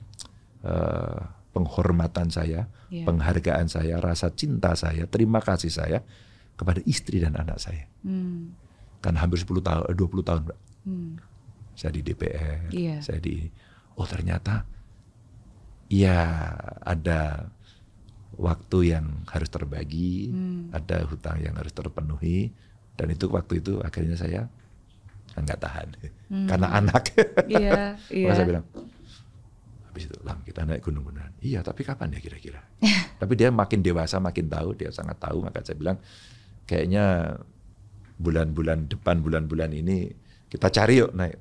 eh, 0.64 1.41
penghormatan 1.52 2.32
saya, 2.32 2.72
Iya. 2.88 3.04
penghargaan 3.08 3.68
saya, 3.68 4.00
rasa 4.00 4.32
cinta 4.32 4.72
saya, 4.74 5.04
terima 5.08 5.40
kasih 5.40 5.72
saya 5.72 6.00
kepada 6.56 6.80
istri 6.84 7.20
dan 7.20 7.36
anak 7.36 7.60
saya. 7.60 7.88
Hmm. 8.04 8.56
Kan 9.00 9.20
hampir 9.20 9.40
10 9.40 9.60
tahun, 9.60 9.84
eh, 9.92 9.96
20 9.96 10.24
tahun, 10.24 10.42
Mbak. 10.48 10.60
Hmm. 10.88 11.12
Saya 11.76 11.92
di 11.92 12.02
DPR, 12.02 12.72
Iya. 12.72 12.98
saya 13.00 13.20
di 13.20 13.48
Oh, 13.92 14.08
ternyata 14.08 14.64
ya 15.92 16.48
ada 16.82 17.52
waktu 18.40 18.96
yang 18.96 19.28
harus 19.28 19.52
terbagi, 19.52 20.32
Hmm. 20.32 20.72
ada 20.72 21.04
hutang 21.06 21.38
yang 21.44 21.54
harus 21.60 21.76
terpenuhi 21.76 22.50
dan 22.96 23.12
itu 23.12 23.28
waktu 23.28 23.60
itu 23.60 23.84
akhirnya 23.84 24.16
saya 24.16 24.48
nggak 25.32 25.60
tahan 25.60 25.88
karena 26.48 26.68
anak. 26.72 27.04
Iya, 27.48 27.96
Maka 28.00 28.12
iya. 28.12 28.32
saya 28.32 28.48
bilang, 28.48 28.66
habis 29.92 30.08
itu 30.08 30.16
lam 30.24 30.40
kita 30.48 30.64
naik 30.64 30.88
gunung 30.88 31.04
beneran. 31.04 31.36
Iya, 31.44 31.60
tapi 31.68 31.84
kapan 31.84 32.16
ya 32.16 32.24
kira-kira? 32.24 32.64
tapi 33.22 33.36
dia 33.36 33.52
makin 33.52 33.84
dewasa, 33.84 34.24
makin 34.24 34.48
tahu, 34.48 34.72
dia 34.80 34.88
sangat 34.88 35.20
tahu. 35.20 35.44
Maka 35.44 35.60
saya 35.68 35.76
bilang, 35.76 36.00
kayaknya 36.64 37.36
bulan-bulan 38.16 38.88
depan, 38.88 39.20
bulan-bulan 39.20 39.76
ini 39.76 40.16
kita 40.48 40.72
cari 40.72 41.04
yuk 41.04 41.12
naik. 41.12 41.36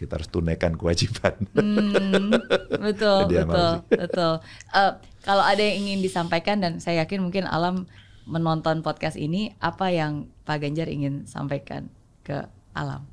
Kita 0.00 0.16
harus 0.16 0.32
tunaikan 0.32 0.80
kewajiban. 0.80 1.36
Hmm, 1.52 2.32
betul, 2.80 3.28
betul, 3.28 3.84
betul. 3.84 4.32
Eh, 4.72 4.92
kalau 5.20 5.44
ada 5.44 5.60
yang 5.60 5.84
ingin 5.84 6.00
disampaikan 6.00 6.56
dan 6.64 6.80
saya 6.80 7.04
yakin 7.04 7.20
mungkin 7.20 7.44
Alam 7.44 7.84
menonton 8.24 8.80
podcast 8.80 9.20
ini, 9.20 9.52
apa 9.60 9.92
yang 9.92 10.32
Pak 10.48 10.64
Ganjar 10.64 10.88
ingin 10.88 11.28
sampaikan 11.28 11.92
ke 12.24 12.48
Alam? 12.72 13.04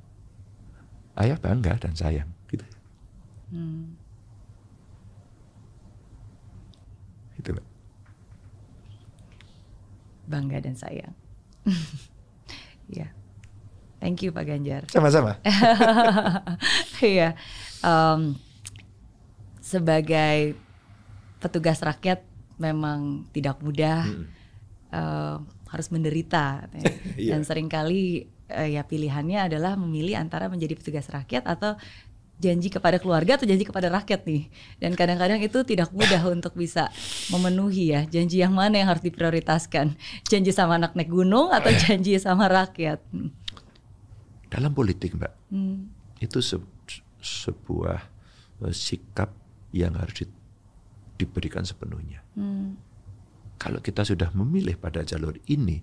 Ayah 1.19 1.35
bangga 1.35 1.75
dan 1.75 1.91
sayang. 1.91 2.31
Gitu. 2.47 2.63
Hmm. 3.51 3.99
Gitu, 7.35 7.51
Mbak. 7.51 7.65
Bangga 10.27 10.59
dan 10.59 10.75
sayang. 10.75 11.15
Iya. 12.91 13.07
Thank 14.03 14.21
you 14.21 14.29
Pak 14.29 14.45
Ganjar. 14.45 14.85
Sama-sama. 14.91 15.41
Iya. 17.01 17.33
Em, 17.81 18.37
sebagai 19.57 20.53
petugas 21.37 21.81
rakyat 21.81 22.21
memang 22.57 23.25
tidak 23.33 23.61
mudah, 23.61 24.05
em, 24.89 25.37
harus 25.67 25.87
menderita, 25.91 26.69
Iya. 27.19 27.37
dan 27.37 27.41
sering 27.45 27.67
kali 27.69 28.25
eh, 28.47 28.79
ya 28.79 28.87
pilihannya 28.87 29.51
adalah 29.51 29.75
memilih 29.75 30.15
antara 30.15 30.47
menjadi 30.47 30.79
petugas 30.79 31.11
rakyat 31.11 31.43
atau 31.45 31.75
janji 32.37 32.69
kepada 32.69 33.01
keluarga 33.01 33.35
atau 33.35 33.49
janji 33.49 33.65
kepada 33.65 33.89
rakyat 33.89 34.21
nih. 34.29 34.49
Dan 34.77 34.93
kadang-kadang 34.93 35.41
itu 35.41 35.65
tidak 35.65 35.89
mudah 35.89 36.21
untuk 36.29 36.53
bisa 36.53 36.93
memenuhi 37.33 37.93
ya 37.97 38.05
janji 38.05 38.39
yang 38.39 38.53
mana 38.53 38.77
yang 38.77 38.89
harus 38.93 39.01
diprioritaskan, 39.01 39.97
janji 40.29 40.53
sama 40.53 40.77
anak 40.77 40.93
naik 40.93 41.09
gunung 41.09 41.49
atau 41.49 41.73
janji 41.73 42.13
sama 42.21 42.45
rakyat. 42.45 43.01
Hmm. 43.09 43.33
Dalam 44.47 44.71
politik, 44.71 45.17
Mbak, 45.17 45.33
Hmm. 45.51 45.91
itu 46.21 46.39
se- 46.39 46.61
sebuah 47.19 47.99
eh, 48.63 48.73
sikap 48.73 49.33
yang 49.69 49.93
harus 49.97 50.25
di- 50.25 50.37
diberikan 51.17 51.61
sepenuhnya. 51.61 52.23
Hmm. 52.33 52.77
Kalau 53.57 53.81
kita 53.81 54.05
sudah 54.05 54.29
memilih 54.37 54.77
pada 54.77 55.01
jalur 55.01 55.37
ini, 55.49 55.81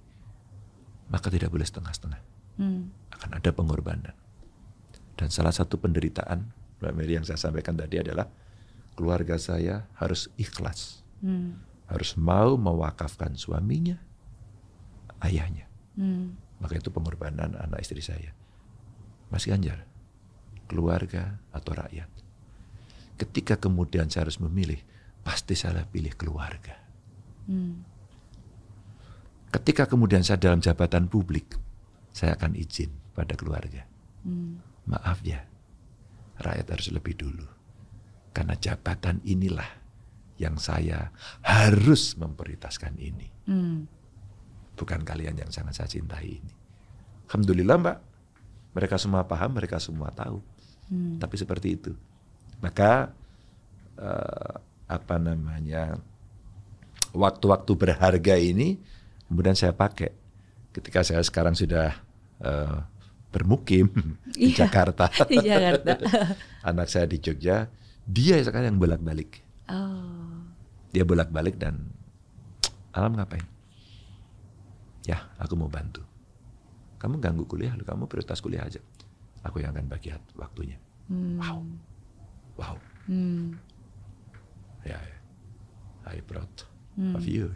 maka 1.10 1.26
tidak 1.30 1.50
boleh 1.50 1.66
setengah-setengah. 1.66 2.22
Hmm. 2.58 2.90
Akan 3.10 3.30
ada 3.34 3.50
pengorbanan. 3.50 4.14
Dan 5.14 5.30
salah 5.30 5.54
satu 5.54 5.78
penderitaan, 5.78 6.50
Mbak 6.82 6.92
Mary 6.94 7.14
yang 7.14 7.26
saya 7.26 7.38
sampaikan 7.38 7.78
tadi 7.78 8.02
adalah 8.02 8.26
keluarga 8.98 9.38
saya 9.38 9.86
harus 9.98 10.30
ikhlas. 10.38 11.02
Hmm. 11.22 11.62
Harus 11.86 12.16
mau 12.18 12.58
mewakafkan 12.58 13.36
suaminya, 13.38 14.00
ayahnya. 15.22 15.70
Hmm. 15.94 16.34
Maka 16.58 16.80
itu 16.80 16.90
pengorbanan 16.90 17.54
anak 17.54 17.82
istri 17.82 18.02
saya. 18.02 18.32
Mas 19.30 19.46
Ganjar, 19.46 19.86
keluarga 20.66 21.38
atau 21.50 21.72
rakyat. 21.74 22.10
Ketika 23.14 23.54
kemudian 23.60 24.10
saya 24.10 24.26
harus 24.26 24.42
memilih, 24.42 24.82
pasti 25.22 25.54
saya 25.54 25.86
pilih 25.86 26.14
keluarga. 26.18 26.74
Hmm. 27.46 27.86
Ketika 29.54 29.86
kemudian 29.86 30.26
saya 30.26 30.42
dalam 30.42 30.58
jabatan 30.58 31.06
publik, 31.06 31.54
saya 32.10 32.34
akan 32.34 32.58
izin 32.58 32.90
pada 33.14 33.38
keluarga. 33.38 33.86
Hmm. 34.26 34.73
Maaf 34.90 35.24
ya, 35.24 35.40
rakyat 36.40 36.66
harus 36.68 36.88
lebih 36.92 37.14
dulu. 37.16 37.46
Karena 38.34 38.58
jabatan 38.58 39.22
inilah 39.24 39.68
yang 40.36 40.58
saya 40.58 41.14
harus 41.46 42.18
memprioritaskan 42.18 42.98
ini. 42.98 43.28
Hmm. 43.46 43.86
Bukan 44.74 45.06
kalian 45.06 45.38
yang 45.38 45.50
sangat 45.54 45.78
saya 45.78 45.88
cintai 45.88 46.42
ini. 46.42 46.54
Alhamdulillah 47.30 47.76
mbak, 47.78 47.98
mereka 48.74 48.98
semua 48.98 49.22
paham, 49.24 49.54
mereka 49.54 49.78
semua 49.78 50.10
tahu. 50.10 50.42
Hmm. 50.90 51.16
Tapi 51.22 51.34
seperti 51.38 51.68
itu. 51.78 51.92
Maka 52.58 53.14
eh, 53.96 54.54
apa 54.90 55.16
namanya 55.16 55.96
waktu-waktu 57.14 57.72
berharga 57.78 58.34
ini 58.36 58.76
kemudian 59.30 59.56
saya 59.56 59.72
pakai 59.72 60.12
ketika 60.74 61.06
saya 61.06 61.22
sekarang 61.22 61.54
sudah 61.54 61.94
uh, 62.42 62.82
bermukim 63.34 63.90
di 64.38 64.54
Iya, 64.54 64.64
Jakarta. 64.70 65.10
di 65.30 65.36
Jakarta. 65.42 65.98
Anak 66.70 66.86
saya 66.86 67.10
di 67.10 67.18
Jogja, 67.18 67.66
dia 68.06 68.38
sekarang 68.38 68.74
yang 68.74 68.78
bolak-balik. 68.78 69.42
Oh. 69.66 70.46
Dia 70.94 71.02
bolak-balik 71.02 71.58
dan 71.58 71.90
alam 72.94 73.18
ngapain? 73.18 73.42
Ya, 75.04 75.34
aku 75.36 75.58
mau 75.58 75.66
bantu. 75.66 76.00
Kamu 77.02 77.18
ganggu 77.18 77.44
kuliah, 77.44 77.74
lu 77.74 77.82
kamu 77.82 78.06
prioritas 78.06 78.38
kuliah 78.38 78.64
aja. 78.64 78.78
Aku 79.44 79.60
yang 79.60 79.74
akan 79.76 79.90
bagi 79.90 80.08
waktunya. 80.38 80.78
Hmm. 81.10 81.36
Wow, 81.36 81.60
wow. 82.56 82.76
Hmm. 83.04 83.58
Ya, 84.86 84.96
ya. 84.96 85.18
I 86.08 86.22
proud 86.22 86.48
Hmm. 86.94 87.18
of 87.18 87.26
you. 87.26 87.50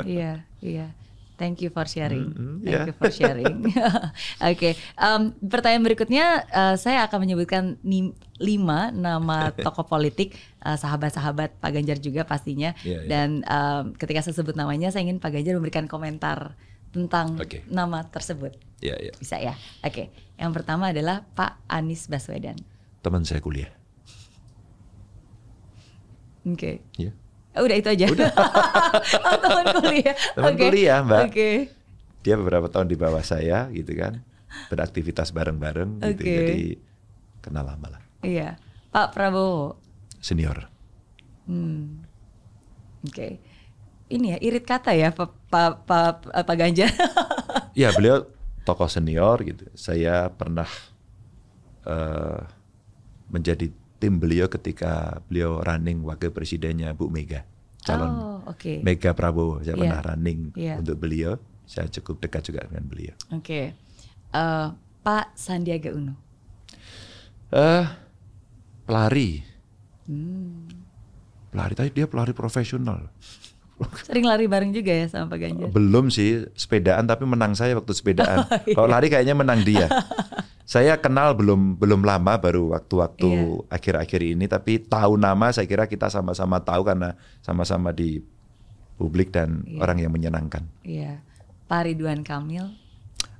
Iya, 0.00 0.40
iya. 0.64 0.96
Thank 1.36 1.60
you 1.60 1.68
for 1.68 1.84
sharing. 1.84 2.32
Mm, 2.32 2.40
mm, 2.40 2.56
Thank 2.64 2.72
yeah. 2.80 2.86
you 2.88 2.96
for 2.96 3.10
sharing. 3.12 3.68
Oke, 4.56 4.72
em, 4.96 5.22
pertanyaan 5.36 5.84
berikutnya 5.84 6.26
eh, 6.48 6.74
saya 6.80 7.04
akan 7.04 7.28
menyebutkan 7.28 7.76
nim- 7.84 8.16
lima 8.40 8.88
nama 8.88 9.52
tokoh 9.68 9.84
politik, 9.84 10.32
eh, 10.64 10.76
sahabat-sahabat 10.80 11.60
Pak 11.60 11.70
Ganjar 11.76 12.00
juga 12.00 12.24
pastinya. 12.24 12.72
Iya, 12.80 13.04
iya. 13.04 13.08
Dan 13.08 13.44
em, 13.44 13.92
ketika 14.00 14.24
saya 14.24 14.32
sebut 14.32 14.56
namanya, 14.56 14.88
saya 14.88 15.04
ingin 15.04 15.20
Pak 15.20 15.36
Ganjar 15.36 15.60
memberikan 15.60 15.84
komentar 15.84 16.56
tentang 16.88 17.36
Oke. 17.36 17.60
nama 17.68 18.00
tersebut. 18.08 18.56
ya, 18.80 18.96
ya. 18.96 19.12
Bisa 19.20 19.36
ya? 19.36 19.52
Oke. 19.84 20.08
Yang 20.40 20.52
pertama 20.56 20.88
adalah 20.88 21.28
Pak 21.36 21.60
Anies 21.68 22.08
Baswedan. 22.08 22.56
Teman 23.04 23.28
saya 23.28 23.44
kuliah. 23.44 23.68
Oke. 26.48 26.80
Ya. 26.96 27.12
Oh, 27.12 27.25
Udah 27.56 27.76
itu 27.76 27.88
aja. 27.88 28.06
oh, 29.26 29.36
teman 29.40 29.64
kuliah. 29.80 30.14
Teman 30.36 30.54
Oke. 30.54 30.62
kuliah, 30.68 30.98
Mbak. 31.02 31.22
Oke. 31.30 31.50
Dia 32.20 32.34
beberapa 32.36 32.66
tahun 32.68 32.90
di 32.90 32.96
bawah 32.98 33.22
saya, 33.22 33.70
gitu 33.72 33.92
kan. 33.96 34.20
Beraktivitas 34.68 35.32
bareng-bareng, 35.32 36.02
gitu. 36.02 36.22
Oke. 36.22 36.34
Jadi 36.36 36.60
kenal 37.40 37.64
lama 37.64 37.98
lah. 37.98 38.02
Iya. 38.20 38.60
Pak 38.92 39.12
Prabowo. 39.12 39.76
Senior. 40.20 40.68
Hmm. 41.46 42.02
Oke. 43.06 43.38
Ini 44.06 44.26
ya 44.34 44.38
irit 44.38 44.62
kata 44.62 44.94
ya 44.94 45.10
Pak 45.10 45.50
Pak 45.50 45.72
Pak, 45.86 46.30
Pak 46.30 46.56
Ganjar. 46.56 46.90
Ya 47.76 47.92
beliau 47.92 48.24
tokoh 48.64 48.88
senior 48.88 49.36
gitu. 49.44 49.68
Saya 49.76 50.32
pernah 50.32 50.64
eh, 51.84 52.40
menjadi 53.28 53.68
tim 53.96 54.16
beliau 54.16 54.46
ketika 54.46 55.20
beliau 55.24 55.58
running 55.58 56.02
wakil 56.02 56.28
presidennya 56.28 56.92
Bu 56.92 57.08
Mega, 57.08 57.44
calon 57.80 58.10
Oh, 58.10 58.38
oke. 58.46 58.80
Mega 58.80 59.12
Prabowo. 59.12 59.60
Saya 59.60 59.72
Iya. 59.72 59.80
pernah 59.80 60.00
running 60.04 60.40
Iya. 60.52 60.74
untuk 60.78 60.96
beliau. 60.98 61.36
Saya 61.64 61.90
cukup 61.90 62.20
dekat 62.20 62.44
juga 62.44 62.62
dengan 62.62 62.86
beliau. 62.86 63.16
Oke. 63.30 63.74
Eh, 64.30 64.66
Pak 65.02 65.26
Sandiaga 65.34 65.90
Uno. 65.90 66.14
Eh, 67.48 67.84
pelari, 68.82 69.42
Hmm. 70.04 70.66
pelari. 71.50 71.74
Tapi 71.74 71.90
dia 71.90 72.06
pelari 72.06 72.30
profesional. 72.30 73.10
Sering 74.02 74.24
lari 74.24 74.48
bareng 74.48 74.72
juga 74.72 74.88
ya 74.88 75.04
sama 75.04 75.28
Pak 75.28 75.38
Ganjar. 75.38 75.68
Belum 75.68 76.08
sih 76.08 76.48
sepedaan, 76.54 77.04
tapi 77.04 77.28
menang 77.28 77.52
saya 77.52 77.76
waktu 77.76 77.92
sepedaan. 77.92 78.40
Oh, 78.40 78.48
iya. 78.64 78.72
Kalau 78.72 78.88
lari 78.88 79.08
kayaknya 79.08 79.36
menang 79.36 79.60
dia. 79.62 79.84
saya 80.66 80.98
kenal 80.98 81.38
belum 81.38 81.78
belum 81.78 82.02
lama, 82.02 82.34
baru 82.36 82.74
waktu-waktu 82.74 83.30
Iya. 83.30 83.70
akhir-akhir 83.70 84.20
ini. 84.26 84.44
Tapi 84.44 84.82
tahu 84.82 85.14
nama, 85.14 85.54
saya 85.54 85.64
kira 85.64 85.86
kita 85.86 86.10
sama-sama 86.10 86.58
tahu 86.58 86.82
karena 86.82 87.14
sama-sama 87.38 87.94
di 87.94 88.18
publik 88.98 89.30
dan 89.30 89.62
Iya. 89.62 89.78
orang 89.78 89.98
yang 90.02 90.10
menyenangkan. 90.10 90.66
Iya. 90.82 91.22
Pak 91.70 91.86
Ridwan 91.86 92.26
Kamil. 92.26 92.66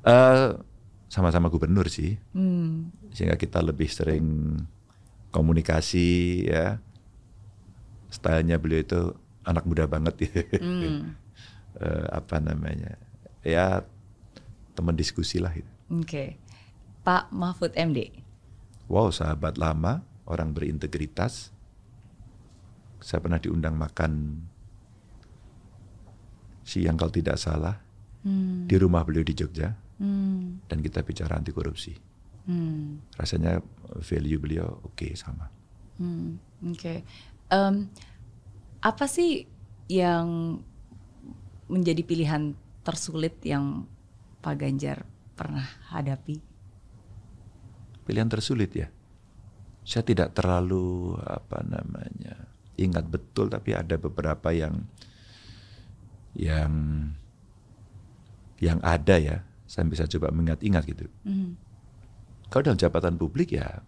Eh, 0.07 0.49
sama-sama 1.11 1.51
gubernur 1.51 1.91
sih, 1.91 2.15
Hmm. 2.31 2.95
sehingga 3.11 3.35
kita 3.35 3.59
lebih 3.59 3.91
sering 3.91 4.63
komunikasi 5.31 6.07
ya. 6.47 6.79
Stylenya 8.07 8.63
beliau 8.63 8.81
itu 8.81 9.01
anak 9.43 9.67
muda 9.67 9.91
banget 9.91 10.15
ya. 10.31 10.31
Hmm. 10.63 11.19
Eh, 11.77 12.07
apa 12.09 12.39
namanya? 12.39 12.97
Ya 13.43 13.83
teman 14.73 14.95
diskusi 14.95 15.43
lah 15.43 15.51
itu. 15.53 15.69
Oke. 15.91 16.39
Pak 17.07 17.31
Mahfud 17.31 17.71
MD. 17.79 18.11
Wow, 18.91 19.15
sahabat 19.15 19.55
lama, 19.55 20.03
orang 20.27 20.51
berintegritas. 20.51 21.55
Saya 22.99 23.23
pernah 23.23 23.39
diundang 23.39 23.79
makan 23.79 24.43
siang 26.67 26.99
kalau 26.99 27.15
tidak 27.15 27.39
salah 27.39 27.79
Hmm. 28.27 28.67
di 28.67 28.75
rumah 28.75 29.07
beliau 29.07 29.23
di 29.23 29.39
Jogja 29.39 29.71
Hmm. 30.03 30.59
dan 30.67 30.83
kita 30.83 31.07
bicara 31.07 31.39
anti 31.39 31.55
korupsi. 31.55 31.95
Hmm. 32.51 32.99
Rasanya 33.15 33.63
value 34.03 34.43
beliau 34.43 34.83
oke 34.83 35.07
sama. 35.15 35.47
Hmm, 36.03 36.43
Oke. 36.75 37.07
Em, 37.47 37.75
apa 38.83 39.07
sih 39.07 39.47
yang 39.87 40.59
menjadi 41.71 42.03
pilihan 42.03 42.59
tersulit 42.83 43.39
yang 43.47 43.87
Pak 44.43 44.59
Ganjar 44.59 45.07
pernah 45.39 45.63
hadapi? 45.95 46.43
Pilihan 48.07 48.31
tersulit 48.31 48.71
ya. 48.73 48.89
Saya 49.83 50.03
tidak 50.03 50.35
terlalu 50.35 51.15
apa 51.23 51.63
namanya 51.63 52.47
ingat 52.77 53.07
betul 53.09 53.49
tapi 53.49 53.73
ada 53.73 53.97
beberapa 53.99 54.51
yang 54.55 54.87
yang 56.35 56.73
yang 58.63 58.79
ada 58.81 59.19
ya. 59.19 59.37
Saya 59.67 59.85
bisa 59.91 60.07
coba 60.07 60.31
mengingat-ingat 60.31 60.83
gitu. 60.87 61.11
Hmm. 61.27 61.59
Kalau 62.47 62.63
dalam 62.71 62.79
jabatan 62.79 63.19
publik 63.19 63.59
ya 63.59 63.83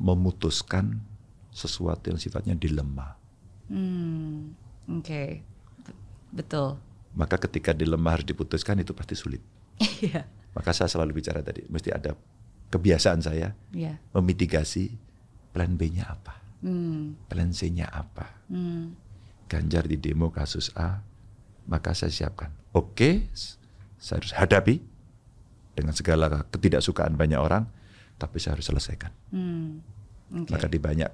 memutuskan 0.00 0.98
sesuatu 1.54 2.10
yang 2.10 2.18
sifatnya 2.18 2.58
dilema. 2.58 3.14
Hmm, 3.70 4.54
Oke. 4.90 5.44
B- 5.86 5.94
Betul. 6.34 6.78
Maka 7.14 7.38
ketika 7.38 7.70
dilema 7.70 8.14
harus 8.18 8.26
diputuskan 8.26 8.82
itu 8.82 8.90
pasti 8.94 9.14
sulit. 9.14 9.42
Iya. 10.00 10.24
Maka 10.50 10.72
saya 10.74 10.88
selalu 10.90 11.20
bicara 11.22 11.44
tadi, 11.46 11.62
mesti 11.70 11.92
ada 11.94 12.16
kebiasaan 12.70 13.20
saya 13.20 13.52
Iya. 13.74 13.98
memitigasi 14.14 14.94
plan 15.50 15.74
B-nya 15.74 16.06
apa, 16.06 16.38
Hmm. 16.62 17.18
plan 17.26 17.50
C-nya 17.50 17.90
apa. 17.90 18.38
Hmm. 18.46 18.94
Ganjar 19.50 19.90
di 19.90 19.98
demo 19.98 20.30
kasus 20.30 20.70
A, 20.78 21.02
maka 21.66 21.90
saya 21.92 22.14
siapkan. 22.14 22.54
Oke, 22.70 23.26
saya 23.98 24.22
harus 24.22 24.32
hadapi 24.32 24.78
dengan 25.74 25.90
segala 25.90 26.46
ketidaksukaan 26.46 27.18
banyak 27.18 27.38
orang, 27.38 27.66
tapi 28.14 28.38
saya 28.38 28.54
harus 28.54 28.70
selesaikan. 28.70 29.10
Hmm. 29.34 29.82
Oke. 30.30 30.54
Maka 30.54 30.70
di 30.70 30.78
banyak 30.78 31.10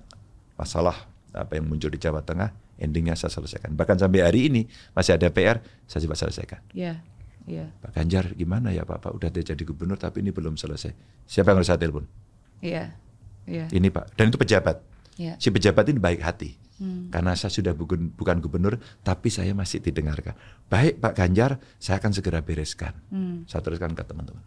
masalah 0.55 1.09
apa 1.33 1.57
yang 1.57 1.65
muncul 1.69 1.89
di 1.89 1.97
Jawa 1.97 2.21
Tengah, 2.21 2.53
endingnya 2.77 3.17
saya 3.17 3.33
selesaikan. 3.33 3.73
Bahkan 3.73 3.97
sampai 3.97 4.21
hari 4.21 4.53
ini 4.53 4.69
masih 4.93 5.17
ada 5.17 5.33
PR, 5.33 5.65
saya 5.89 6.05
coba 6.05 6.17
selesaikan. 6.21 6.61
Iya. 6.77 7.01
Iya. 7.47 7.71
Pak 7.79 7.95
Ganjar 7.95 8.35
gimana 8.35 8.75
ya 8.75 8.83
Pak? 8.83 8.99
Pak 9.07 9.13
udah 9.15 9.31
dia 9.31 9.55
jadi 9.55 9.63
gubernur 9.63 9.95
tapi 9.97 10.21
ini 10.21 10.35
belum 10.35 10.59
selesai. 10.59 10.91
Siapa 11.31 11.55
yang 11.55 11.63
harus 11.63 11.71
saya 11.71 11.79
telepon? 11.79 12.05
Iya. 12.59 12.99
Iya. 13.47 13.71
Ini 13.71 13.89
Pak. 13.95 14.19
Dan 14.19 14.35
itu 14.35 14.39
pejabat. 14.39 14.83
Iya. 15.17 15.39
Si 15.39 15.49
pejabat 15.55 15.87
ini 15.87 16.03
baik 16.03 16.21
hati. 16.21 16.59
Hmm. 16.77 17.09
Karena 17.09 17.33
saya 17.33 17.49
sudah 17.49 17.73
bukan, 17.73 18.13
bukan 18.13 18.37
gubernur, 18.43 18.77
tapi 19.01 19.33
saya 19.33 19.57
masih 19.57 19.81
didengarkan. 19.81 20.37
Baik 20.69 21.01
Pak 21.01 21.17
Ganjar, 21.17 21.57
saya 21.81 21.97
akan 22.03 22.13
segera 22.13 22.45
bereskan. 22.45 22.93
Hmm. 23.09 23.49
Saya 23.49 23.65
teruskan 23.65 23.97
ke 23.97 24.05
teman-teman. 24.05 24.45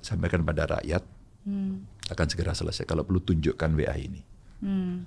Sampaikan 0.00 0.46
pada 0.46 0.64
rakyat, 0.78 1.04
Hmm. 1.46 1.86
akan 2.10 2.26
segera 2.26 2.54
selesai. 2.58 2.82
Kalau 2.88 3.06
perlu 3.06 3.22
tunjukkan 3.22 3.70
WA 3.78 3.94
ini. 4.00 4.22
Hmm. 4.64 5.06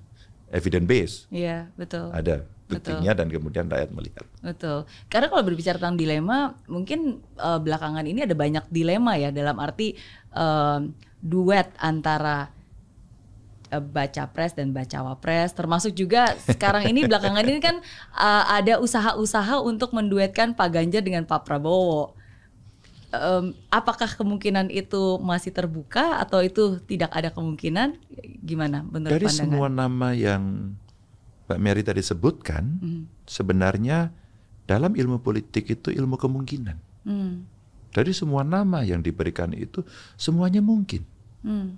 Evidence 0.53 0.87
base. 0.87 1.15
Iya, 1.33 1.67
betul. 1.75 2.13
Ada 2.13 2.45
buktinya 2.69 3.11
dan 3.17 3.27
kemudian 3.33 3.65
rakyat 3.65 3.89
melihat. 3.89 4.25
Betul. 4.45 4.85
Karena 5.09 5.27
kalau 5.27 5.41
berbicara 5.41 5.81
tentang 5.81 5.97
dilema, 5.97 6.53
mungkin 6.69 7.17
eh, 7.35 7.59
belakangan 7.59 8.05
ini 8.05 8.23
ada 8.23 8.37
banyak 8.37 8.69
dilema 8.69 9.17
ya 9.17 9.33
dalam 9.33 9.57
arti 9.57 9.97
eh, 10.33 10.79
duet 11.19 11.67
antara 11.81 12.53
eh, 13.73 13.81
baca 13.81 14.23
pres 14.29 14.53
dan 14.53 14.69
bacawa 14.69 15.17
pres, 15.17 15.51
termasuk 15.57 15.97
juga 15.97 16.37
sekarang 16.45 16.85
ini 16.87 17.09
belakangan 17.09 17.43
ini 17.43 17.59
kan 17.59 17.81
eh, 18.15 18.43
ada 18.53 18.77
usaha-usaha 18.77 19.59
untuk 19.65 19.91
menduetkan 19.97 20.53
Pak 20.53 20.69
Ganjar 20.69 21.01
dengan 21.01 21.25
Pak 21.25 21.43
Prabowo. 21.49 22.13
Em, 23.09 23.57
apakah 23.73 24.05
kemungkinan 24.05 24.69
itu 24.69 25.17
masih 25.17 25.49
terbuka 25.49 26.21
atau 26.21 26.45
itu 26.45 26.77
tidak 26.85 27.09
ada 27.09 27.33
kemungkinan? 27.33 27.97
Gimana 28.45 28.85
menurut 28.85 29.17
Dari 29.17 29.25
pandangan? 29.25 29.49
semua 29.49 29.65
nama 29.65 30.13
yang 30.13 30.77
Mbak 31.49 31.59
Mary 31.59 31.81
tadi 31.81 32.05
sebutkan, 32.05 32.77
Hmm. 32.77 33.03
sebenarnya 33.25 34.13
dalam 34.69 34.93
ilmu 34.93 35.17
politik 35.17 35.65
itu 35.65 35.89
ilmu 35.89 36.13
kemungkinan. 36.13 36.77
Hmm. 37.09 37.49
Dari 37.89 38.13
semua 38.13 38.45
nama 38.45 38.85
yang 38.85 39.01
diberikan 39.01 39.49
itu 39.57 39.81
semuanya 40.13 40.61
mungkin. 40.61 41.01
Hmm. 41.41 41.73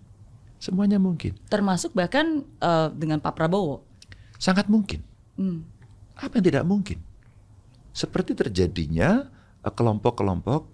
Semuanya 0.60 1.00
mungkin. 1.00 1.40
Termasuk 1.48 1.96
bahkan 1.96 2.44
eh, 2.60 2.88
dengan 3.00 3.24
Pak 3.24 3.32
Prabowo. 3.32 3.80
Sangat 4.36 4.68
mungkin. 4.68 5.00
Hmm. 5.40 5.64
Apa 6.20 6.44
yang 6.44 6.46
tidak 6.52 6.68
mungkin? 6.68 7.00
Seperti 7.96 8.36
terjadinya 8.36 9.32
eh, 9.64 9.72
kelompok-kelompok 9.72 10.68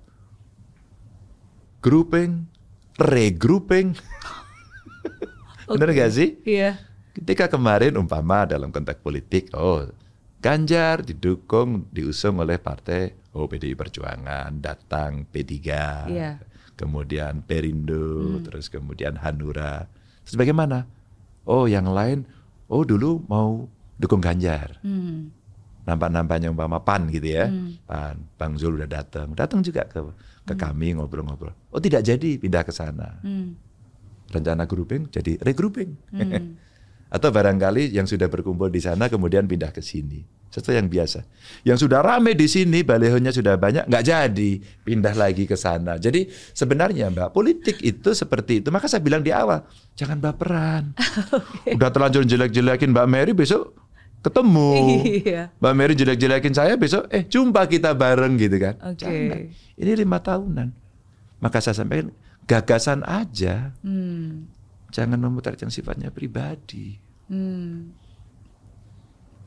grouping, 1.85 2.49
regrouping. 2.97 3.93
Benar 5.69 5.89
Oke. 5.93 5.99
gak 6.01 6.11
sih? 6.17 6.29
Iya. 6.41 6.81
Ketika 7.17 7.49
kemarin 7.49 7.97
umpama 7.97 8.45
dalam 8.45 8.69
konteks 8.69 9.01
politik, 9.01 9.49
oh 9.57 9.89
Ganjar 10.37 11.01
didukung, 11.01 11.89
diusung 11.89 12.37
oleh 12.37 12.61
partai 12.61 13.09
oh 13.33 13.49
PDI 13.49 13.73
Perjuangan, 13.73 14.53
datang 14.61 15.25
P3, 15.25 15.53
Iya. 16.09 16.37
kemudian 16.77 17.41
Perindo, 17.41 18.37
terus 18.45 18.69
kemudian 18.69 19.17
Hanura. 19.17 19.89
Terus 20.25 20.37
bagaimana? 20.37 20.85
Oh 21.41 21.65
yang 21.65 21.89
lain, 21.89 22.29
oh 22.69 22.85
dulu 22.85 23.25
mau 23.25 23.65
dukung 23.97 24.21
Ganjar. 24.21 24.77
Hmm. 24.85 25.33
Nampak-nampaknya 25.89 26.53
umpama 26.53 26.83
PAN 26.83 27.09
gitu 27.09 27.33
ya, 27.33 27.49
Hmm. 27.49 27.81
PAN, 27.89 28.15
Bang 28.37 28.53
Zul 28.61 28.77
udah 28.77 28.89
datang, 28.89 29.33
datang 29.33 29.65
juga 29.65 29.89
ke 29.89 30.05
ke 30.45 30.53
kami 30.53 30.95
ngobrol-ngobrol. 30.95 31.51
Oh 31.73 31.81
tidak 31.81 32.05
jadi 32.05 32.37
pindah 32.37 32.61
ke 32.61 32.69
sana 32.69 33.17
Hmm. 33.25 33.57
rencana 34.29 34.69
grouping 34.69 35.09
jadi 35.09 35.41
regrouping. 35.41 35.97
Hmm. 36.13 36.53
Atau 37.07 37.31
barangkali 37.31 37.95
yang 37.95 38.03
sudah 38.03 38.27
berkumpul 38.27 38.67
di 38.67 38.83
sana 38.83 39.07
kemudian 39.07 39.47
pindah 39.47 39.71
ke 39.71 39.79
sini. 39.79 40.37
Sesuatu 40.47 40.71
yang 40.71 40.87
biasa. 40.87 41.27
Yang 41.67 41.87
sudah 41.87 41.99
rame 41.99 42.31
di 42.31 42.47
sini, 42.47 42.79
balehonya 42.81 43.35
sudah 43.35 43.59
banyak, 43.59 43.83
nggak 43.85 44.03
jadi 44.03 44.51
pindah 44.83 45.13
lagi 45.13 45.43
ke 45.43 45.59
sana. 45.59 45.99
Jadi 45.99 46.31
sebenarnya 46.55 47.11
Mbak, 47.11 47.35
politik 47.35 47.83
itu 47.83 48.15
seperti 48.15 48.63
itu. 48.63 48.71
Maka 48.71 48.87
saya 48.87 49.03
bilang 49.03 49.21
di 49.21 49.35
awal, 49.35 49.67
jangan 49.99 50.17
baperan. 50.23 50.95
Udah 51.77 51.89
terlanjur 51.91 52.23
jelek-jelekin 52.23 52.95
Mbak 52.95 53.07
Mary 53.11 53.31
besok 53.35 53.75
ketemu. 54.23 54.71
Iya. 55.03 55.41
Mbak 55.59 55.73
Mary 55.75 55.93
jelek-jelekin 55.93 56.53
saya 56.55 56.73
besok, 56.79 57.11
eh 57.11 57.27
jumpa 57.27 57.67
kita 57.67 57.91
bareng 57.93 58.39
gitu 58.39 58.57
kan. 58.57 58.75
Oke. 58.81 59.03
Jangan. 59.03 59.39
Ini 59.77 59.91
lima 59.99 60.17
tahunan. 60.23 60.67
Maka 61.43 61.61
saya 61.61 61.75
sampaikan 61.77 62.15
gagasan 62.47 63.03
aja. 63.03 63.75
Hmm. 63.83 64.49
Jangan 64.89 65.19
memutar 65.19 65.53
yang 65.59 65.69
sifatnya 65.69 66.09
pribadi. 66.09 66.95
Hmm. 67.27 67.91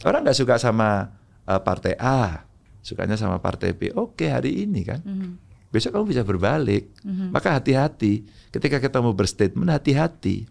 Orang 0.04 0.24
nggak 0.24 0.36
suka 0.36 0.56
sama 0.56 1.12
uh, 1.44 1.60
partai 1.60 1.96
A, 1.96 2.44
sukanya 2.80 3.16
sama 3.16 3.40
partai 3.40 3.72
B. 3.76 3.92
Oke 3.92 4.28
hari 4.28 4.64
ini 4.64 4.80
kan. 4.84 5.00
Hmm. 5.04 5.36
Besok 5.70 5.94
kamu 5.94 6.06
bisa 6.10 6.22
berbalik. 6.26 6.90
Maka 7.30 7.54
hati-hati. 7.54 8.26
Ketika 8.50 8.82
kita 8.82 8.98
mau 8.98 9.14
berstatement 9.14 9.70
hati-hati. 9.70 10.50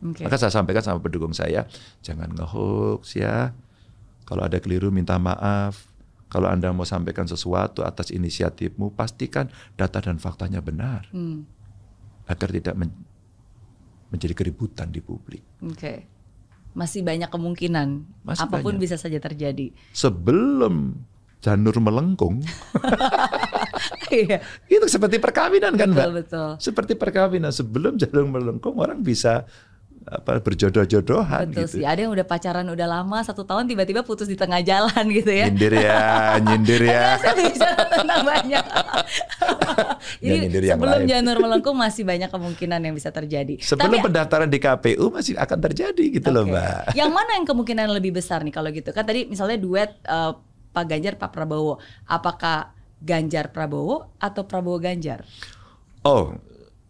Oke. 0.00 0.22
Maka 0.22 0.38
saya 0.38 0.54
sampaikan 0.54 0.86
sama 0.86 1.02
pendukung 1.02 1.34
saya, 1.34 1.66
jangan 2.00 2.30
ngehoax 2.32 3.18
ya. 3.18 3.52
Kalau 4.22 4.46
ada 4.46 4.62
keliru 4.62 4.94
minta 4.94 5.18
maaf. 5.18 5.90
Kalau 6.30 6.46
Anda 6.46 6.70
mau 6.70 6.86
sampaikan 6.86 7.26
sesuatu 7.26 7.82
atas 7.82 8.14
inisiatifmu, 8.14 8.94
pastikan 8.94 9.50
data 9.74 9.98
dan 9.98 10.22
faktanya 10.22 10.62
benar 10.62 11.10
Hmm. 11.10 11.42
agar 12.30 12.54
tidak 12.54 12.78
men- 12.78 12.94
menjadi 14.10 14.34
keributan 14.34 14.90
di 14.90 14.98
publik. 14.98 15.42
Oke. 15.62 16.06
Masih 16.70 17.02
banyak 17.02 17.26
kemungkinan. 17.26 17.88
Masih 18.22 18.46
Apa 18.46 18.58
pun 18.58 18.74
banyak. 18.74 18.82
bisa 18.82 18.94
saja 18.94 19.18
terjadi. 19.18 19.74
Sebelum 19.90 20.94
janur 21.40 21.78
melengkung, 21.80 22.44
Iya. 24.12 24.42
itu 24.66 24.86
seperti 24.86 25.16
perkawinan 25.16 25.72
kan, 25.72 25.88
Mbak? 25.88 25.96
Betul, 25.96 26.12
betul. 26.20 26.48
Seperti 26.58 26.92
perkawinan 26.94 27.48
sebelum 27.48 27.96
janur 27.96 28.26
melengkung 28.26 28.76
orang 28.76 29.00
bisa 29.00 29.46
apa 30.00 30.40
berjodoh-jodohan 30.40 31.52
Betul 31.52 31.68
gitu. 31.68 31.74
sih. 31.78 31.84
Ada 31.84 32.08
yang 32.08 32.12
udah 32.16 32.24
pacaran 32.24 32.64
udah 32.64 32.88
lama 32.88 33.20
satu 33.20 33.44
tahun 33.44 33.68
tiba-tiba 33.68 34.00
putus 34.00 34.26
di 34.26 34.34
tengah 34.34 34.64
jalan 34.64 35.04
gitu 35.18 35.28
ya. 35.28 35.46
Nyindir 35.52 35.74
ya, 35.76 36.00
nyindir 36.40 36.82
ya. 36.88 37.06
Saya 37.20 37.34
bicara 37.36 37.82
tentang 37.84 38.22
banyak. 38.24 38.64
Jadi 38.64 40.24
Jangan 40.24 40.40
nyindir 40.40 40.64
yang 40.64 40.78
sebelum 40.80 41.00
lain. 41.04 41.08
janur 41.08 41.36
melengkung 41.38 41.76
masih 41.76 42.02
banyak 42.08 42.30
kemungkinan 42.32 42.80
yang 42.80 42.94
bisa 42.96 43.12
terjadi. 43.12 43.54
Sebelum 43.60 43.84
Tapi 43.92 43.96
pendaftaran 44.00 44.48
di 44.48 44.58
KPU 44.58 45.04
masih 45.12 45.36
akan 45.36 45.58
terjadi 45.68 46.04
gitu 46.10 46.28
loh, 46.32 46.48
Oke. 46.48 46.52
Mbak. 46.56 46.80
Yang 46.96 47.10
mana 47.12 47.30
yang 47.36 47.46
kemungkinan 47.46 47.86
lebih 47.92 48.12
besar 48.16 48.40
nih 48.40 48.54
kalau 48.54 48.72
gitu? 48.72 48.90
Kan 48.90 49.04
tadi 49.04 49.28
misalnya 49.28 49.60
duet 49.60 50.00
eh, 50.00 50.32
Pak 50.70 50.84
Ganjar 50.88 51.14
Pak 51.20 51.30
Prabowo. 51.30 51.76
Apakah 52.08 52.72
Ganjar 53.00 53.52
Prabowo 53.52 54.16
atau 54.16 54.42
Prabowo 54.48 54.80
Ganjar? 54.80 55.28
Oh, 56.00 56.32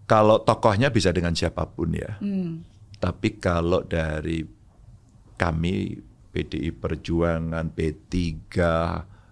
kalau 0.06 0.38
tokohnya 0.38 0.90
bisa 0.90 1.11
dengan 1.11 1.34
siapa 1.34 1.66
pun 1.66 1.90
ya. 1.90 2.18
Hmm. 2.22 2.62
Tapi 3.01 3.40
kalau 3.40 3.80
dari 3.88 4.44
kami 5.40 5.96
PDI 6.30 6.70
Perjuangan, 6.76 7.72
P3, 7.72 8.14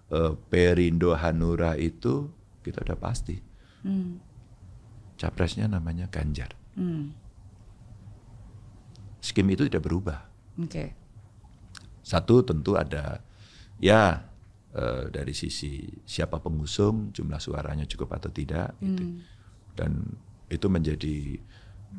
eh, 0.09 0.33
Perindo, 0.49 1.13
Hanura 1.13 1.77
itu 1.77 2.27
kita 2.65 2.81
udah 2.81 2.97
pasti. 2.97 3.37
Hmm. 3.85 4.19
Capresnya 5.15 5.69
namanya 5.69 6.09
Ganjar. 6.09 6.57
Hmm. 6.73 7.13
Skim 9.21 9.47
itu 9.53 9.69
tidak 9.69 9.85
berubah. 9.85 10.25
Oke. 10.59 10.97
Satu 12.01 12.41
tentu 12.41 12.73
ada 12.73 13.21
ya 13.77 14.27
eh, 14.73 15.13
dari 15.13 15.31
sisi 15.37 15.85
siapa 16.03 16.41
pengusung, 16.41 17.13
jumlah 17.13 17.37
suaranya 17.37 17.85
cukup 17.85 18.17
atau 18.17 18.33
tidak 18.33 18.75
gitu. 18.81 19.05
Hmm. 19.05 19.21
Dan 19.77 19.91
itu 20.49 20.67
menjadi 20.67 21.37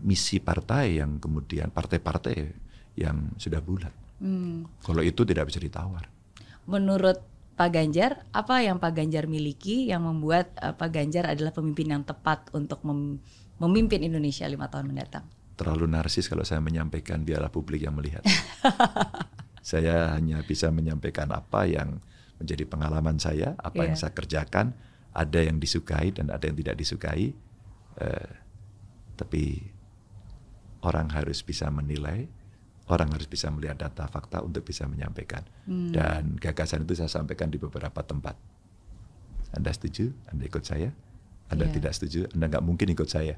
misi 0.01 0.41
partai 0.41 0.99
yang 1.01 1.21
kemudian 1.21 1.71
partai-partai 1.71 2.37
yang 2.99 3.33
sudah 3.37 3.61
bulat. 3.63 3.93
Hmm. 4.21 4.69
Kalau 4.85 5.01
itu 5.01 5.25
tidak 5.25 5.49
bisa 5.49 5.61
ditawar. 5.61 6.09
Menurut 6.69 7.25
Pak 7.57 7.71
Ganjar, 7.77 8.25
apa 8.33 8.65
yang 8.65 8.81
Pak 8.81 8.93
Ganjar 8.97 9.29
miliki 9.29 9.89
yang 9.89 10.05
membuat 10.05 10.53
eh, 10.61 10.73
Pak 10.73 10.91
Ganjar 10.93 11.29
adalah 11.29 11.53
pemimpin 11.53 11.93
yang 11.93 12.05
tepat 12.05 12.49
untuk 12.57 12.81
mem- 12.85 13.21
memimpin 13.61 14.01
Indonesia 14.01 14.49
lima 14.49 14.69
tahun 14.69 14.93
mendatang? 14.93 15.29
Terlalu 15.61 15.93
narsis 15.93 16.25
kalau 16.25 16.41
saya 16.41 16.65
menyampaikan 16.65 17.21
biarlah 17.21 17.53
publik 17.53 17.85
yang 17.85 17.93
melihat. 17.93 18.25
saya 19.61 20.17
hanya 20.17 20.41
bisa 20.41 20.73
menyampaikan 20.73 21.29
apa 21.37 21.69
yang 21.69 22.01
menjadi 22.41 22.65
pengalaman 22.65 23.21
saya, 23.21 23.53
apa 23.61 23.85
yang 23.85 23.93
Iya. 23.93 24.09
saya 24.09 24.13
kerjakan, 24.17 24.73
ada 25.13 25.41
yang 25.45 25.61
disukai 25.61 26.17
dan 26.17 26.33
ada 26.33 26.49
yang 26.49 26.57
tidak 26.57 26.81
disukai. 26.81 27.37
Eh, 28.01 28.31
tapi 29.21 29.61
orang 30.81 31.13
harus 31.13 31.45
bisa 31.45 31.69
menilai, 31.69 32.29
orang 32.91 33.13
harus 33.15 33.29
bisa 33.31 33.53
melihat 33.53 33.79
data 33.79 34.09
fakta 34.09 34.43
untuk 34.43 34.65
bisa 34.67 34.89
menyampaikan. 34.89 35.45
Dan 35.69 36.37
gagasan 36.41 36.85
itu 36.89 36.99
saya 36.99 37.11
sampaikan 37.13 37.53
di 37.53 37.61
beberapa 37.61 38.03
tempat. 38.03 38.35
Anda 39.55 39.71
setuju? 39.75 40.11
Anda 40.31 40.47
ikut 40.47 40.65
saya? 40.65 40.91
Anda 41.51 41.67
Iya. 41.67 41.75
tidak 41.83 41.93
setuju? 41.99 42.21
Anda 42.35 42.47
nggak 42.51 42.65
mungkin 42.65 42.89
ikut 42.95 43.11
saya. 43.11 43.35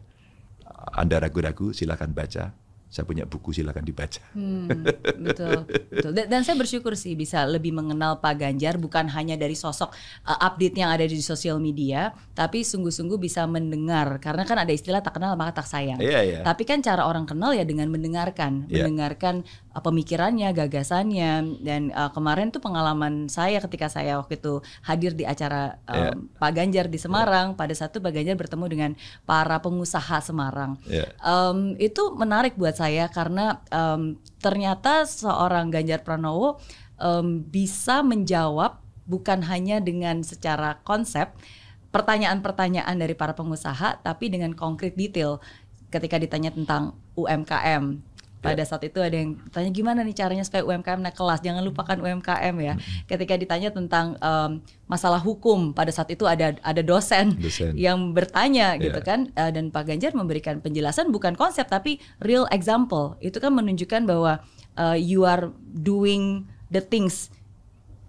Anda 0.92 1.20
ragu-ragu, 1.20 1.72
silakan 1.72 2.12
baca. 2.12 2.52
Saya 2.92 3.08
punya 3.08 3.24
buku, 3.24 3.56
silakan 3.56 3.88
dibaca. 3.88 4.20
Hmm, 4.36 4.68
betul, 5.16 5.64
betul. 5.88 6.12
Dan, 6.12 6.28
dan 6.28 6.40
saya 6.44 6.60
bersyukur 6.60 6.92
sih 6.92 7.16
bisa 7.16 7.48
lebih 7.48 7.72
mengenal 7.72 8.20
Pak 8.20 8.36
Ganjar 8.36 8.76
bukan 8.76 9.08
hanya 9.08 9.32
dari 9.40 9.56
sosok 9.56 9.96
uh, 10.28 10.38
update 10.44 10.76
yang 10.76 10.92
ada 10.92 11.08
di 11.08 11.16
sosial 11.24 11.56
media, 11.56 12.12
tapi 12.36 12.60
sungguh-sungguh 12.60 13.16
bisa 13.16 13.48
mendengar 13.48 14.20
karena 14.20 14.44
kan 14.44 14.60
ada 14.60 14.68
istilah 14.76 15.00
tak 15.00 15.16
kenal 15.16 15.32
maka 15.40 15.64
tak 15.64 15.72
sayang. 15.72 15.96
Iya, 16.04 16.20
iya. 16.20 16.38
Tapi 16.44 16.68
kan 16.68 16.84
cara 16.84 17.08
orang 17.08 17.24
kenal 17.24 17.56
ya 17.56 17.64
dengan 17.64 17.88
mendengarkan, 17.88 18.68
Iya. 18.68 18.84
mendengarkan 18.84 19.48
pemikirannya, 19.80 20.52
gagasannya 20.52 21.62
dan 21.64 21.88
uh, 21.96 22.12
kemarin 22.12 22.52
tuh 22.52 22.60
pengalaman 22.60 23.32
saya 23.32 23.62
ketika 23.64 23.88
saya 23.88 24.20
waktu 24.20 24.36
itu 24.36 24.60
hadir 24.84 25.16
di 25.16 25.24
acara 25.24 25.80
um, 25.88 26.02
Iya. 26.02 26.10
Pak 26.36 26.52
Ganjar 26.52 26.86
di 26.90 26.98
Semarang, 26.98 27.54
pada 27.54 27.72
satu 27.72 28.02
Pak 28.02 28.12
Ganjar 28.12 28.34
bertemu 28.34 28.66
dengan 28.68 28.90
para 29.22 29.62
pengusaha 29.62 30.18
Semarang. 30.20 30.76
Iya. 30.84 31.08
Um, 31.22 31.78
itu 31.78 32.12
menarik 32.12 32.58
buat 32.58 32.74
saya 32.74 33.06
karena 33.08 33.62
um, 33.70 34.18
ternyata 34.42 35.06
seorang 35.06 35.70
Ganjar 35.70 36.02
Pranowo 36.02 36.58
um, 36.98 37.40
bisa 37.46 38.02
menjawab 38.02 38.82
bukan 39.06 39.42
hanya 39.46 39.78
dengan 39.82 40.22
secara 40.22 40.78
konsep 40.82 41.34
pertanyaan-pertanyaan 41.92 42.96
dari 42.96 43.12
para 43.12 43.36
pengusaha, 43.36 44.00
tapi 44.00 44.32
dengan 44.32 44.56
konkret 44.56 44.96
detail. 44.96 45.38
Ketika 45.92 46.16
ditanya 46.16 46.48
tentang 46.48 46.96
UMKM, 47.20 48.11
pada 48.42 48.66
saat 48.66 48.82
itu 48.82 48.98
ada 48.98 49.14
yang 49.14 49.38
tanya 49.54 49.70
gimana 49.70 50.02
nih 50.02 50.18
caranya 50.18 50.42
supaya 50.42 50.66
UMKM 50.66 50.98
naik 50.98 51.14
kelas, 51.14 51.40
jangan 51.46 51.62
lupakan 51.62 51.94
UMKM 51.94 52.54
ya. 52.58 52.74
Ketika 53.06 53.38
ditanya 53.38 53.70
tentang 53.70 54.18
um, 54.18 54.58
masalah 54.90 55.22
hukum, 55.22 55.70
pada 55.70 55.94
saat 55.94 56.10
itu 56.10 56.26
ada 56.26 56.58
ada 56.58 56.82
dosen, 56.82 57.38
Dosen. 57.38 57.78
yang 57.78 58.10
bertanya 58.10 58.74
Iya. 58.74 58.90
gitu 58.90 59.00
kan 59.00 59.20
Uh, 59.38 59.48
dan 59.54 59.70
Pak 59.70 59.86
Ganjar 59.88 60.12
memberikan 60.12 60.58
penjelasan 60.58 61.14
bukan 61.14 61.38
konsep 61.38 61.64
tapi 61.70 62.02
real 62.18 62.44
example 62.50 63.14
itu 63.22 63.38
kan 63.38 63.54
menunjukkan 63.54 64.02
bahwa 64.04 64.42
uh, 64.74 64.98
you 64.98 65.22
are 65.22 65.48
doing 65.70 66.44
the 66.68 66.82
things 66.82 67.30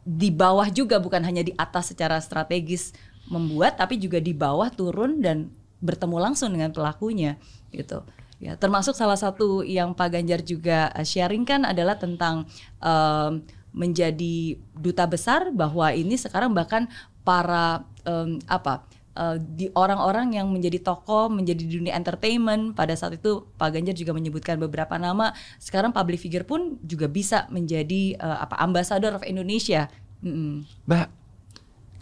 di 0.03 0.33
bawah 0.33 0.67
juga 0.67 0.99
bukan 0.99 1.21
hanya 1.23 1.45
di 1.45 1.53
atas 1.55 1.93
secara 1.93 2.19
strategis 2.19 2.91
membuat 3.29 3.79
tapi 3.79 3.95
juga 3.95 4.19
di 4.19 4.35
bawah 4.35 4.67
turun 4.67 5.23
dan 5.23 5.47
bertemu 5.79 6.17
langsung 6.19 6.51
dengan 6.51 6.71
pelakunya 6.75 7.39
gitu 7.71 8.03
Ya, 8.43 8.59
termasuk 8.59 8.91
salah 8.91 9.15
satu 9.15 9.63
yang 9.63 9.95
Pak 9.95 10.19
Ganjar 10.19 10.43
juga 10.43 10.91
uh, 10.91 11.07
sharing 11.07 11.47
kan 11.47 11.63
adalah 11.63 11.95
tentang 11.95 12.43
um, 12.83 13.39
menjadi 13.71 14.59
duta 14.75 15.07
besar 15.07 15.47
bahwa 15.55 15.95
ini 15.95 16.19
sekarang 16.19 16.51
bahkan 16.51 16.91
para 17.23 17.87
um, 18.03 18.43
apa 18.51 18.83
uh, 19.15 19.39
di 19.39 19.71
orang-orang 19.73 20.35
yang 20.35 20.51
menjadi 20.51 20.83
tokoh 20.83 21.31
menjadi 21.31 21.63
dunia 21.63 21.95
entertainment 21.95 22.75
pada 22.75 22.93
saat 22.99 23.15
itu 23.15 23.47
Pak 23.55 23.79
Ganjar 23.79 23.95
juga 23.95 24.11
menyebutkan 24.11 24.59
beberapa 24.59 24.99
nama 24.99 25.31
sekarang 25.57 25.95
public 25.95 26.19
figure 26.19 26.43
pun 26.43 26.75
juga 26.83 27.07
bisa 27.07 27.47
menjadi 27.47 28.19
uh, 28.19 28.43
apa 28.43 28.59
ambassador 28.59 29.15
of 29.15 29.23
Indonesia. 29.23 29.87
Mbak, 30.23 31.07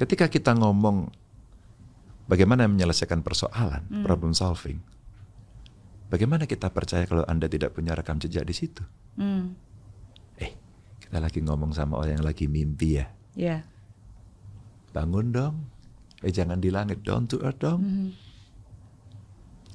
ketika 0.02 0.26
kita 0.26 0.58
ngomong 0.58 1.10
bagaimana 2.26 2.66
menyelesaikan 2.66 3.22
persoalan, 3.22 3.86
Hmm. 3.90 4.04
problem 4.06 4.34
solving, 4.34 4.82
bagaimana 6.12 6.44
kita 6.44 6.68
percaya 6.76 7.08
kalau 7.08 7.24
Anda 7.24 7.48
tidak 7.48 7.72
punya 7.72 7.96
rekam 7.96 8.20
jejak 8.20 8.44
di 8.44 8.52
situ? 8.52 8.84
Mm. 9.16 9.56
Eh, 10.44 10.52
kita 11.00 11.24
lagi 11.24 11.40
ngomong 11.40 11.72
sama 11.72 11.96
orang 12.04 12.20
yang 12.20 12.26
lagi 12.28 12.52
mimpi 12.52 13.00
ya. 13.00 13.08
Ya. 13.40 13.58
Bangun 14.92 15.32
dong. 15.32 15.56
Eh 16.20 16.36
jangan 16.36 16.60
di 16.60 16.70
langit, 16.70 17.02
down 17.02 17.26
to 17.26 17.40
earth 17.42 17.64
dong. 17.64 17.82
Mhm. 17.82 18.10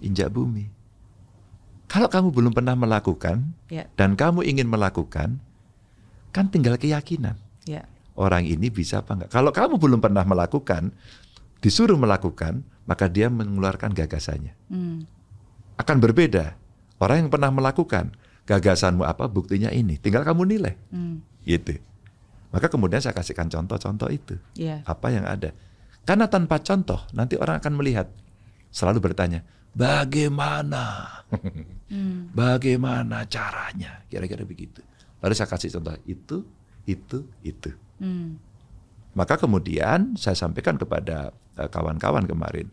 Injak 0.04 0.28
bumi. 0.30 0.68
Kalau 1.88 2.12
kamu 2.12 2.28
belum 2.30 2.52
pernah 2.52 2.76
melakukan 2.76 3.56
Ya. 3.72 3.88
dan 3.96 4.14
kamu 4.14 4.44
ingin 4.44 4.68
melakukan, 4.68 5.40
kan 6.36 6.46
tinggal 6.52 6.76
keyakinan. 6.76 7.40
Ya. 7.64 7.88
Orang 8.12 8.44
ini 8.44 8.68
bisa 8.68 9.00
apa 9.00 9.16
enggak? 9.16 9.30
Kalau 9.32 9.50
kamu 9.50 9.80
belum 9.80 10.00
pernah 10.04 10.22
melakukan, 10.28 10.92
disuruh 11.64 11.96
melakukan, 11.96 12.62
maka 12.84 13.08
dia 13.08 13.32
mengeluarkan 13.32 13.96
gagasannya. 13.96 14.52
Mm. 14.68 15.15
Akan 15.76 16.00
berbeda. 16.00 16.56
Orang 16.96 17.26
yang 17.26 17.30
pernah 17.30 17.52
melakukan, 17.52 18.16
gagasanmu 18.48 19.04
apa, 19.04 19.28
buktinya 19.28 19.68
ini. 19.68 20.00
Tinggal 20.00 20.24
kamu 20.24 20.48
nilai. 20.48 20.74
Mm. 20.88 21.20
Gitu. 21.44 21.76
Maka 22.50 22.72
kemudian 22.72 23.04
saya 23.04 23.12
kasihkan 23.12 23.52
contoh-contoh 23.52 24.08
itu. 24.08 24.40
Ya. 24.56 24.80
Apa 24.88 25.12
yang 25.12 25.28
ada. 25.28 25.52
Karena 26.08 26.30
tanpa 26.30 26.62
contoh, 26.64 27.04
nanti 27.12 27.36
orang 27.36 27.60
akan 27.60 27.72
melihat. 27.76 28.08
Selalu 28.72 29.12
bertanya, 29.12 29.44
bagaimana? 29.76 30.84
Mm. 31.86 32.34
Bagaimana 32.34 33.30
caranya? 33.30 34.02
Kira-kira 34.10 34.42
begitu. 34.42 34.82
Lalu 35.22 35.38
saya 35.38 35.46
kasih 35.46 35.78
contoh, 35.78 35.94
itu, 36.02 36.42
itu, 36.82 37.18
itu. 37.46 37.70
Mm. 38.02 38.42
Maka 39.14 39.38
kemudian 39.38 40.18
saya 40.18 40.34
sampaikan 40.34 40.74
kepada 40.74 41.30
eh, 41.54 41.70
kawan-kawan 41.70 42.26
kemarin, 42.26 42.66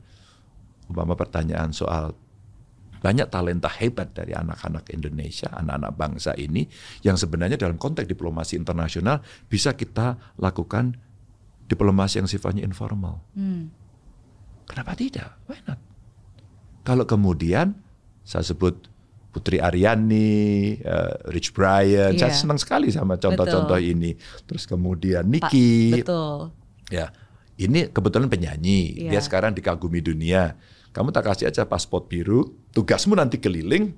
umpama 0.89 1.13
pertanyaan 1.13 1.69
soal 1.69 2.17
banyak 3.03 3.27
talenta 3.27 3.67
hebat 3.67 4.15
dari 4.15 4.31
anak-anak 4.31 4.87
Indonesia, 4.95 5.51
anak-anak 5.51 5.91
bangsa 5.99 6.31
ini, 6.39 6.63
yang 7.03 7.19
sebenarnya 7.19 7.59
dalam 7.59 7.75
konteks 7.75 8.07
diplomasi 8.07 8.55
internasional 8.55 9.19
bisa 9.51 9.75
kita 9.75 10.15
lakukan 10.39 10.95
diplomasi 11.67 12.23
yang 12.23 12.29
sifatnya 12.31 12.63
informal. 12.63 13.19
Mm. 13.35 13.67
Kenapa 14.63 14.95
tidak? 14.95 15.35
Why 15.51 15.59
not? 15.67 15.79
Kalau 16.87 17.03
kemudian 17.03 17.75
saya 18.23 18.47
sebut 18.47 18.87
Putri 19.33 19.57
Aryani, 19.57 20.77
eh, 20.79 21.13
Rich 21.27 21.57
Brian, 21.57 22.13
saya 22.15 22.31
Iya. 22.31 22.37
senang 22.37 22.61
sekali 22.61 22.93
sama 22.93 23.17
contoh-contoh 23.17 23.81
ini. 23.81 24.13
Terus 24.45 24.63
kemudian 24.69 25.25
Niki, 25.25 25.99
betul. 25.99 26.53
Ya, 26.93 27.09
ini 27.57 27.89
kebetulan 27.89 28.29
penyanyi. 28.29 29.09
Dia 29.09 29.17
Iya. 29.19 29.25
sekarang 29.25 29.57
dikagumi 29.57 29.99
dunia. 30.05 30.53
Kamu 30.93 31.09
tak 31.09 31.25
kasih 31.25 31.49
aja 31.49 31.65
paspor 31.65 32.05
biru, 32.05 32.53
tugasmu 32.71 33.17
nanti 33.17 33.41
keliling. 33.41 33.97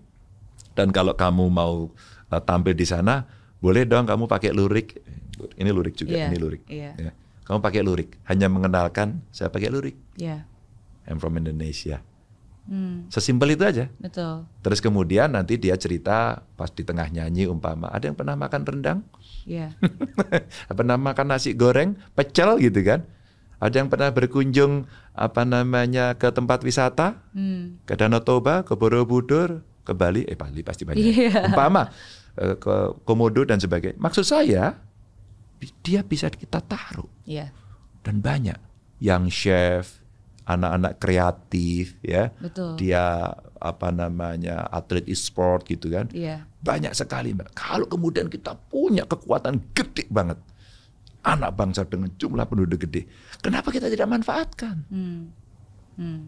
Dan 0.76 0.91
kalau 0.91 1.16
kamu 1.16 1.48
mau 1.52 1.91
uh, 2.32 2.41
tampil 2.43 2.72
di 2.76 2.88
sana, 2.88 3.28
boleh 3.60 3.84
dong 3.84 4.08
kamu 4.08 4.28
pakai 4.28 4.56
lurik. 4.56 5.00
Ini 5.60 5.72
lurik 5.76 6.00
juga, 6.00 6.16
Iya, 6.16 6.32
ini 6.32 6.38
lurik. 6.39 6.64
iya. 6.72 6.91
Ya. 6.96 7.12
Kamu 7.43 7.60
pakai 7.60 7.84
lurik, 7.84 8.18
hanya 8.26 8.48
mengenalkan 8.48 9.22
saya 9.30 9.52
pakai 9.52 9.68
lurik. 9.70 9.96
Ya. 10.16 10.48
I'm 11.06 11.20
from 11.20 11.36
Indonesia. 11.38 12.02
Mm. 12.66 13.14
Sesimpel 13.14 13.54
itu 13.54 13.62
aja. 13.62 13.93
Betul. 14.02 14.50
Terus 14.66 14.82
kemudian 14.82 15.30
nanti 15.30 15.62
dia 15.62 15.78
cerita 15.78 16.41
pas 16.58 16.74
di 16.74 16.82
tengah 16.82 17.06
nyanyi 17.14 17.46
umpama 17.46 17.93
ada 17.93 18.10
yang 18.10 18.18
pernah 18.18 18.34
makan 18.34 18.62
rendang, 18.66 19.00
Ya. 19.46 19.78
pernah 20.80 20.98
makan 20.98 21.30
nasi 21.30 21.54
goreng, 21.54 21.93
pecel 22.18 22.58
gitu 22.58 22.82
kan. 22.82 23.06
Ada 23.66 23.82
yang 23.82 23.89
pernah 23.89 24.13
berkunjung 24.13 24.86
apa 25.11 25.41
namanya 25.41 26.13
ke 26.13 26.30
tempat 26.30 26.61
wisata, 26.61 27.18
Mm. 27.34 27.82
ke 27.84 27.97
Danau 27.97 28.22
Toba, 28.22 28.61
ke 28.61 28.78
Borobudur, 28.78 29.66
ke 29.82 29.93
Bali, 29.93 30.22
eh 30.26 30.38
Bali 30.38 30.61
pasti 30.61 30.86
banyak. 30.86 31.01
Iya. 31.01 31.49
Umpama 31.49 31.89
eh, 32.38 32.53
ke 32.55 32.76
Komodo 33.03 33.41
dan 33.41 33.57
sebagainya. 33.57 33.97
Maksud 33.97 34.26
saya 34.26 34.78
dia 35.82 36.05
bisa 36.05 36.30
kita 36.30 36.61
taruh 36.61 37.09
Ya. 37.26 37.49
dan 38.05 38.22
banyak 38.22 38.59
yang 39.01 39.32
chef, 39.34 40.03
anak-anak 40.45 41.01
kreatif 41.01 41.97
ya. 42.05 42.30
Betul. 42.38 42.78
Dia 42.78 43.34
apa 43.57 43.89
namanya 43.89 44.70
atlet 44.70 45.09
e-sport 45.09 45.66
gitu 45.66 45.89
kan. 45.89 46.05
Iya. 46.13 46.45
Banyak 46.61 46.93
sekali 46.93 47.34
mbak. 47.34 47.55
Kalau 47.57 47.89
kemudian 47.89 48.30
kita 48.30 48.53
punya 48.70 49.09
kekuatan 49.09 49.74
gede 49.74 50.05
banget, 50.13 50.38
anak 51.26 51.57
bangsa 51.57 51.82
dengan 51.89 52.13
jumlah 52.13 52.45
penduduk 52.45 52.86
gede, 52.86 53.09
kenapa 53.41 53.73
kita 53.73 53.89
tidak 53.89 54.05
manfaatkan? 54.05 54.86
Mm. 54.93 55.21
Mm. 55.97 56.21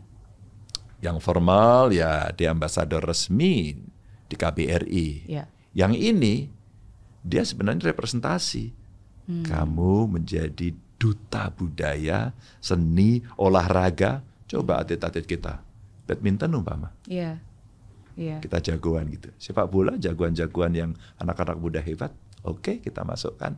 Yang 0.97 1.17
formal 1.21 1.93
ya 1.93 2.33
di 2.33 2.49
ambasador 2.49 3.05
resmi 3.05 3.77
di 4.25 4.35
KBRI. 4.35 5.29
Ya. 5.29 5.45
Yang 5.77 5.93
ini 6.01 6.35
dia 7.21 7.45
sebenarnya 7.45 7.93
representasi. 7.93 8.73
Hmm. 9.27 9.43
Kamu 9.43 10.07
menjadi 10.07 10.71
duta 10.97 11.51
budaya, 11.51 12.33
seni, 12.57 13.21
olahraga. 13.37 14.23
Coba 14.47 14.81
atlet-atlet 14.81 15.27
kita. 15.27 15.61
Badminton 16.07 16.55
umpama. 16.55 16.89
Iya. 17.05 17.43
Iya. 18.17 18.41
kita 18.41 18.57
jagoan 18.57 19.13
gitu. 19.13 19.29
Sepak 19.37 19.69
bola 19.69 19.93
jagoan-jagoan 19.93 20.73
yang 20.73 20.91
anak-anak 21.21 21.61
muda 21.61 21.77
hebat, 21.85 22.09
oke 22.41 22.81
kita 22.81 23.05
masukkan. 23.05 23.53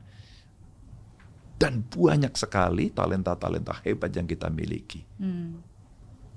Dan 1.59 1.83
banyak 1.83 2.39
sekali 2.39 2.87
talenta-talenta 2.95 3.83
hebat 3.83 4.15
yang 4.15 4.23
kita 4.23 4.47
miliki. 4.47 5.03
Hmm. 5.19 5.59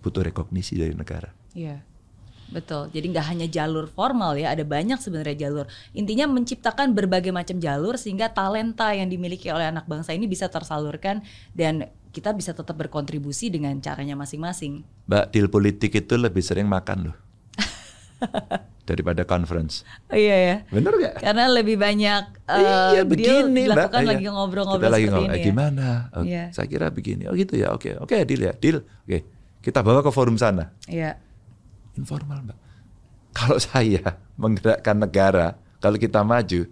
Butuh 0.02 0.26
rekognisi 0.26 0.74
dari 0.74 0.98
negara. 0.98 1.30
Iya. 1.54 1.86
Betul. 2.52 2.92
Jadi 2.92 3.06
nggak 3.16 3.26
hanya 3.32 3.46
jalur 3.48 3.88
formal 3.88 4.36
ya, 4.36 4.52
ada 4.52 4.60
banyak 4.66 5.00
sebenarnya 5.00 5.48
jalur. 5.48 5.66
Intinya 5.96 6.28
menciptakan 6.28 6.92
berbagai 6.92 7.32
macam 7.32 7.56
jalur 7.56 7.96
sehingga 7.96 8.28
talenta 8.28 8.92
yang 8.92 9.08
dimiliki 9.08 9.48
oleh 9.48 9.72
anak 9.72 9.88
bangsa 9.88 10.12
ini 10.12 10.28
bisa 10.28 10.52
tersalurkan 10.52 11.24
dan 11.56 11.88
kita 12.12 12.36
bisa 12.36 12.52
tetap 12.52 12.76
berkontribusi 12.76 13.48
dengan 13.48 13.72
caranya 13.80 14.12
masing-masing. 14.20 14.84
Mbak, 15.08 15.24
deal 15.32 15.48
politik 15.48 15.96
itu 15.96 16.14
lebih 16.20 16.44
sering 16.44 16.68
makan 16.68 17.10
loh. 17.10 17.16
daripada 18.88 19.22
conference. 19.22 19.86
Oh, 20.06 20.18
iya 20.18 20.36
ya. 20.36 20.56
Bener 20.68 20.92
gak? 20.94 21.14
Karena 21.22 21.46
lebih 21.46 21.78
banyak 21.78 22.22
eh, 22.44 22.58
iya 22.58 23.02
deal 23.02 23.06
begini 23.06 23.62
Mbak. 23.62 23.66
dilakukan 23.70 24.00
Iya. 24.00 24.10
lagi 24.10 24.24
ngobrol-ngobrol 24.26 24.82
Kita 24.82 24.90
lagi 24.90 25.06
seperti 25.06 25.14
ngomong, 25.14 25.28
ini. 25.28 25.34
"Eh, 25.34 25.40
ya. 25.40 25.46
gimana? 25.46 25.86
Oh, 26.12 26.22
Iya. 26.22 26.44
Saya 26.50 26.66
kira 26.66 26.86
begini. 26.88 27.22
Oh 27.26 27.34
gitu 27.34 27.54
ya. 27.54 27.70
Oke, 27.70 27.94
oke 27.94 28.16
deal 28.24 28.42
ya, 28.42 28.52
deal. 28.52 28.82
Oke. 28.82 29.18
Kita 29.60 29.78
bawa 29.80 30.02
ke 30.02 30.10
forum 30.10 30.34
sana. 30.34 30.74
Iya. 30.84 31.14
Informal 31.94 32.42
mbak. 32.42 32.58
Kalau 33.32 33.58
saya 33.62 34.02
menggerakkan 34.34 34.98
negara, 34.98 35.46
kalau 35.78 35.96
kita 35.96 36.20
maju, 36.20 36.66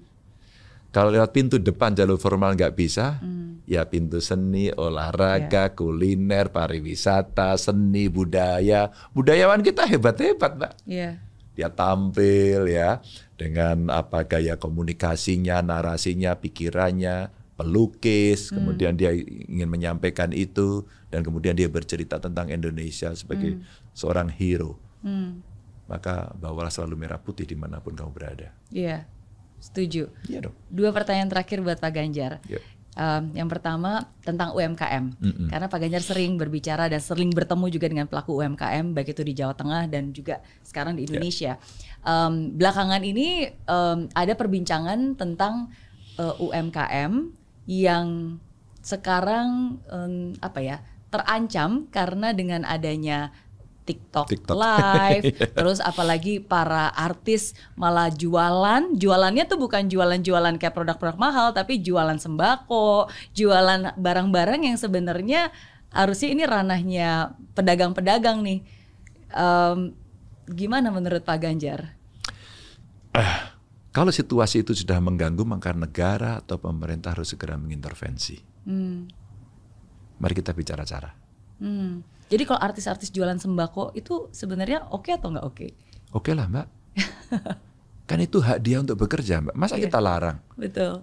kalau 0.90 1.08
lewat 1.08 1.30
pintu 1.30 1.56
depan 1.56 1.94
jalur 1.94 2.18
formal 2.18 2.52
nggak 2.52 2.74
bisa, 2.74 3.22
ya 3.62 3.86
pintu 3.86 4.18
seni, 4.18 4.74
olahraga, 4.74 5.70
kuliner, 5.70 6.50
pariwisata, 6.50 7.54
seni, 7.54 8.10
budaya, 8.10 8.90
budayawan 9.12 9.62
kita 9.62 9.86
hebat-hebat 9.86 10.58
mbak. 10.58 10.72
Iya. 10.82 11.22
Dia 11.60 11.68
tampil 11.68 12.72
ya 12.72 13.04
dengan 13.36 13.92
apa 13.92 14.24
gaya 14.24 14.56
komunikasinya, 14.56 15.60
narasinya, 15.60 16.32
pikirannya, 16.40 17.28
pelukis, 17.60 18.48
kemudian 18.48 18.96
dia 18.96 19.12
ingin 19.12 19.68
menyampaikan 19.68 20.32
itu 20.32 20.88
dan 21.12 21.20
kemudian 21.20 21.52
dia 21.52 21.68
bercerita 21.68 22.16
tentang 22.16 22.48
Indonesia 22.48 23.12
sebagai 23.12 23.60
seorang 23.92 24.32
hero 24.32 24.80
Hmm. 25.00 25.40
maka 25.88 26.28
bawalah 26.36 26.68
selalu 26.68 26.92
merah 27.08 27.16
putih 27.16 27.48
di 27.48 27.56
mana 27.56 27.80
pun 27.80 27.96
kamu 27.96 28.12
berada. 28.12 28.52
Iya. 28.68 29.08
Setuju. 29.60 30.08
Iya 30.28 30.48
dong. 30.48 30.56
Dua 30.72 30.92
pertanyaan 30.92 31.28
terakhir 31.28 31.60
buat 31.60 31.80
Pak 31.80 31.92
Ganjar. 31.92 32.40
Yuk. 32.48 32.64
Um, 32.98 33.30
yang 33.38 33.46
pertama 33.46 34.10
tentang 34.26 34.50
UMKM, 34.50 35.14
Mm-mm. 35.14 35.46
karena 35.46 35.70
Pak 35.70 35.78
Ganjar 35.78 36.02
sering 36.02 36.34
berbicara 36.34 36.90
dan 36.90 36.98
sering 36.98 37.30
bertemu 37.30 37.70
juga 37.70 37.86
dengan 37.86 38.06
pelaku 38.10 38.42
UMKM, 38.42 38.90
baik 38.90 39.14
itu 39.14 39.22
di 39.22 39.32
Jawa 39.38 39.54
Tengah 39.54 39.86
dan 39.86 40.10
juga 40.10 40.42
sekarang 40.66 40.98
di 40.98 41.06
Indonesia. 41.06 41.54
Um, 42.02 42.50
belakangan 42.58 42.98
ini 43.06 43.46
um, 43.70 44.10
ada 44.10 44.34
perbincangan 44.34 45.14
tentang 45.14 45.70
uh, 46.18 46.34
UMKM 46.42 47.30
yang 47.70 48.36
sekarang 48.82 49.78
um, 49.86 50.34
apa 50.42 50.58
ya 50.58 50.76
terancam 51.14 51.86
karena 51.94 52.34
dengan 52.34 52.66
adanya 52.66 53.30
TikTok, 53.84 54.26
TikTok. 54.30 54.54
live, 54.54 55.24
terus 55.58 55.82
apalagi 55.82 56.38
para 56.38 56.92
artis 56.94 57.56
malah 57.74 58.12
jualan, 58.12 58.94
jualannya 58.94 59.44
tuh 59.48 59.58
bukan 59.58 59.90
jualan-jualan 59.90 60.60
kayak 60.60 60.76
produk-produk 60.76 61.18
mahal, 61.18 61.50
tapi 61.50 61.82
jualan 61.82 62.20
sembako, 62.20 63.10
jualan 63.34 63.96
barang-barang 63.98 64.60
yang 64.70 64.76
sebenarnya 64.78 65.50
harusnya 65.90 66.28
ini 66.30 66.42
ranahnya 66.46 67.34
pedagang-pedagang 67.58 68.46
nih. 68.46 68.60
Em, 69.34 69.94
gimana 70.46 70.94
menurut 70.94 71.26
Pak 71.26 71.38
Ganjar? 71.42 71.98
Kalau 73.90 74.14
situasi 74.14 74.62
itu 74.62 74.70
sudah 74.70 75.02
mengganggu, 75.02 75.42
maka 75.42 75.74
negara 75.74 76.38
atau 76.38 76.62
pemerintah 76.62 77.10
harus 77.10 77.34
segera 77.34 77.58
mengintervensi. 77.58 78.38
Hmm, 78.62 79.10
Mari 80.20 80.34
kita 80.36 80.54
bicara 80.54 80.86
cara. 80.86 81.10
hmm. 81.58 82.19
Jadi 82.30 82.42
kalau 82.46 82.62
artis-artis 82.62 83.10
jualan 83.10 83.36
sembako 83.36 83.90
itu 83.98 84.30
sebenarnya 84.30 84.86
oke 84.94 85.10
atau 85.10 85.34
nggak 85.34 85.46
oke? 85.46 85.66
Oke 86.14 86.30
lah 86.30 86.46
mbak. 86.46 86.66
kan 88.08 88.18
itu 88.22 88.38
hak 88.38 88.58
dia 88.62 88.78
untuk 88.78 88.94
bekerja 89.02 89.42
mbak. 89.42 89.54
Masa 89.58 89.74
Iya. 89.74 89.90
kita 89.90 89.98
larang? 89.98 90.38
Betul. 90.54 91.02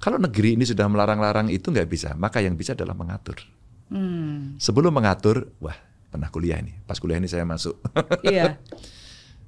Kalau 0.00 0.16
negeri 0.16 0.56
ini 0.56 0.64
sudah 0.64 0.88
melarang-larang 0.88 1.52
itu 1.52 1.68
nggak 1.68 1.88
bisa. 1.88 2.16
Maka 2.16 2.40
yang 2.40 2.56
bisa 2.56 2.72
adalah 2.72 2.96
mengatur. 2.96 3.36
Hmm. 3.92 4.56
Sebelum 4.56 4.92
mengatur, 4.92 5.52
wah 5.60 5.76
pernah 6.08 6.32
kuliah 6.32 6.60
ini. 6.64 6.72
Pas 6.88 6.96
kuliah 6.96 7.20
ini 7.20 7.28
saya 7.28 7.44
masuk. 7.44 7.76
Iya. 8.24 8.56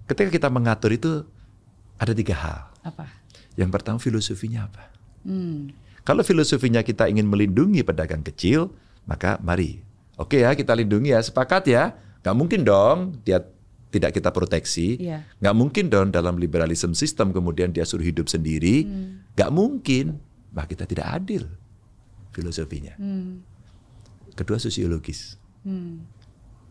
Ketika 0.08 0.28
kita 0.32 0.48
mengatur 0.48 0.92
itu 0.92 1.24
ada 2.00 2.12
tiga 2.12 2.36
hal. 2.36 2.60
Apa? 2.84 3.08
Yang 3.56 3.70
pertama 3.72 3.98
filosofinya 4.00 4.68
apa? 4.68 4.88
Hmm. 5.24 5.72
Kalau 6.04 6.24
filosofinya 6.24 6.80
kita 6.80 7.08
ingin 7.12 7.28
melindungi 7.28 7.84
pedagang 7.84 8.24
kecil, 8.24 8.72
maka 9.04 9.36
mari. 9.44 9.84
Oke 10.18 10.42
ya, 10.42 10.52
kita 10.58 10.74
lindungi 10.74 11.14
ya, 11.14 11.22
sepakat 11.22 11.70
ya. 11.70 11.94
Gak 12.20 12.34
mungkin 12.34 12.66
dong 12.66 13.22
dia 13.22 13.38
tidak 13.88 14.18
kita 14.18 14.34
proteksi. 14.34 14.98
Iya. 14.98 15.24
Gak 15.38 15.54
mungkin 15.54 15.88
dong 15.88 16.10
dalam 16.10 16.36
liberalism 16.36 16.92
sistem 16.92 17.30
kemudian 17.30 17.70
dia 17.70 17.86
suruh 17.86 18.04
hidup 18.04 18.26
sendiri. 18.26 18.84
Gak 19.38 19.54
mungkin. 19.54 20.18
Bah 20.50 20.66
kita 20.66 20.84
tidak 20.84 21.06
adil 21.06 21.46
filosofinya. 22.38 22.94
Hmm. 22.98 23.42
Kedua 24.38 24.62
sosiologis. 24.62 25.34
Hmm. 25.66 26.06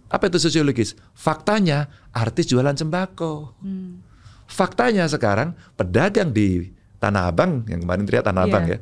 Apa 0.07 0.31
itu 0.31 0.39
sosiologis? 0.39 0.95
Faktanya 1.11 1.91
artis 2.15 2.47
jualan 2.47 2.71
sembako. 2.71 3.59
Hmm. 3.59 3.99
Faktanya 4.47 5.03
sekarang 5.11 5.51
pedagang 5.75 6.31
di 6.31 6.71
Tanah 6.97 7.27
Abang 7.27 7.67
yang 7.67 7.83
kemarin 7.83 8.07
teriak 8.07 8.23
Tanah 8.23 8.47
Iya. 8.47 8.49
Abang 8.49 8.65
ya, 8.71 8.77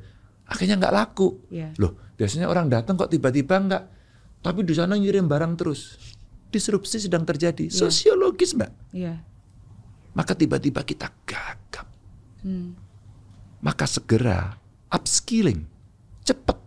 akhirnya 0.46 0.76
nggak 0.78 0.94
laku. 0.94 1.28
Iya. 1.50 1.74
Loh, 1.82 1.98
biasanya 2.14 2.46
orang 2.48 2.70
datang 2.70 2.94
kok 2.94 3.10
tiba-tiba 3.10 3.58
nggak, 3.58 3.84
tapi 4.46 4.62
di 4.62 4.78
sana 4.78 4.94
ngirim 4.94 5.26
barang 5.26 5.58
terus. 5.58 5.98
Disrupsi 6.54 7.02
sedang 7.02 7.26
terjadi, 7.26 7.66
sosiologis 7.74 8.54
mbak. 8.54 8.70
Iya. 8.94 9.18
Maka 10.14 10.38
tiba-tiba 10.38 10.86
kita 10.86 11.10
gagap. 11.26 11.90
Hmm. 12.46 12.78
Maka 13.66 13.90
segera 13.90 14.54
upskilling, 14.94 15.66
cepat. 16.22 16.62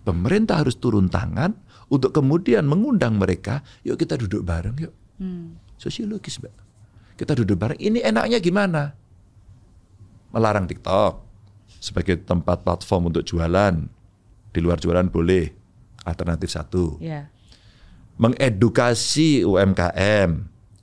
Pemerintah 0.00 0.64
harus 0.64 0.80
turun 0.80 1.12
tangan 1.12 1.52
untuk 1.92 2.16
kemudian 2.16 2.64
mengundang 2.64 3.20
mereka, 3.20 3.60
yuk 3.84 4.00
kita 4.00 4.16
duduk 4.16 4.40
bareng 4.40 4.80
yuk. 4.80 4.96
Hmm. 5.20 5.60
Sosiologis 5.76 6.40
mbak. 6.40 6.56
Kita 7.20 7.36
duduk 7.36 7.60
bareng, 7.60 7.76
ini 7.76 8.00
enaknya 8.00 8.40
gimana? 8.40 8.96
Melarang 10.32 10.64
TikTok 10.64 11.20
sebagai 11.68 12.24
tempat 12.24 12.64
platform 12.64 13.12
untuk 13.12 13.28
jualan. 13.28 13.76
Di 14.50 14.58
luar 14.58 14.80
jualan 14.80 15.06
boleh, 15.06 15.59
alternatif 16.04 16.52
satu. 16.52 16.96
Iya. 17.00 17.28
Mengedukasi 18.20 19.44
UMKM 19.48 20.30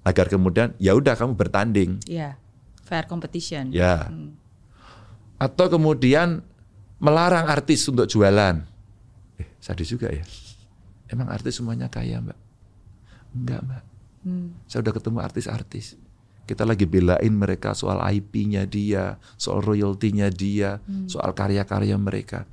agar 0.08 0.26
kemudian 0.32 0.74
ya 0.80 0.96
udah 0.98 1.14
kamu 1.14 1.38
bertanding. 1.38 2.02
Iya. 2.08 2.40
Fair 2.88 3.06
competition. 3.06 3.76
Ya. 3.76 4.08
Hmm. 4.08 4.40
Atau 5.38 5.68
kemudian 5.68 6.42
melarang 6.98 7.46
artis 7.52 7.86
untuk 7.92 8.08
jualan. 8.08 8.64
Eh, 9.38 9.48
sadis 9.60 9.92
juga 9.92 10.10
ya. 10.10 10.24
Emang 11.12 11.30
artis 11.30 11.60
semuanya 11.60 11.92
kaya, 11.92 12.20
Mbak? 12.24 12.40
Enggak, 13.38 13.60
Mbak. 13.64 13.84
Hmm. 14.28 14.48
Saya 14.66 14.80
udah 14.88 14.94
ketemu 14.96 15.18
artis-artis. 15.24 15.96
Kita 16.48 16.64
lagi 16.64 16.88
belain 16.88 17.32
mereka 17.36 17.76
soal 17.76 18.00
IP-nya 18.00 18.64
dia, 18.64 19.20
soal 19.36 19.60
royaltinya 19.60 20.32
dia, 20.32 20.80
soal 21.12 21.36
karya-karya 21.36 22.00
mereka. 22.00 22.48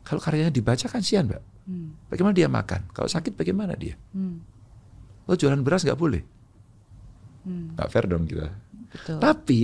Kalau 0.00 0.16
karyanya 0.18 0.48
dibaca 0.48 0.88
kan 0.88 1.04
sian, 1.04 1.28
Mbak. 1.28 1.51
Hmm. 1.62 1.94
Bagaimana 2.10 2.34
dia 2.34 2.50
makan? 2.50 2.90
Kalau 2.90 3.08
sakit 3.08 3.38
bagaimana 3.38 3.78
dia? 3.78 3.94
Hmm. 4.14 4.42
Oh 5.30 5.38
jualan 5.38 5.62
beras 5.62 5.86
nggak 5.86 5.98
boleh? 5.98 6.22
Hmm. 7.46 7.74
Nggak 7.78 7.88
fair 7.90 8.06
dong 8.10 8.26
kita. 8.26 8.50
Betul. 8.92 9.18
Tapi 9.22 9.60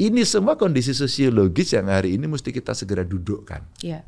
ini 0.00 0.22
semua 0.26 0.58
kondisi 0.58 0.90
sosiologis 0.90 1.76
yang 1.76 1.86
hari 1.86 2.18
ini 2.18 2.26
mesti 2.26 2.50
kita 2.50 2.74
segera 2.74 3.06
dudukkan. 3.06 3.84
Iya. 3.84 4.02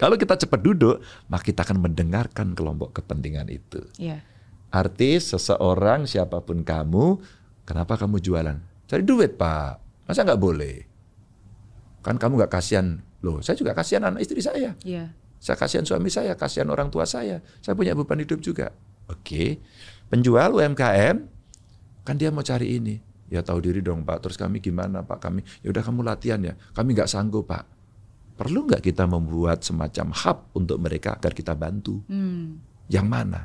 Kalau 0.00 0.18
kita 0.18 0.34
cepat 0.34 0.60
duduk, 0.66 0.98
maka 1.30 1.46
kita 1.46 1.62
akan 1.62 1.78
mendengarkan 1.78 2.58
kelompok 2.58 2.98
kepentingan 2.98 3.46
itu. 3.52 3.86
Iya. 4.02 4.24
Artis, 4.72 5.30
seseorang, 5.30 6.08
siapa 6.08 6.42
pun 6.42 6.64
kamu, 6.64 7.20
kenapa 7.68 7.94
kamu 8.00 8.18
jualan? 8.18 8.56
Cari 8.88 9.04
duit 9.06 9.38
pak, 9.38 9.78
masa 10.08 10.26
nggak 10.26 10.42
boleh? 10.42 10.76
Kan 12.02 12.18
kamu 12.18 12.42
nggak 12.42 12.50
kasihan, 12.50 12.98
loh 13.22 13.38
saya 13.44 13.54
juga 13.54 13.78
kasihan 13.78 14.02
anak 14.10 14.26
istri 14.26 14.42
saya. 14.42 14.74
Iya. 14.82 15.14
Saya 15.42 15.58
kasihan 15.58 15.82
suami 15.82 16.06
saya, 16.06 16.38
kasihan 16.38 16.70
orang 16.70 16.86
tua 16.86 17.02
saya. 17.02 17.42
Saya 17.58 17.74
punya 17.74 17.98
beban 17.98 18.22
hidup 18.22 18.38
juga. 18.38 18.70
Oke, 19.10 19.58
penjual 20.06 20.54
UMKM 20.54 21.18
kan 22.06 22.14
dia 22.14 22.30
mau 22.30 22.46
cari 22.46 22.78
ini. 22.78 23.02
Ya 23.26 23.42
tahu 23.42 23.58
diri 23.58 23.82
dong 23.82 24.06
Pak. 24.06 24.22
Terus 24.22 24.38
kami 24.38 24.62
gimana 24.62 25.02
Pak? 25.02 25.18
Kami 25.18 25.42
ya 25.66 25.74
udah 25.74 25.82
kamu 25.82 26.06
latihan 26.06 26.38
ya. 26.38 26.54
Kami 26.78 26.94
nggak 26.94 27.10
sanggup 27.10 27.50
Pak. 27.50 27.66
Perlu 28.38 28.70
nggak 28.70 28.86
kita 28.86 29.02
membuat 29.10 29.66
semacam 29.66 30.14
hub 30.14 30.38
untuk 30.54 30.78
mereka 30.78 31.18
agar 31.18 31.34
kita 31.34 31.58
bantu? 31.58 31.98
Hmm. 32.06 32.62
Yang 32.86 33.06
mana? 33.10 33.40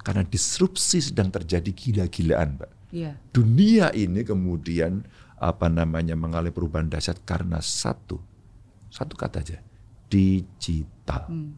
Karena 0.00 0.24
disrupsi 0.24 1.04
sedang 1.04 1.28
terjadi 1.28 1.68
gila-gilaan 1.68 2.64
Pak. 2.64 2.96
Iya. 2.96 3.20
Dunia 3.28 3.92
ini 3.92 4.24
kemudian 4.24 5.04
apa 5.36 5.68
namanya 5.68 6.16
mengalami 6.16 6.48
perubahan 6.48 6.88
dahsyat 6.88 7.20
karena 7.28 7.60
satu 7.60 8.16
satu 8.88 9.14
kata 9.14 9.44
aja 9.44 9.58
digital. 10.10 10.99
Hmm. 11.26 11.56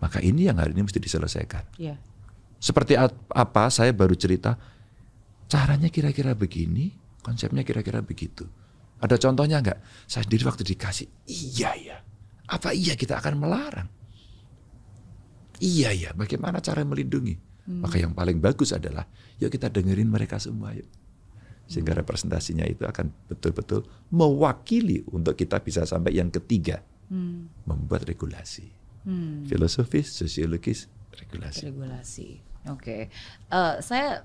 Maka 0.00 0.18
ini 0.24 0.48
yang 0.48 0.56
hari 0.56 0.72
ini 0.72 0.82
mesti 0.82 0.96
diselesaikan. 0.96 1.76
Iya. 1.76 1.96
Seperti 2.56 2.96
ap- 2.96 3.28
apa 3.32 3.68
saya 3.68 3.92
baru 3.92 4.16
cerita 4.16 4.56
caranya 5.44 5.88
kira-kira 5.88 6.32
begini, 6.32 6.92
konsepnya 7.20 7.60
kira-kira 7.60 8.00
begitu. 8.00 8.48
Ada 9.00 9.16
contohnya 9.16 9.60
nggak? 9.60 9.78
Saya 10.04 10.24
sendiri 10.28 10.44
waktu 10.44 10.64
dikasih, 10.64 11.08
iya 11.24 11.72
ya. 11.76 11.96
Apa 12.48 12.72
iya 12.72 12.96
kita 12.96 13.16
akan 13.16 13.34
melarang? 13.40 13.88
Iya 15.60 15.92
ya, 15.92 16.10
bagaimana 16.16 16.60
cara 16.64 16.80
melindungi? 16.84 17.36
Maka 17.70 18.00
yang 18.02 18.16
paling 18.16 18.40
bagus 18.42 18.72
adalah, 18.74 19.04
yuk 19.38 19.52
kita 19.52 19.70
dengerin 19.70 20.08
mereka 20.08 20.40
semua 20.40 20.72
yuk. 20.74 20.88
Sehingga 21.70 21.94
representasinya 21.94 22.66
itu 22.66 22.82
akan 22.82 23.12
betul-betul 23.30 23.86
mewakili 24.10 25.06
untuk 25.12 25.38
kita 25.38 25.62
bisa 25.62 25.86
sampai 25.86 26.18
yang 26.18 26.32
ketiga, 26.32 26.82
Hmm. 27.10 27.50
membuat 27.66 28.06
regulasi. 28.06 28.70
Hmm. 29.02 29.42
Filosofis, 29.50 30.14
sosiologis, 30.14 30.86
regulasi. 31.10 31.66
Regulasi. 31.66 32.28
Oke. 32.70 33.10
Eh, 33.50 33.74
saya 33.82 34.22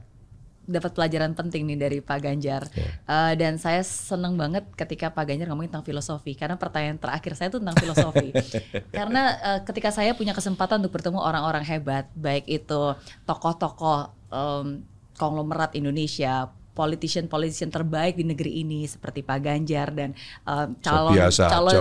dapat 0.65 0.97
pelajaran 0.97 1.37
penting 1.37 1.65
nih 1.65 1.77
dari 1.77 1.97
Pak 2.01 2.19
Ganjar. 2.21 2.69
Ya. 2.73 2.89
Eh, 3.05 3.33
dan 3.37 3.61
saya 3.61 3.85
senang 3.85 4.37
banget 4.37 4.65
ketika 4.73 5.13
Pak 5.13 5.25
Ganjar 5.29 5.49
ngomongin 5.49 5.73
tentang 5.73 5.85
filosofi 5.85 6.33
karena 6.33 6.57
pertanyaan 6.57 6.97
terakhir 6.97 7.37
saya 7.37 7.53
itu 7.53 7.61
tentang 7.61 7.77
filosofi. 7.77 8.29
karena 8.97 9.23
eh, 9.39 9.59
ketika 9.65 9.89
saya 9.93 10.13
punya 10.17 10.33
kesempatan 10.33 10.81
untuk 10.81 10.93
bertemu 10.97 11.21
orang-orang 11.21 11.65
hebat, 11.65 12.09
baik 12.17 12.45
itu 12.49 12.97
tokoh-tokoh 13.25 14.13
em, 14.33 14.85
konglomerat 15.15 15.73
Indonesia, 15.79 16.51
politician-politician 16.75 17.71
terbaik 17.71 18.19
di 18.19 18.27
negeri 18.27 18.61
ini 18.61 18.83
seperti 18.83 19.23
Pak 19.23 19.39
Ganjar 19.39 19.95
dan 19.95 20.11
em, 20.43 20.75
calon 20.83 21.15
biasa 21.15 21.47
calon 21.47 21.73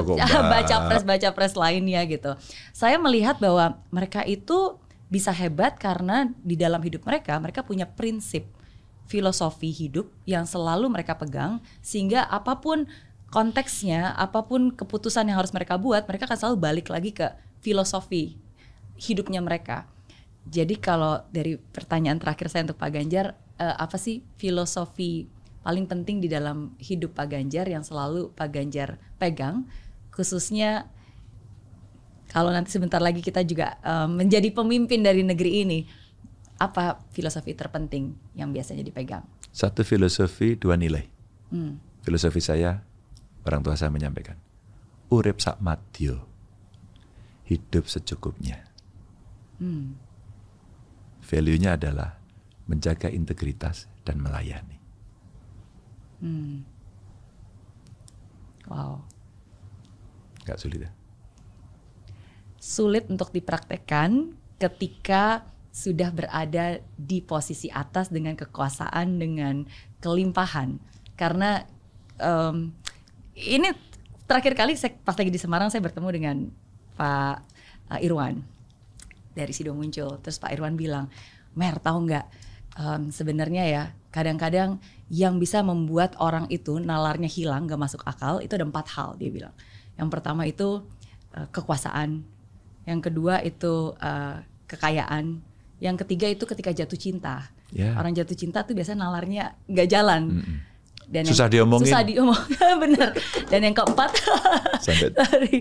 baca 0.55 0.77
pres 0.87 1.03
baca 1.03 1.29
pres 1.35 1.55
lainnya 1.59 2.07
gitu. 2.07 2.39
Saya 2.71 2.97
melihat 3.03 3.43
bahwa 3.43 3.83
mereka 3.91 4.23
itu 4.23 4.79
bisa 5.11 5.35
hebat 5.35 5.77
karena 5.77 6.31
di 6.41 6.55
dalam 6.55 6.81
hidup 6.81 7.05
mereka 7.05 7.37
mereka 7.43 7.67
punya 7.67 7.85
prinsip 7.85 8.47
filosofi 9.05 9.69
hidup 9.69 10.09
yang 10.25 10.49
selalu 10.49 10.89
mereka 10.89 11.19
pegang 11.19 11.61
sehingga 11.85 12.25
apa 12.25 12.63
pun 12.63 12.89
konteksnya, 13.35 14.15
apa 14.15 14.47
pun 14.47 14.71
keputusan 14.71 15.27
yang 15.27 15.43
harus 15.43 15.51
mereka 15.51 15.75
buat, 15.75 16.07
mereka 16.07 16.31
akan 16.31 16.39
selalu 16.39 16.57
balik 16.63 16.87
lagi 16.87 17.11
ke 17.11 17.35
filosofi 17.59 18.39
hidupnya 18.95 19.43
mereka. 19.43 19.91
Jadi 20.47 20.79
kalau 20.79 21.19
dari 21.35 21.59
pertanyaan 21.59 22.23
terakhir 22.23 22.47
saya 22.47 22.71
untuk 22.71 22.79
Pak 22.79 22.95
Ganjar, 22.95 23.35
eh, 23.59 23.77
apa 23.77 23.97
sih 23.99 24.23
filosofi 24.39 25.27
paling 25.65 25.89
penting 25.89 26.21
di 26.21 26.29
dalam 26.29 26.77
hidup 26.77 27.17
Pak 27.17 27.33
Ganjar 27.33 27.65
yang 27.65 27.81
selalu 27.81 28.31
Pak 28.37 28.49
Ganjar 28.53 29.01
pegang, 29.17 29.65
khususnya 30.13 30.93
kalau 32.29 32.51
nanti 32.51 32.75
sebentar 32.75 33.01
lagi 33.01 33.25
kita 33.25 33.47
juga 33.47 33.79
eh, 33.81 34.09
menjadi 34.11 34.53
pemimpin 34.53 35.01
dari 35.01 35.25
negeri 35.25 35.65
ini, 35.65 35.79
apa 36.61 37.01
filosofi 37.11 37.57
terpenting 37.57 38.15
yang 38.37 38.53
biasanya 38.53 38.85
dipegang? 38.85 39.25
Satu 39.55 39.87
filosofi, 39.87 40.59
dua 40.59 40.75
nilai. 40.75 41.07
Hmm. 41.55 41.79
Filosofi 42.03 42.43
saya, 42.43 42.83
orang 43.47 43.63
tua 43.65 43.79
saya 43.79 43.89
menyampaikan, 43.89 44.37
urip 45.09 45.41
sak 45.41 45.63
madyo, 45.63 46.27
hidup 47.49 47.87
secukupnya. 47.87 48.67
Hmm. 49.63 49.97
Value-nya 51.25 51.81
adalah 51.81 52.21
menjaga 52.65 53.13
integritas 53.13 53.87
dan 54.05 54.21
melayani. 54.21 54.79
Hmm. 56.25 56.65
Wow. 58.69 59.05
Gak 60.49 60.61
sulit 60.61 60.89
ya? 60.89 60.91
Sulit 62.57 63.05
untuk 63.13 63.29
dipraktekkan 63.33 64.33
ketika 64.57 65.45
sudah 65.75 66.09
berada 66.15 66.81
di 66.97 67.21
posisi 67.21 67.69
atas 67.69 68.09
dengan 68.09 68.39
kekuasaan, 68.39 69.21
dengan 69.21 69.69
kelimpahan. 70.01 70.81
Karena 71.19 71.61
um, 72.23 72.73
ini 73.37 73.69
terakhir 74.25 74.55
kali 74.57 74.79
saya 74.79 74.97
pas 75.03 75.19
lagi 75.19 75.29
di 75.29 75.41
Semarang 75.41 75.69
saya 75.69 75.85
bertemu 75.85 76.09
dengan 76.15 76.37
Pak 76.97 77.37
uh, 77.91 78.01
Irwan 78.01 78.41
dari 79.35 79.51
Sido 79.51 79.75
muncul. 79.75 80.17
Terus 80.23 80.39
Pak 80.39 80.55
Irwan 80.55 80.79
bilang, 80.79 81.11
Mer 81.55 81.79
tahu 81.79 82.07
nggak 82.07 82.27
um, 82.79 83.11
sebenarnya 83.11 83.65
ya 83.67 83.85
kadang-kadang 84.15 84.79
yang 85.11 85.43
bisa 85.43 85.61
membuat 85.61 86.15
orang 86.23 86.47
itu 86.49 86.79
nalarnya 86.79 87.27
hilang, 87.27 87.67
gak 87.67 87.81
masuk 87.81 88.03
akal 88.07 88.39
itu 88.39 88.55
ada 88.55 88.67
empat 88.67 88.87
hal 88.95 89.19
dia 89.19 89.31
bilang. 89.31 89.55
Yang 89.99 90.09
pertama 90.11 90.43
itu 90.47 90.83
uh, 91.35 91.47
kekuasaan, 91.51 92.23
yang 92.87 93.01
kedua 93.03 93.43
itu 93.43 93.95
uh, 93.99 94.39
kekayaan, 94.71 95.43
yang 95.83 95.97
ketiga 95.99 96.31
itu 96.31 96.47
ketika 96.47 96.71
jatuh 96.71 96.99
cinta. 96.99 97.51
Yeah. 97.75 97.99
Orang 97.99 98.15
jatuh 98.15 98.39
cinta 98.39 98.63
tuh 98.63 98.79
biasanya 98.79 99.07
nalarnya 99.07 99.59
nggak 99.67 99.89
jalan. 99.91 100.23
Mm 100.31 100.43
-mm. 100.43 100.59
Dan 101.05 101.23
susah 101.29 101.47
yang, 101.47 101.69
diomongin. 101.69 101.93
Susah 101.93 102.03
diomongin, 102.03 102.75
bener. 102.85 103.09
Dan 103.47 103.61
yang 103.63 103.77
keempat, 103.77 104.11
Sampai 104.81 105.11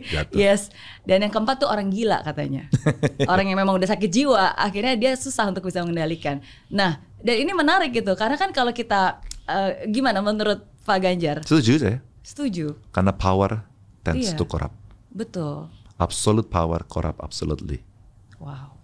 jatuh. 0.13 0.33
yes. 0.33 0.71
Dan 1.03 1.21
yang 1.21 1.31
keempat 1.31 1.61
tuh 1.61 1.69
orang 1.69 1.91
gila 1.91 2.23
katanya. 2.23 2.67
orang 3.31 3.51
yang 3.51 3.59
memang 3.59 3.75
udah 3.75 3.89
sakit 3.89 4.07
jiwa, 4.07 4.55
akhirnya 4.55 4.95
dia 4.95 5.11
susah 5.13 5.51
untuk 5.51 5.67
bisa 5.67 5.83
mengendalikan. 5.83 6.39
Nah, 6.71 6.97
dan 7.19 7.35
ini 7.37 7.51
menarik 7.51 7.91
gitu, 7.91 8.15
karena 8.15 8.35
kan 8.35 8.51
kalau 8.51 8.71
kita 8.71 9.19
uh, 9.45 9.71
gimana 9.87 10.23
menurut 10.23 10.63
Pak 10.83 10.99
Ganjar? 10.99 11.43
Setuju 11.43 11.71
saya. 11.79 11.97
Setuju. 12.23 12.79
Karena 12.91 13.11
power 13.11 13.67
tends 14.01 14.31
Iya. 14.31 14.39
to 14.39 14.47
corrupt. 14.47 14.75
Betul. 15.11 15.67
Absolute 15.99 16.47
power 16.47 16.83
corrupt 16.87 17.19
absolutely. 17.19 17.83
Wow. 18.39 18.75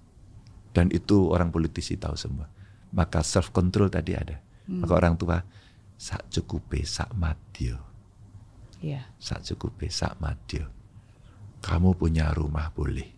Dan 0.71 0.91
itu 0.91 1.27
orang 1.27 1.49
politisi 1.49 1.95
tahu 1.95 2.15
semua. 2.15 2.47
Maka 2.91 3.23
self 3.23 3.49
control 3.51 3.87
tadi 3.87 4.13
ada. 4.15 4.37
Hmm. 4.67 4.83
Maka 4.85 4.93
orang 4.95 5.15
tua 5.17 5.41
sak 5.99 6.31
cukupe 6.31 6.79
sak 6.87 7.11
madyo. 7.19 7.75
Iya. 8.79 9.03
Sak 9.19 9.43
cukupe 9.43 9.91
sak 9.91 10.15
madyo. 10.23 10.63
Kamu 11.59 11.91
punya 11.99 12.31
rumah 12.31 12.71
boleh. 12.71 13.11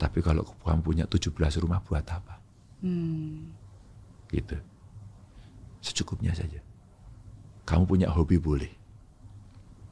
Tapi 0.00 0.24
kalau 0.24 0.40
kamu 0.64 0.80
punya 0.80 1.04
17 1.04 1.36
rumah 1.60 1.84
buat 1.84 2.06
apa? 2.08 2.40
Hmm. 2.80 3.52
Gitu. 4.32 4.56
Secukupnya 5.84 6.32
saja. 6.32 6.64
Kamu 7.68 7.84
punya 7.84 8.08
hobi 8.08 8.40
boleh. 8.40 8.72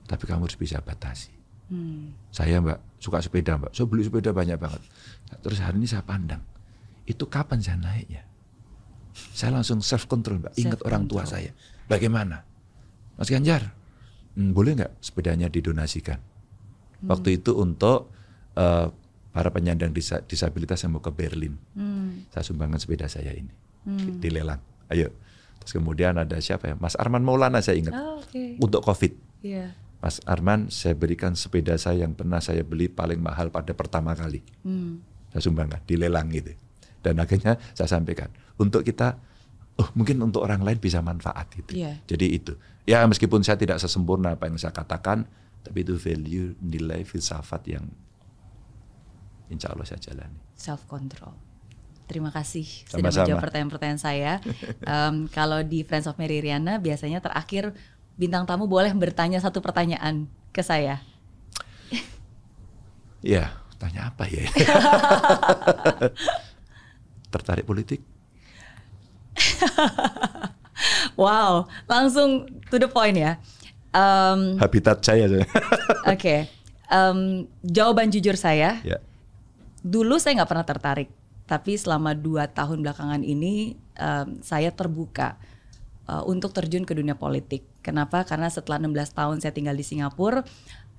Tapi 0.09 0.25
kamu 0.25 0.49
harus 0.49 0.57
bisa 0.57 0.81
batasi. 0.81 1.37
Hmm. 1.67 2.15
Saya 2.31 2.63
mbak 2.63 2.79
suka 3.03 3.19
sepeda 3.19 3.59
mbak, 3.59 3.75
saya 3.75 3.91
beli 3.91 4.07
sepeda 4.07 4.31
banyak 4.31 4.57
banget. 4.57 4.81
Terus 5.43 5.59
hari 5.59 5.83
ini 5.83 5.91
saya 5.91 6.07
pandang, 6.07 6.39
itu 7.05 7.27
kapan 7.27 7.59
saya 7.59 7.77
naiknya? 7.83 8.23
Saya 9.35 9.59
langsung 9.59 9.83
self 9.83 10.07
control 10.07 10.39
mbak, 10.39 10.55
ingat 10.63 10.79
orang 10.87 11.11
tua 11.11 11.27
saya. 11.27 11.51
Bagaimana? 11.87 12.43
Mas 13.17 13.31
Ganjar, 13.31 13.73
hmm, 14.35 14.51
boleh 14.53 14.77
nggak 14.77 14.93
sepedanya 15.01 15.47
didonasikan? 15.47 16.19
Hmm. 16.19 17.09
Waktu 17.09 17.41
itu 17.41 17.55
untuk 17.55 18.11
uh, 18.55 18.91
para 19.31 19.49
penyandang 19.53 19.93
disa 19.93 20.21
disabilitas 20.21 20.81
yang 20.83 20.97
mau 20.97 21.03
ke 21.05 21.13
Berlin, 21.13 21.55
Hmm. 21.73 22.27
saya 22.33 22.45
sumbangkan 22.45 22.81
sepeda 22.81 23.07
saya 23.07 23.33
ini 23.33 23.53
Hmm. 23.87 24.19
dilelang. 24.19 24.59
Ayo. 24.91 25.15
Terus 25.63 25.73
kemudian 25.73 26.15
ada 26.15 26.39
siapa 26.39 26.71
ya? 26.71 26.75
Mas 26.79 26.95
Arman 26.95 27.23
Maulana 27.23 27.59
saya 27.59 27.79
ingat 27.79 27.95
Oh, 27.95 28.19
Oke. 28.19 28.59
untuk 28.59 28.83
COVID. 28.83 29.13
Iya. 29.43 29.75
Mas 29.99 30.23
Arman, 30.27 30.69
saya 30.69 30.95
berikan 30.95 31.35
sepeda 31.35 31.75
saya 31.75 32.05
yang 32.07 32.13
pernah 32.13 32.39
saya 32.39 32.63
beli 32.63 32.87
paling 32.87 33.19
mahal 33.19 33.49
pada 33.51 33.73
pertama 33.73 34.15
kali. 34.15 34.43
Hmm. 34.63 35.03
Saya 35.33 35.43
sumbangkan, 35.43 35.83
dilelang 35.87 36.31
gitu. 36.31 36.55
Dan 37.03 37.19
akhirnya 37.19 37.59
saya 37.75 37.87
sampaikan, 37.89 38.31
untuk 38.59 38.83
kita, 38.83 39.19
oh 39.77 39.89
mungkin 39.93 40.17
untuk 40.25 40.45
orang 40.45 40.65
lain 40.65 40.81
bisa 40.81 41.05
manfaat 41.05 41.53
gitu. 41.53 41.77
Iya. 41.77 42.01
Jadi 42.09 42.27
itu. 42.33 42.53
Ya 42.89 43.05
meskipun 43.05 43.45
saya 43.45 43.61
tidak 43.61 43.83
sesempurna 43.83 44.39
apa 44.39 44.49
yang 44.49 44.57
saya 44.57 44.73
katakan, 44.73 45.29
tapi 45.67 45.83
itu 45.83 45.99
value, 45.99 46.55
nilai, 46.63 47.03
filsafat 47.03 47.63
yang 47.69 47.85
insya 49.53 49.75
Allah 49.75 49.85
saya 49.85 50.01
jalani. 50.01 50.39
Self 50.57 50.89
control. 50.89 51.35
Terima 52.07 52.31
kasih 52.31 52.63
sudah 52.87 53.03
Sama-sama. 53.03 53.27
menjawab 53.27 53.43
pertanyaan-pertanyaan 53.43 54.01
saya. 54.01 54.33
Em, 54.87 55.27
kalau 55.27 55.59
di 55.67 55.83
Friends 55.83 56.07
of 56.07 56.15
Mary 56.23 56.39
Riana 56.39 56.79
biasanya 56.79 57.19
terakhir 57.19 57.75
bintang 58.15 58.47
tamu 58.47 58.71
boleh 58.71 58.95
bertanya 58.95 59.43
satu 59.43 59.59
pertanyaan 59.59 60.31
ke 60.55 60.63
saya. 60.63 61.03
Iya, 63.27 63.51
tanya 63.83 64.15
apa 64.15 64.31
ya? 64.31 64.47
Tertarik 67.35 67.67
politik? 67.67 67.99
Wow, 71.17 71.73
langsung 71.89 72.45
to 72.69 72.77
the 72.77 72.85
point 72.85 73.17
ya. 73.17 73.41
Em, 73.97 74.61
Habitat 74.61 75.01
saya. 75.01 75.25
Oke, 76.13 76.53
Em, 76.87 77.19
jawaban 77.65 78.13
jujur 78.13 78.37
saya. 78.37 78.79
ya. 78.85 79.01
Dulu 79.81 80.21
saya 80.21 80.43
nggak 80.43 80.51
pernah 80.51 80.67
tertarik, 80.69 81.09
tapi 81.49 81.81
selama 81.81 82.13
dua 82.13 82.47
tahun 82.47 82.85
belakangan 82.85 83.25
ini 83.25 83.73
em, 83.97 84.39
saya 84.45 84.69
terbuka 84.69 85.41
eh, 86.07 86.23
untuk 86.29 86.53
terjun 86.53 86.85
ke 86.85 86.93
dunia 86.93 87.17
politik. 87.17 87.65
Kenapa? 87.81 88.27
Karena 88.29 88.51
setelah 88.53 88.77
16 88.83 89.17
tahun 89.17 89.37
saya 89.41 89.55
tinggal 89.55 89.79
di 89.79 89.87
Singapura, 89.87 90.43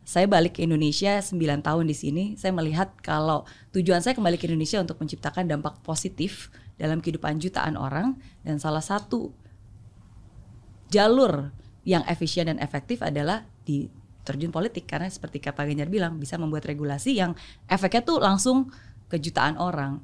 saya 0.07 0.23
balik 0.23 0.55
ke 0.57 0.63
Indonesia 0.63 1.19
9 1.19 1.35
tahun 1.61 1.83
di 1.85 1.95
sini. 1.95 2.23
Saya 2.39 2.55
melihat 2.55 2.95
kalau 3.03 3.43
tujuan 3.75 3.99
saya 3.99 4.15
kembali 4.15 4.39
ke 4.39 4.47
Indonesia 4.47 4.79
untuk 4.79 4.97
menciptakan 5.03 5.45
dampak 5.51 5.83
positif 5.83 6.47
dalam 6.77 7.01
kehidupan 7.01 7.41
jutaan 7.41 7.75
orang 7.75 8.17
dan 8.45 8.61
salah 8.61 8.85
satu 8.85 9.33
jalur 10.93 11.51
yang 11.83 12.05
efisien 12.07 12.47
dan 12.47 12.61
efektif 12.61 13.03
adalah 13.03 13.43
di 13.67 13.89
terjun 14.27 14.51
politik 14.51 14.83
karena 14.87 15.07
seperti 15.07 15.39
Pak 15.39 15.55
Ganjar 15.55 15.87
bilang 15.87 16.19
bisa 16.19 16.35
membuat 16.35 16.67
regulasi 16.67 17.15
yang 17.15 17.31
efeknya 17.71 18.03
tuh 18.03 18.19
langsung 18.19 18.67
ke 19.07 19.15
jutaan 19.17 19.55
orang. 19.55 20.03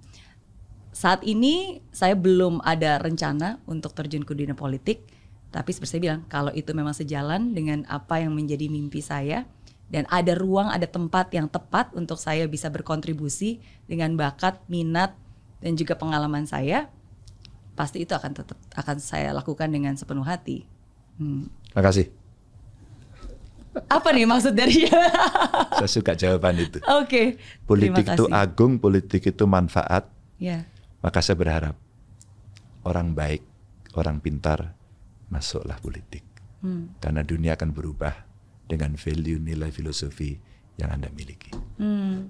Saat 0.95 1.27
ini 1.27 1.83
saya 1.91 2.15
belum 2.15 2.63
ada 2.63 3.01
rencana 3.03 3.59
untuk 3.67 3.91
terjun 3.91 4.23
ke 4.23 4.31
dunia 4.31 4.55
politik, 4.55 5.03
tapi 5.51 5.75
seperti 5.75 5.99
saya 5.99 6.03
bilang 6.07 6.21
kalau 6.31 6.55
itu 6.55 6.71
memang 6.71 6.95
sejalan 6.95 7.51
dengan 7.51 7.83
apa 7.91 8.23
yang 8.23 8.31
menjadi 8.31 8.71
mimpi 8.71 9.03
saya 9.03 9.43
dan 9.91 10.07
ada 10.07 10.33
ruang, 10.39 10.71
ada 10.71 10.87
tempat 10.87 11.33
yang 11.35 11.51
tepat 11.51 11.91
untuk 11.91 12.15
saya 12.15 12.47
bisa 12.47 12.71
berkontribusi 12.71 13.59
dengan 13.89 14.15
bakat, 14.15 14.63
minat 14.71 15.13
dan 15.63 15.79
juga 15.79 15.95
pengalaman 15.95 16.43
saya, 16.43 16.91
pasti 17.79 18.03
itu 18.03 18.11
akan 18.11 18.35
tetap 18.35 18.59
akan 18.75 18.99
saya 18.99 19.31
lakukan 19.31 19.71
dengan 19.71 19.95
sepenuh 19.95 20.27
hati. 20.27 20.67
Hmm. 21.15 21.47
Makasih. 21.71 22.11
Apa 23.89 24.13
nih 24.13 24.29
maksud 24.29 24.53
dari 24.53 24.85
Saya 25.79 25.89
suka 25.89 26.13
jawaban 26.13 26.61
itu. 26.61 26.77
Oke. 27.01 27.41
Politik 27.65 28.05
terima 28.05 28.13
itu 28.19 28.25
agung, 28.29 28.77
politik 28.77 29.23
itu 29.25 29.49
manfaat. 29.49 30.11
Ya. 30.37 30.69
Maka 31.01 31.25
saya 31.25 31.39
berharap 31.39 31.73
orang 32.85 33.17
baik, 33.17 33.41
orang 33.97 34.21
pintar 34.21 34.77
masuklah 35.33 35.79
politik. 35.81 36.21
Hmm. 36.61 36.93
Karena 37.01 37.25
dunia 37.25 37.57
akan 37.57 37.73
berubah 37.73 38.13
dengan 38.69 38.93
value, 38.93 39.41
nilai, 39.41 39.73
filosofi 39.73 40.37
yang 40.77 40.93
Anda 40.93 41.09
miliki. 41.09 41.49
Hmm. 41.81 42.29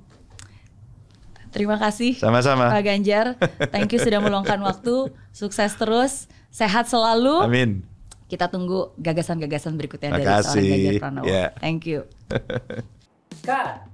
Terima 1.54 1.78
kasih 1.78 2.18
Sama-sama. 2.18 2.74
Pak 2.74 2.82
Ganjar. 2.82 3.38
Thank 3.70 3.94
you 3.94 4.00
sudah 4.02 4.18
meluangkan 4.26 4.58
waktu. 4.60 5.14
Sukses 5.30 5.78
terus, 5.78 6.26
sehat 6.50 6.90
selalu. 6.90 7.46
Amin. 7.46 7.72
Kita 8.26 8.50
tunggu 8.50 8.90
gagasan-gagasan 8.98 9.78
berikutnya 9.78 10.18
dari 10.18 10.26
Makasih. 10.26 10.50
seorang 10.50 10.66
Ganjar 10.74 10.94
Pranowo. 10.98 11.26
Ya. 11.30 11.46
Thank 11.62 11.86
you. 11.86 12.10
Kak, 13.48 13.86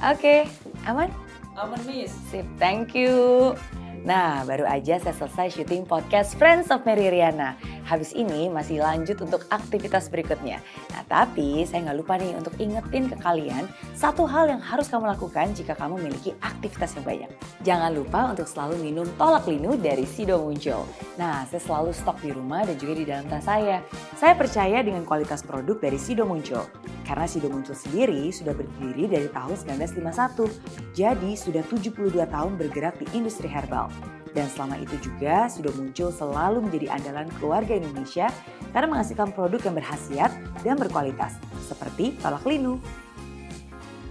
Oke, 0.00 0.48
aman? 0.88 1.12
aman 1.56 1.80
miss. 1.84 2.12
Sip, 2.32 2.44
thank 2.56 2.96
you. 2.96 3.52
Nah, 4.00 4.48
baru 4.48 4.64
aja 4.64 4.96
saya 4.96 5.12
selesai 5.12 5.60
syuting 5.60 5.84
podcast 5.84 6.32
Friends 6.40 6.72
of 6.72 6.88
Mary 6.88 7.12
Riana. 7.12 7.52
Habis 7.84 8.16
ini 8.16 8.48
masih 8.48 8.80
lanjut 8.80 9.20
untuk 9.20 9.44
aktivitas 9.52 10.08
berikutnya. 10.08 10.64
Nah, 10.88 11.04
tapi 11.04 11.68
saya 11.68 11.84
nggak 11.84 11.98
lupa 12.00 12.16
nih 12.16 12.32
untuk 12.32 12.56
ingetin 12.56 13.12
ke 13.12 13.16
kalian 13.20 13.68
satu 13.92 14.24
hal 14.24 14.48
yang 14.48 14.62
harus 14.62 14.88
kamu 14.88 15.04
lakukan 15.04 15.52
jika 15.52 15.76
kamu 15.76 16.00
memiliki 16.00 16.32
aktivitas 16.40 16.96
yang 16.96 17.04
banyak. 17.04 17.30
Jangan 17.60 17.92
lupa 17.92 18.20
untuk 18.32 18.48
selalu 18.48 18.80
minum 18.80 19.04
tolak 19.20 19.44
linu 19.44 19.76
dari 19.76 20.08
Sido 20.08 20.40
Muncul. 20.40 20.88
Nah, 21.20 21.44
saya 21.44 21.60
selalu 21.60 21.92
stok 21.92 22.24
di 22.24 22.32
rumah 22.32 22.64
dan 22.64 22.80
juga 22.80 22.96
di 22.96 23.04
dalam 23.04 23.28
tas 23.28 23.44
saya. 23.44 23.84
Saya 24.16 24.32
percaya 24.32 24.80
dengan 24.80 25.04
kualitas 25.04 25.44
produk 25.44 25.76
dari 25.76 26.00
Sido 26.00 26.24
Muncul. 26.24 26.64
Karena 27.04 27.26
Sido 27.28 27.52
Muncul 27.52 27.76
sendiri 27.76 28.32
sudah 28.32 28.56
berdiri 28.56 29.10
dari 29.10 29.28
tahun 29.28 29.60
1951. 29.60 30.96
Jadi 30.96 31.30
sudah 31.36 31.66
72 31.68 32.16
tahun 32.22 32.52
bergerak 32.54 32.96
di 33.02 33.06
industri 33.18 33.50
herbal. 33.50 33.89
Dan 34.30 34.46
selama 34.46 34.78
itu 34.78 34.94
juga 35.02 35.50
Sido 35.50 35.74
Muncul 35.74 36.14
selalu 36.14 36.70
menjadi 36.70 36.86
andalan 36.94 37.26
keluarga 37.38 37.74
Indonesia 37.74 38.30
karena 38.70 38.86
menghasilkan 38.86 39.34
produk 39.34 39.60
yang 39.66 39.74
berhasiat 39.74 40.30
dan 40.62 40.78
berkualitas 40.78 41.34
seperti 41.66 42.14
tolak 42.22 42.46
linu. 42.46 42.78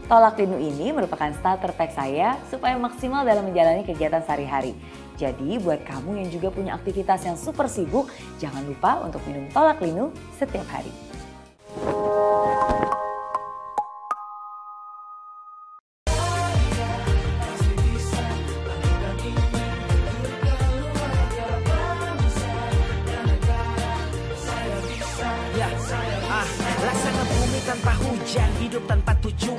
Tolak 0.09 0.41
linu 0.41 0.57
ini 0.57 0.89
merupakan 0.89 1.29
starter 1.37 1.69
pack 1.77 1.93
saya 1.93 2.35
supaya 2.49 2.73
maksimal 2.75 3.21
dalam 3.21 3.45
menjalani 3.45 3.85
kegiatan 3.85 4.25
sehari-hari. 4.25 4.73
Jadi 5.21 5.59
buat 5.61 5.85
kamu 5.85 6.23
yang 6.25 6.29
juga 6.33 6.49
punya 6.49 6.73
aktivitas 6.73 7.27
yang 7.27 7.37
super 7.37 7.69
sibuk, 7.69 8.09
jangan 8.41 8.63
lupa 8.65 9.03
untuk 9.05 9.21
minum 9.29 9.45
tolak 9.53 9.77
linu 9.83 10.09
setiap 10.39 10.65
hari. 10.71 10.89